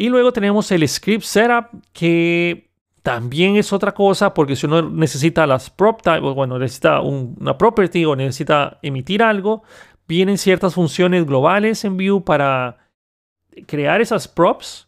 Y 0.00 0.10
luego 0.10 0.32
tenemos 0.32 0.70
el 0.70 0.88
script 0.88 1.24
setup, 1.24 1.66
que 1.92 2.70
también 3.02 3.56
es 3.56 3.72
otra 3.72 3.92
cosa, 3.92 4.32
porque 4.32 4.54
si 4.54 4.64
uno 4.64 4.80
necesita 4.80 5.44
las 5.44 5.70
prop 5.70 6.02
type, 6.02 6.20
bueno, 6.20 6.56
necesita 6.56 7.00
una 7.00 7.58
property 7.58 8.04
o 8.04 8.14
necesita 8.14 8.78
emitir 8.80 9.24
algo, 9.24 9.64
vienen 10.06 10.38
ciertas 10.38 10.74
funciones 10.74 11.26
globales 11.26 11.84
en 11.84 11.96
Vue 11.96 12.22
para 12.24 12.78
crear 13.66 14.00
esas 14.00 14.28
props, 14.28 14.86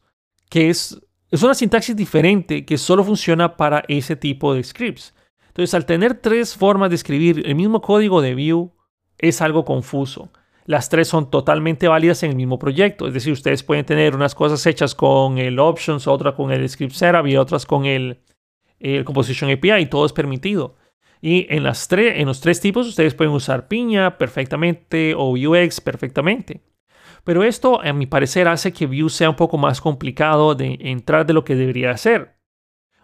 que 0.49 0.71
es, 0.71 0.97
es 1.29 1.43
una 1.43 1.55
sintaxis 1.55 1.97
diferente 1.97 2.65
que 2.65 2.79
solo 2.79 3.03
funciona 3.03 3.57
para 3.57 3.83
ese 3.89 4.15
tipo 4.15 4.55
de 4.55 4.63
scripts. 4.63 5.13
Entonces, 5.49 5.75
al 5.75 5.87
tener 5.87 6.15
tres 6.15 6.55
formas 6.55 6.89
de 6.89 6.95
escribir 6.95 7.43
el 7.45 7.57
mismo 7.57 7.81
código 7.83 8.23
de 8.23 8.35
Vue, 8.37 8.71
es 9.19 9.43
algo 9.43 9.65
confuso. 9.65 10.31
Las 10.71 10.89
tres 10.89 11.09
son 11.09 11.33
totalmente 11.33 11.89
válidas 11.89 12.23
en 12.23 12.31
el 12.31 12.37
mismo 12.37 12.57
proyecto. 12.57 13.09
Es 13.09 13.13
decir, 13.13 13.33
ustedes 13.33 13.65
pueden 13.65 13.85
tener 13.85 14.15
unas 14.15 14.37
cosas 14.37 14.65
hechas 14.67 14.95
con 14.95 15.37
el 15.37 15.59
Options, 15.59 16.07
otra 16.07 16.37
con 16.37 16.53
el 16.53 16.69
Script 16.69 16.93
Setup 16.93 17.27
y 17.27 17.37
otras 17.37 17.67
con 17.67 17.87
el, 17.87 18.21
Composition 19.05 19.51
API 19.51 19.81
y 19.81 19.87
todo 19.87 20.07
es 20.07 20.13
permitido. 20.13 20.77
Y 21.21 21.53
en, 21.53 21.65
las 21.65 21.91
en 21.91 22.25
los 22.25 22.41
tres 22.41 22.61
tipos 22.61 22.87
ustedes 22.87 23.17
pueden 23.17 23.33
usar 23.33 23.67
Piña 23.67 24.17
perfectamente 24.17 25.13
o 25.17 25.33
UX 25.33 25.81
perfectamente. 25.81 26.61
Pero 27.25 27.43
esto, 27.43 27.83
a 27.83 27.93
mi 27.93 28.07
parecer, 28.07 28.47
hace 28.47 28.73
que 28.73 28.87
Vue 28.87 29.11
sea 29.11 29.31
un 29.31 29.35
poco 29.35 29.59
más 29.59 29.81
complicado 29.81 30.55
de 30.55 30.79
entrar 30.83 31.27
de 31.27 31.33
lo 31.33 31.43
que 31.43 31.57
debería 31.57 31.97
ser. 31.97 32.37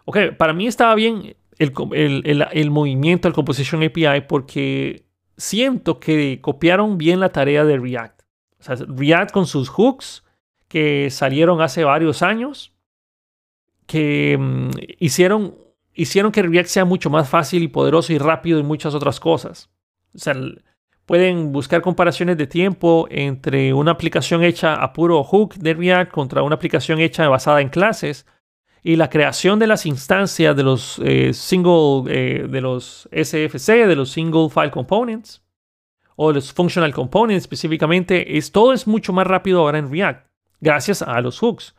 Ok, 0.05 0.37
para 0.37 0.53
mí 0.53 0.67
estaba 0.67 0.95
bien 0.95 1.35
el, 1.59 2.49
el, 2.53 2.71
movimiento 2.71 3.27
del 3.27 3.35
Composition 3.35 3.83
API 3.83 4.21
porque 4.25 5.06
siento 5.37 5.99
que 5.99 6.39
copiaron 6.41 6.97
bien 6.97 7.19
la 7.19 7.29
tarea 7.29 7.63
de 7.63 7.77
React. 7.77 8.21
O 8.59 8.63
sea, 8.63 8.75
React 8.87 9.31
con 9.31 9.45
sus 9.45 9.69
hooks 9.69 10.23
que 10.67 11.09
salieron 11.09 11.61
hace 11.61 11.83
varios 11.83 12.21
años, 12.21 12.73
que 13.85 14.37
mm, 14.37 14.69
hicieron, 14.99 15.55
hicieron 15.93 16.31
que 16.31 16.41
React 16.41 16.67
sea 16.67 16.85
mucho 16.85 17.09
más 17.09 17.29
fácil 17.29 17.63
y 17.63 17.67
poderoso 17.67 18.11
y 18.13 18.17
rápido 18.17 18.59
y 18.59 18.63
muchas 18.63 18.93
otras 18.93 19.19
cosas. 19.19 19.69
O 20.13 20.19
sea, 20.19 20.33
Pueden 21.07 21.53
buscar 21.53 21.81
comparaciones 21.81 22.35
de 22.35 22.47
tiempo 22.47 23.07
entre 23.09 23.73
una 23.73 23.91
aplicación 23.91 24.43
hecha 24.43 24.73
a 24.73 24.91
puro 24.91 25.23
hook 25.23 25.55
de 25.55 25.73
React 25.73 26.11
contra 26.11 26.43
una 26.43 26.55
aplicación 26.55 26.99
hecha 26.99 27.29
basada 27.29 27.61
en 27.61 27.69
clases 27.69 28.25
y 28.87 28.95
la 28.95 29.09
creación 29.09 29.59
de 29.59 29.67
las 29.67 29.85
instancias 29.85 30.55
de 30.55 30.63
los 30.63 30.97
eh, 31.03 31.33
single, 31.33 32.03
eh, 32.07 32.47
de 32.47 32.61
los 32.61 33.09
SFC, 33.11 33.85
de 33.85 33.97
los 33.97 34.11
single 34.11 34.47
file 34.49 34.71
components 34.71 35.43
o 36.15 36.31
los 36.31 36.53
functional 36.53 36.93
components 36.93 37.43
específicamente, 37.43 38.37
es, 38.37 38.53
todo 38.53 38.71
es 38.71 38.87
mucho 38.87 39.11
más 39.11 39.27
rápido 39.27 39.59
ahora 39.59 39.79
en 39.79 39.91
React 39.91 40.25
gracias 40.61 41.01
a 41.01 41.19
los 41.19 41.37
hooks. 41.39 41.75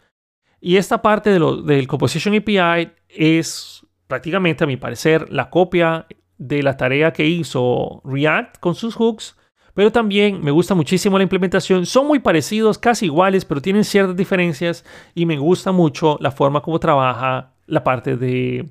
Y 0.61 0.77
esta 0.77 1.01
parte 1.01 1.31
del 1.31 1.88
Composition 1.88 2.35
API 2.35 2.92
es 3.09 3.87
prácticamente, 4.07 4.64
a 4.64 4.66
mi 4.66 4.77
parecer, 4.77 5.33
la 5.33 5.49
copia 5.49 6.07
de 6.37 6.62
la 6.62 6.77
tarea 6.77 7.14
que 7.14 7.25
hizo 7.25 8.03
React 8.05 8.59
con 8.59 8.75
sus 8.75 8.94
hooks, 8.97 9.35
pero 9.79 9.93
también 9.93 10.43
me 10.43 10.51
gusta 10.51 10.75
muchísimo 10.75 11.19
la 11.19 11.23
implementación. 11.23 11.87
Son 11.87 12.05
muy 12.05 12.19
parecidos, 12.19 12.79
casi 12.79 13.05
iguales, 13.05 13.45
pero 13.45 13.62
tienen 13.62 13.85
ciertas 13.85 14.17
diferencias 14.17 14.85
y 15.14 15.25
me 15.25 15.38
gusta 15.38 15.71
mucho 15.71 16.19
la 16.21 16.33
forma 16.33 16.62
como 16.62 16.81
trabaja 16.81 17.53
la 17.67 17.85
parte 17.85 18.17
de, 18.17 18.69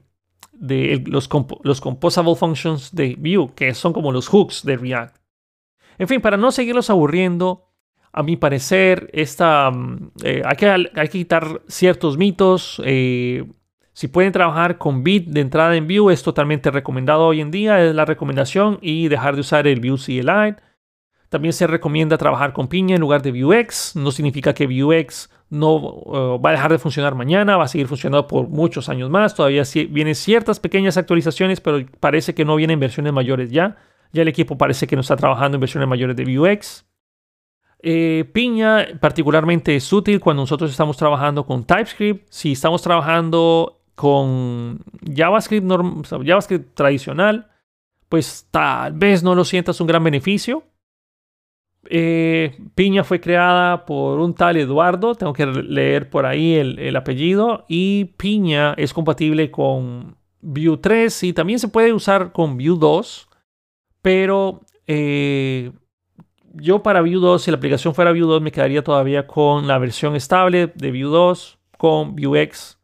los, 1.05 1.29
los 1.63 1.79
composable 1.79 2.35
functions 2.35 2.93
de 2.93 3.15
Vue, 3.17 3.53
que 3.55 3.73
son 3.73 3.93
como 3.93 4.11
los 4.11 4.27
hooks 4.27 4.65
de 4.65 4.75
React. 4.75 5.15
En 5.97 6.09
fin, 6.09 6.19
para 6.19 6.35
no 6.35 6.51
seguirlos 6.51 6.89
aburriendo, 6.89 7.69
a 8.11 8.21
mi 8.21 8.35
parecer, 8.35 9.09
esta, 9.13 9.71
mm, 9.71 10.11
eh, 10.25 10.41
hay, 10.43 10.57
que, 10.57 10.67
hay, 10.67 10.87
que, 10.93 11.09
quitar 11.09 11.61
ciertos 11.69 12.17
mitos. 12.17 12.81
Eh, 12.83 13.45
si 13.93 14.09
pueden 14.09 14.33
trabajar 14.33 14.77
con 14.77 15.05
Bit 15.05 15.29
de 15.29 15.39
entrada 15.39 15.77
en 15.77 15.87
Vue, 15.87 16.11
es 16.11 16.21
totalmente 16.21 16.69
recomendado 16.69 17.27
hoy 17.27 17.39
en 17.39 17.49
día, 17.49 17.81
es 17.81 17.95
la 17.95 18.03
recomendación 18.03 18.77
y 18.81 19.07
dejar 19.07 19.35
de 19.35 19.39
usar 19.39 19.67
el 19.67 19.79
Vue 19.79 19.97
CLI. 19.97 20.66
También 21.29 21.53
se 21.53 21.67
recomienda 21.67 22.17
trabajar 22.17 22.53
con 22.53 22.67
Piña 22.67 22.95
en 22.95 23.01
lugar 23.01 23.21
de 23.21 23.31
Vuex. 23.43 23.95
No 23.95 24.11
significa 24.11 24.53
que 24.53 24.67
Vuex 24.67 25.29
no 25.49 25.75
uh, 25.75 26.41
va 26.41 26.49
a 26.49 26.53
dejar 26.53 26.71
de 26.71 26.79
funcionar 26.79 27.15
mañana, 27.15 27.57
va 27.57 27.65
a 27.65 27.67
seguir 27.67 27.87
funcionando 27.87 28.27
por 28.27 28.47
muchos 28.47 28.89
años 28.89 29.09
más. 29.09 29.35
Todavía 29.35 29.63
vienen 29.89 30.15
ciertas 30.15 30.59
pequeñas 30.59 30.97
actualizaciones, 30.97 31.61
pero 31.61 31.85
parece 31.99 32.33
que 32.33 32.45
no 32.45 32.55
vienen 32.55 32.79
versiones 32.79 33.13
mayores 33.13 33.51
ya. 33.51 33.77
Ya 34.13 34.21
el 34.21 34.27
equipo 34.27 34.57
parece 34.57 34.87
que 34.87 34.95
no 34.95 35.01
está 35.01 35.15
trabajando 35.15 35.55
en 35.55 35.61
versiones 35.61 35.89
mayores 35.89 36.15
de 36.15 36.37
Vuex. 36.37 36.85
Eh, 37.79 38.29
Piña 38.33 38.87
particularmente 38.99 39.75
es 39.75 39.91
útil 39.93 40.19
cuando 40.19 40.43
nosotros 40.43 40.71
estamos 40.71 40.97
trabajando 40.97 41.45
con 41.45 41.65
TypeScript. 41.65 42.27
Si 42.29 42.53
estamos 42.53 42.81
trabajando 42.81 43.81
con 43.95 44.79
JavaScript, 45.15 45.67
JavaScript 46.25 46.75
tradicional, 46.75 47.49
pues 48.09 48.47
tal 48.51 48.93
vez 48.93 49.23
no 49.23 49.35
lo 49.35 49.43
sientas 49.43 49.81
un 49.81 49.87
gran 49.87 50.03
beneficio. 50.03 50.63
Eh, 51.89 52.57
Piña 52.75 53.03
fue 53.03 53.19
creada 53.19 53.85
por 53.85 54.19
un 54.19 54.33
tal 54.33 54.57
Eduardo, 54.57 55.15
tengo 55.15 55.33
que 55.33 55.45
leer 55.45 56.09
por 56.09 56.25
ahí 56.25 56.55
el, 56.55 56.95
apellido, 56.95 57.65
y 57.67 58.05
Piña 58.17 58.73
es 58.77 58.93
compatible 58.93 59.51
con 59.51 60.15
Vue 60.41 60.77
3 60.77 61.23
y 61.23 61.33
también 61.33 61.59
se 61.59 61.67
puede 61.67 61.93
usar 61.93 62.31
con 62.31 62.57
Vue 62.57 62.77
2, 62.77 63.29
pero 64.01 64.61
eh, 64.87 65.71
yo 66.53 66.83
para 66.83 67.01
Vue 67.01 67.15
2, 67.15 67.41
si 67.41 67.51
la 67.51 67.57
aplicación 67.57 67.93
fuera 67.93 68.11
Vue 68.11 68.21
2, 68.21 68.41
me 68.41 68.51
quedaría 68.51 68.83
todavía 68.83 69.27
con 69.27 69.67
la 69.67 69.77
versión 69.77 70.15
estable 70.15 70.71
de 70.75 70.91
Vue 70.91 71.09
2 71.09 71.57
con 71.77 72.15
Vuex 72.15 72.77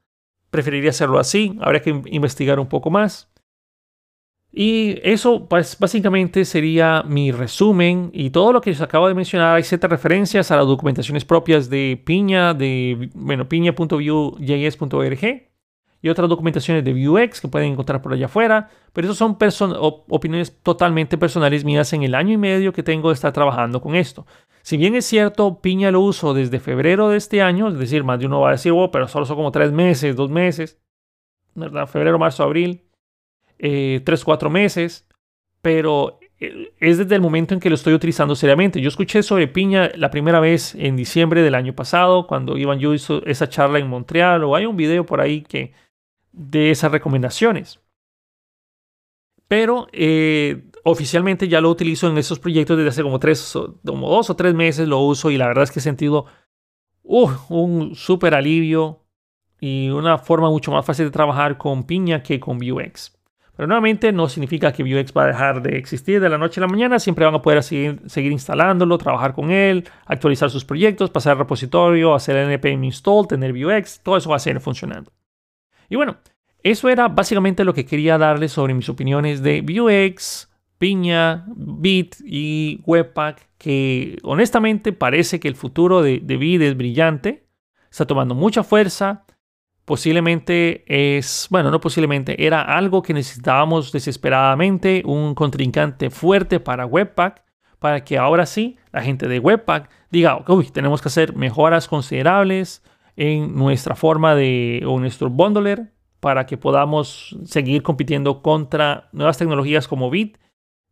preferiría 0.54 0.92
hacerlo 0.92 1.18
así, 1.18 1.58
habría 1.62 1.82
que 1.82 2.00
investigar 2.06 2.60
un 2.60 2.68
poco 2.68 2.92
más. 2.92 3.33
Y 4.56 5.00
eso 5.02 5.48
pues, 5.50 5.80
básicamente 5.80 6.46
sería 6.46 7.02
mi 7.08 7.32
resumen 7.32 8.12
y 8.14 8.30
todo 8.30 8.54
lo 8.54 8.62
que 8.62 8.70
les 8.70 8.82
acabo 8.82 9.08
de 9.08 9.16
mencionar. 9.16 9.56
Hay 9.56 9.64
ciertas 9.64 9.90
referencias 9.90 10.52
a 10.52 10.58
las 10.58 10.68
documentaciones 10.68 11.26
propias 11.26 11.72
de 11.72 12.00
Piña, 12.06 12.54
de 12.54 13.10
bueno, 13.16 13.50
piña.vue.js.org. 13.50 15.50
y 16.04 16.10
otras 16.10 16.30
documentaciones 16.30 16.84
de 16.84 16.94
Vuex 16.94 17.42
que 17.42 17.48
pueden 17.48 17.72
encontrar 17.72 18.04
por 18.04 18.14
allá 18.14 18.28
afuera, 18.28 18.70
pero 18.94 19.08
eso 19.08 19.16
son 19.16 19.38
opiniones 20.10 20.62
totalmente 20.62 21.18
personales 21.18 21.66
mías 21.66 21.92
en 21.94 22.04
el 22.04 22.14
año 22.14 22.34
y 22.34 22.38
medio 22.38 22.74
que 22.74 22.84
tengo 22.84 23.10
de 23.10 23.16
estar 23.16 23.34
trabajando 23.34 23.82
con 23.82 23.96
esto. 23.96 24.28
Si 24.62 24.78
bien 24.78 24.94
es 24.94 25.06
cierto, 25.06 25.62
Piña 25.62 25.90
lo 25.90 26.02
uso 26.02 26.36
desde 26.36 26.60
febrero 26.60 27.10
de 27.10 27.18
este 27.18 27.42
año, 27.42 27.70
es 27.70 27.80
decir, 27.80 28.04
más 28.04 28.20
de 28.20 28.28
uno 28.28 28.42
va 28.42 28.50
a 28.50 28.52
decir, 28.52 28.72
oh, 28.76 28.92
pero 28.92 29.08
solo 29.08 29.26
son 29.26 29.38
como 29.38 29.52
tres 29.52 29.72
meses, 29.72 30.16
dos 30.16 30.30
meses, 30.30 30.80
¿verdad? 31.56 31.88
Febrero, 31.88 32.20
marzo, 32.20 32.44
abril, 32.44 32.84
eh, 33.60 34.02
tres, 34.04 34.24
cuatro 34.24 34.50
meses, 34.50 35.08
pero 35.62 36.20
eh, 36.40 36.74
es 36.80 36.98
desde 36.98 37.16
el 37.16 37.22
momento 37.22 37.54
en 37.54 37.60
que 37.60 37.70
lo 37.70 37.76
estoy 37.76 37.94
utilizando 37.94 38.36
seriamente. 38.36 38.82
Yo 38.82 38.90
escuché 38.90 39.24
sobre 39.24 39.48
piña 39.48 39.90
la 39.96 40.12
primera 40.12 40.40
vez 40.40 40.76
en 40.76 40.96
diciembre 40.96 41.42
del 41.42 41.56
año 41.56 41.74
pasado, 41.74 42.28
cuando 42.28 42.58
Iván 42.58 42.80
Yu 42.80 42.94
hizo 42.94 43.26
esa 43.26 43.50
charla 43.50 43.80
en 43.80 43.88
Montreal, 43.88 44.44
o 44.44 44.56
hay 44.56 44.66
un 44.66 44.78
video 44.78 45.06
por 45.06 45.22
ahí 45.22 45.42
que 45.42 45.74
de 46.32 46.72
esas 46.72 46.92
recomendaciones. 46.92 47.80
Pero 49.48 49.88
eh, 49.92 50.64
oficialmente 50.84 51.48
ya 51.48 51.62
lo 51.62 51.70
utilizo 51.70 52.10
en 52.10 52.18
esos 52.18 52.40
proyectos 52.40 52.78
desde 52.78 52.90
hace 52.90 53.04
como, 53.04 53.20
tres, 53.20 53.54
como 53.86 54.10
dos 54.10 54.30
o 54.30 54.36
tres 54.36 54.54
meses 54.54 54.88
lo 54.88 55.00
uso 55.00 55.32
y 55.32 55.38
la 55.38 55.48
verdad 55.48 55.64
es 55.64 55.72
que 55.72 55.80
he 55.80 55.82
sentido 55.82 56.26
uh, 57.04 57.30
un 57.50 57.96
súper 57.96 58.34
alivio 58.34 59.02
y 59.60 59.90
una 59.90 60.18
forma 60.18 60.50
mucho 60.50 60.72
más 60.72 60.86
fácil 60.86 61.06
de 61.06 61.12
trabajar 61.12 61.58
con 61.58 61.86
piña 61.86 62.22
que 62.22 62.40
con 62.40 62.58
Vuex. 62.58 63.18
Pero 63.56 63.68
nuevamente 63.68 64.12
no 64.12 64.28
significa 64.28 64.72
que 64.72 64.82
Vuex 64.82 65.14
va 65.16 65.26
a 65.26 65.28
dejar 65.28 65.62
de 65.62 65.78
existir 65.78 66.20
de 66.20 66.28
la 66.28 66.40
noche 66.40 66.60
a 66.60 66.62
la 66.62 66.68
mañana. 66.68 66.98
Siempre 66.98 67.24
van 67.24 67.36
a 67.36 67.42
poder 67.42 67.62
seguir, 67.62 68.02
instalándolo, 68.32 68.98
trabajar 68.98 69.36
con 69.36 69.52
él, 69.52 69.88
actualizar 70.06 70.50
sus 70.50 70.66
proyectos, 70.66 71.12
pasar 71.12 71.34
al 71.34 71.40
repositorio, 71.40 72.16
hacer 72.16 72.36
el 72.36 72.50
npm 72.50 72.86
install, 72.86 73.28
tener 73.28 73.54
Vuex. 73.54 74.02
Todo 74.02 74.18
eso 74.18 74.32
va 74.32 74.38
a 74.38 74.40
seguir 74.40 74.60
funcionando. 74.60 75.12
Y 75.88 75.96
bueno, 75.96 76.18
eso 76.64 76.90
era 76.90 77.10
básicamente 77.10 77.64
lo 77.64 77.76
que 77.76 77.86
quería 77.86 78.18
darles 78.18 78.52
sobre 78.54 78.74
mis 78.74 78.90
opiniones 78.90 79.44
de 79.44 79.62
Vuex, 79.62 80.50
Piña, 80.80 81.46
Bit 81.56 82.16
y 82.26 82.82
Webpack, 82.88 83.50
que 83.60 84.18
honestamente 84.24 84.94
parece 84.94 85.40
que 85.40 85.48
el 85.48 85.56
futuro 85.56 86.02
de, 86.02 86.20
de 86.24 86.38
Bit 86.38 86.62
es 86.64 86.76
brillante. 86.76 87.46
Está 87.92 88.08
tomando 88.08 88.34
mucha 88.34 88.64
fuerza 88.64 89.23
posiblemente 89.86 90.84
es, 90.88 91.48
bueno, 91.50 91.72
no 91.72 91.80
posiblemente, 91.80 92.46
era 92.46 92.62
algo 92.62 93.02
que 93.02 93.14
necesitábamos 93.14 93.92
desesperadamente, 93.92 95.04
un 95.06 95.36
contrincante 95.36 96.10
fuerte 96.10 96.60
para 96.60 96.86
Webpack, 96.86 97.44
para 97.80 98.04
que 98.04 98.18
ahora 98.18 98.46
sí 98.46 98.78
la 98.92 99.02
gente 99.02 99.28
de 99.28 99.40
Webpack 99.40 99.90
diga, 100.10 100.44
uy, 100.48 100.70
tenemos 100.70 101.02
que 101.02 101.10
hacer 101.10 101.36
mejoras 101.36 101.88
considerables 101.88 102.82
en 103.16 103.56
nuestra 103.56 103.96
forma 103.96 104.36
de, 104.36 104.84
o 104.88 105.00
nuestro 105.00 105.30
bundler, 105.30 105.92
para 106.20 106.46
que 106.46 106.58
podamos 106.58 107.36
seguir 107.44 107.84
compitiendo 107.84 108.42
contra 108.42 109.10
nuevas 109.12 109.38
tecnologías 109.38 109.90
como 109.90 110.10
Bit, 110.10 110.38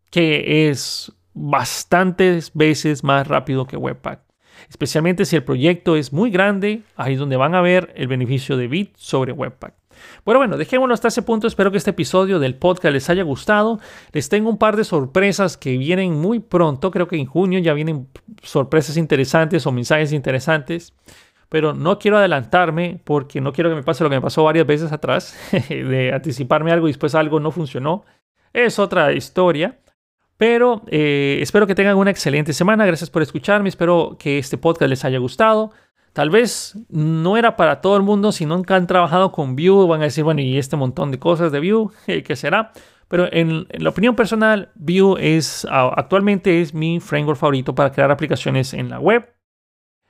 que 0.10 0.70
es 0.70 1.14
bastantes 1.34 2.52
veces 2.54 3.06
más 3.06 3.26
rápido 3.26 3.66
que 3.66 3.78
Webpack 3.78 4.31
especialmente 4.70 5.26
si 5.26 5.36
el 5.36 5.43
proyecto 5.43 5.95
es 5.95 6.14
muy 6.14 6.32
grande, 6.32 6.84
ahí 6.95 7.14
es 7.14 7.20
donde 7.20 7.38
van 7.38 7.55
a 7.55 7.62
ver 7.62 7.93
el 7.95 8.07
beneficio 8.07 8.57
de 8.57 8.68
Bit 8.68 8.95
sobre 8.97 9.32
Webpack. 9.32 9.74
Bueno, 10.26 10.39
bueno, 10.39 10.57
dejémoslo 10.57 10.93
hasta 10.93 11.07
ese 11.07 11.22
punto. 11.22 11.47
Espero 11.47 11.72
que 11.72 11.78
este 11.78 11.91
episodio 11.91 12.39
del 12.39 12.55
podcast 12.55 12.93
les 12.93 13.09
haya 13.09 13.24
gustado. 13.24 13.80
Les 14.12 14.30
tengo 14.30 14.49
un 14.49 14.57
par 14.57 14.76
de 14.76 14.84
sorpresas 14.84 15.57
que 15.57 15.78
vienen 15.78 16.14
muy 16.14 16.39
pronto. 16.39 16.91
Creo 16.91 17.07
que 17.07 17.18
en 17.18 17.26
junio 17.26 17.59
ya 17.59 17.74
vienen 17.74 18.07
sorpresas 18.41 18.97
interesantes 18.97 19.66
o 19.66 19.72
mensajes 19.72 20.14
interesantes. 20.14 20.93
Pero 21.49 21.74
no 21.74 21.99
quiero 21.99 22.18
adelantarme 22.18 23.01
porque 23.03 23.41
no 23.41 23.51
quiero 23.51 23.70
que 23.70 23.76
me 23.76 23.84
pase 23.84 24.03
lo 24.03 24.09
que 24.09 24.16
me 24.16 24.22
pasó 24.22 24.43
varias 24.43 24.66
veces 24.66 24.91
atrás, 24.91 25.38
de 25.70 26.14
anticiparme 26.14 26.72
algo 26.72 26.88
y 26.88 26.91
después 26.91 27.14
algo 27.14 27.39
no 27.39 27.51
funcionó. 27.51 28.05
Es 28.53 28.80
otra 28.80 29.12
historia. 29.14 29.78
Pero 30.42 30.82
eh, 30.88 31.38
espero 31.39 31.68
que 31.68 31.76
tengan 31.76 31.98
una 31.98 32.10
excelente 32.10 32.52
semana. 32.54 32.84
Gracias 32.84 33.12
por 33.12 33.22
escucharme. 33.22 33.70
Espero 33.70 34.18
que 34.18 34.39
este 34.39 34.58
podcast 34.58 34.89
les 34.89 35.06
haya 35.06 35.20
gustado. 35.20 35.72
Tal 36.14 36.32
vez 36.32 36.80
no 36.89 37.38
era 37.38 37.56
para 37.56 37.80
todo 37.80 37.96
el 37.96 38.02
mundo. 38.02 38.32
Si 38.32 38.48
nunca 38.48 38.76
han 38.76 38.88
trabajado 38.88 39.32
con 39.32 39.56
Vue, 39.56 39.86
van 39.86 40.02
a 40.02 40.06
decir, 40.06 40.24
bueno, 40.24 40.42
y 40.42 40.58
este 40.58 40.76
montón 40.76 41.12
de 41.12 41.20
cosas 41.20 41.52
de 41.52 41.60
Vue, 41.60 41.92
¿qué 42.24 42.36
será? 42.36 42.72
Pero 43.08 43.32
en, 43.32 43.68
la 43.70 43.89
opinión 43.89 44.16
personal, 44.16 44.72
Vue 44.74 45.16
es 45.20 45.68
actualmente 45.70 46.60
es 46.60 46.74
mi 46.74 47.00
framework 47.00 47.38
favorito 47.38 47.76
para 47.76 47.92
crear 47.92 48.10
aplicaciones 48.10 48.74
en 48.74 48.89
la 48.89 49.00
web. 49.00 49.32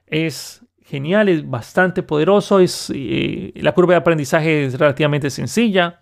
Es 0.05 0.65
genial, 0.81 1.27
es 1.27 1.45
bastante 1.45 2.03
poderoso. 2.03 2.61
Es, 2.61 2.89
eh, 2.95 3.51
la 3.55 3.73
curva 3.73 3.95
de 3.95 3.97
aprendizaje 3.97 4.63
es 4.63 4.79
relativamente 4.79 5.29
sencilla. 5.29 5.99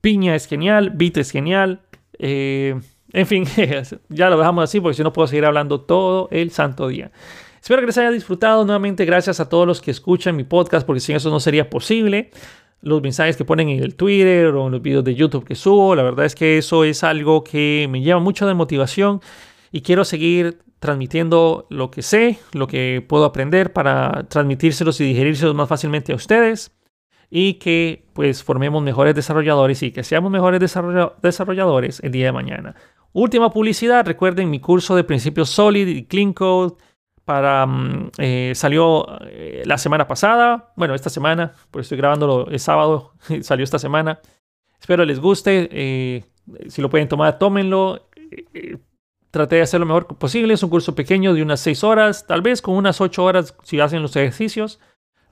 Piña 0.00 0.34
es 0.34 0.46
genial, 0.46 0.92
Bit 0.94 1.18
es 1.18 1.30
genial. 1.30 1.82
Eh, 2.18 2.80
en 3.16 3.26
fin, 3.26 3.44
ya 4.10 4.28
lo 4.28 4.36
dejamos 4.36 4.64
así 4.64 4.78
porque 4.78 4.94
si 4.94 5.02
no 5.02 5.10
puedo 5.10 5.26
seguir 5.26 5.46
hablando 5.46 5.80
todo 5.80 6.28
el 6.30 6.50
santo 6.50 6.86
día. 6.86 7.10
Espero 7.62 7.80
que 7.80 7.86
les 7.86 7.96
haya 7.96 8.10
disfrutado. 8.10 8.66
Nuevamente, 8.66 9.06
gracias 9.06 9.40
a 9.40 9.48
todos 9.48 9.66
los 9.66 9.80
que 9.80 9.90
escuchan 9.90 10.36
mi 10.36 10.44
podcast, 10.44 10.86
porque 10.86 11.00
sin 11.00 11.16
eso 11.16 11.30
no 11.30 11.40
sería 11.40 11.70
posible. 11.70 12.30
Los 12.82 13.00
mensajes 13.00 13.38
que 13.38 13.46
ponen 13.46 13.70
en 13.70 13.82
el 13.82 13.96
Twitter 13.96 14.48
o 14.48 14.66
en 14.66 14.72
los 14.72 14.82
videos 14.82 15.02
de 15.02 15.14
YouTube 15.14 15.46
que 15.46 15.54
subo, 15.54 15.94
la 15.94 16.02
verdad 16.02 16.26
es 16.26 16.34
que 16.34 16.58
eso 16.58 16.84
es 16.84 17.02
algo 17.04 17.42
que 17.42 17.88
me 17.90 18.02
lleva 18.02 18.20
mucho 18.20 18.46
de 18.46 18.52
motivación 18.52 19.22
y 19.72 19.80
quiero 19.80 20.04
seguir 20.04 20.58
transmitiendo 20.78 21.66
lo 21.70 21.90
que 21.90 22.02
sé, 22.02 22.38
lo 22.52 22.66
que 22.66 23.02
puedo 23.08 23.24
aprender 23.24 23.72
para 23.72 24.26
transmitírselos 24.28 25.00
y 25.00 25.04
digerírselos 25.04 25.54
más 25.54 25.70
fácilmente 25.70 26.12
a 26.12 26.16
ustedes 26.16 26.75
y 27.30 27.54
que 27.54 28.06
pues 28.12 28.42
formemos 28.42 28.82
mejores 28.82 29.14
desarrolladores 29.14 29.82
y 29.82 29.90
que 29.90 30.04
seamos 30.04 30.30
mejores 30.30 30.60
desarrolladores 30.60 32.00
el 32.00 32.12
día 32.12 32.26
de 32.26 32.32
mañana. 32.32 32.74
Última 33.12 33.50
publicidad, 33.50 34.06
recuerden 34.06 34.50
mi 34.50 34.60
curso 34.60 34.94
de 34.94 35.04
principios 35.04 35.48
Solid 35.50 35.88
y 35.88 36.04
Clean 36.04 36.32
Code 36.32 36.74
para, 37.24 37.66
mm, 37.66 38.10
eh, 38.18 38.52
salió 38.54 39.06
eh, 39.26 39.62
la 39.66 39.78
semana 39.78 40.06
pasada, 40.06 40.72
bueno, 40.76 40.94
esta 40.94 41.10
semana, 41.10 41.52
pues 41.70 41.86
estoy 41.86 41.98
grabándolo 41.98 42.46
el 42.48 42.60
sábado, 42.60 43.14
salió 43.42 43.64
esta 43.64 43.78
semana. 43.78 44.20
Espero 44.78 45.04
les 45.04 45.18
guste, 45.18 45.68
eh, 45.72 46.24
si 46.68 46.82
lo 46.82 46.90
pueden 46.90 47.08
tomar, 47.08 47.38
tómenlo. 47.38 48.08
traté 49.30 49.56
de 49.56 49.62
hacer 49.62 49.80
lo 49.80 49.86
mejor 49.86 50.06
posible, 50.18 50.54
es 50.54 50.62
un 50.62 50.70
curso 50.70 50.94
pequeño 50.94 51.34
de 51.34 51.42
unas 51.42 51.60
6 51.60 51.84
horas, 51.84 52.26
tal 52.26 52.42
vez 52.42 52.62
con 52.62 52.74
unas 52.76 53.00
8 53.00 53.24
horas 53.24 53.56
si 53.62 53.80
hacen 53.80 54.02
los 54.02 54.14
ejercicios. 54.14 54.78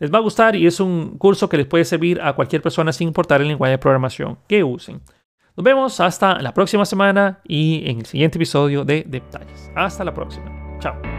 Les 0.05 0.12
va 0.12 0.18
a 0.18 0.20
gustar 0.20 0.55
y 0.55 0.66
es 0.66 0.80
un 0.80 1.16
curso 1.16 1.48
que 1.48 1.57
les 1.57 1.64
puede 1.64 1.86
servir 1.86 2.20
a 2.20 2.34
cualquier 2.34 2.61
persona 2.61 2.92
sin 2.92 3.09
importar 3.09 3.40
el 3.40 3.48
lenguaje 3.48 3.70
de 3.70 3.78
programación 3.78 4.36
que 4.46 4.62
usen. 4.62 5.00
Nos 5.57 5.64
vemos 5.64 5.98
hasta 5.98 6.42
la 6.42 6.52
próxima 6.52 6.84
semana 6.84 7.40
y 7.48 7.88
en 7.88 8.00
el 8.00 8.05
siguiente 8.05 8.36
episodio 8.36 8.84
de 8.84 9.02
Detalles. 9.07 9.70
Hasta 9.74 10.05
la 10.05 10.12
próxima. 10.12 10.44
Chao. 10.78 11.13